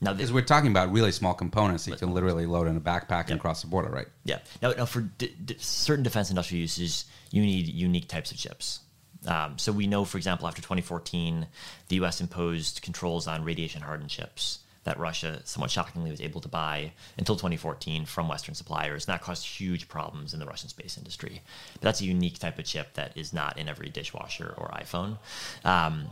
Now, 0.00 0.12
because 0.12 0.32
we're 0.32 0.42
talking 0.42 0.70
about 0.70 0.92
really 0.92 1.10
small 1.10 1.34
components 1.34 1.84
that 1.84 1.92
you 1.92 1.96
can 1.96 2.14
literally 2.14 2.46
load 2.46 2.68
in 2.68 2.76
a 2.76 2.80
backpack 2.80 3.30
and 3.30 3.40
cross 3.40 3.62
the 3.62 3.66
border, 3.66 3.90
right? 3.90 4.06
Yeah. 4.24 4.38
Now, 4.62 4.70
now 4.72 4.84
for 4.84 5.00
d- 5.00 5.34
d- 5.44 5.56
certain 5.58 6.04
defense 6.04 6.30
industrial 6.30 6.60
uses, 6.60 7.06
you 7.32 7.42
need 7.42 7.66
unique 7.66 8.08
types 8.08 8.30
of 8.30 8.38
chips. 8.38 8.80
Um, 9.26 9.58
so 9.58 9.72
we 9.72 9.88
know, 9.88 10.04
for 10.04 10.16
example, 10.16 10.46
after 10.46 10.62
2014, 10.62 11.48
the 11.88 11.96
U.S. 11.96 12.20
imposed 12.20 12.80
controls 12.82 13.26
on 13.26 13.42
radiation 13.42 13.82
hardened 13.82 14.10
chips 14.10 14.60
that 14.88 14.98
Russia, 14.98 15.42
somewhat 15.44 15.70
shockingly, 15.70 16.10
was 16.10 16.20
able 16.20 16.40
to 16.40 16.48
buy 16.48 16.92
until 17.18 17.36
2014 17.36 18.06
from 18.06 18.26
Western 18.26 18.54
suppliers. 18.54 19.06
And 19.06 19.12
that 19.12 19.20
caused 19.20 19.46
huge 19.46 19.86
problems 19.86 20.32
in 20.32 20.40
the 20.40 20.46
Russian 20.46 20.70
space 20.70 20.96
industry. 20.96 21.42
But 21.74 21.82
that's 21.82 22.00
a 22.00 22.04
unique 22.04 22.38
type 22.38 22.58
of 22.58 22.64
chip 22.64 22.94
that 22.94 23.16
is 23.16 23.32
not 23.34 23.58
in 23.58 23.68
every 23.68 23.90
dishwasher 23.90 24.54
or 24.56 24.68
iPhone. 24.68 25.18
Um, 25.64 26.06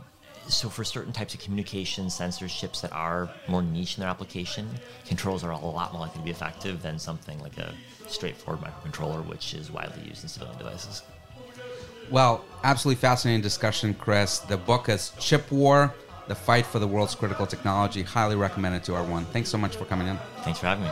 so 0.47 0.69
for 0.69 0.83
certain 0.83 1.11
types 1.11 1.33
of 1.33 1.41
communication 1.41 2.05
sensors 2.05 2.57
chips 2.57 2.81
that 2.81 2.93
are 2.93 3.29
more 3.47 3.63
niche 3.63 3.97
in 3.97 4.01
their 4.01 4.09
application, 4.09 4.69
controls 5.05 5.43
are 5.43 5.51
a 5.51 5.57
lot 5.57 5.91
more 5.91 6.01
likely 6.01 6.19
to 6.19 6.25
be 6.25 6.31
effective 6.31 6.81
than 6.83 6.99
something 6.99 7.39
like 7.39 7.57
a 7.57 7.73
straightforward 8.07 8.63
microcontroller, 8.63 9.25
which 9.25 9.55
is 9.55 9.71
widely 9.71 10.07
used 10.07 10.21
in 10.21 10.29
civilian 10.29 10.57
devices. 10.57 11.01
Well, 12.11 12.45
absolutely 12.63 13.01
fascinating 13.01 13.41
discussion, 13.41 13.95
Chris. 13.95 14.39
The 14.39 14.55
book 14.55 14.87
is 14.87 15.11
Chip 15.19 15.51
War 15.51 15.93
the 16.27 16.35
fight 16.35 16.65
for 16.65 16.79
the 16.79 16.87
world's 16.87 17.15
critical 17.15 17.45
technology. 17.45 18.03
Highly 18.03 18.35
recommended 18.35 18.83
to 18.85 18.95
everyone. 18.95 19.25
Thanks 19.25 19.49
so 19.49 19.57
much 19.57 19.75
for 19.75 19.85
coming 19.85 20.07
in. 20.07 20.17
Thanks 20.43 20.59
for 20.59 20.67
having 20.67 20.83
me. 20.83 20.91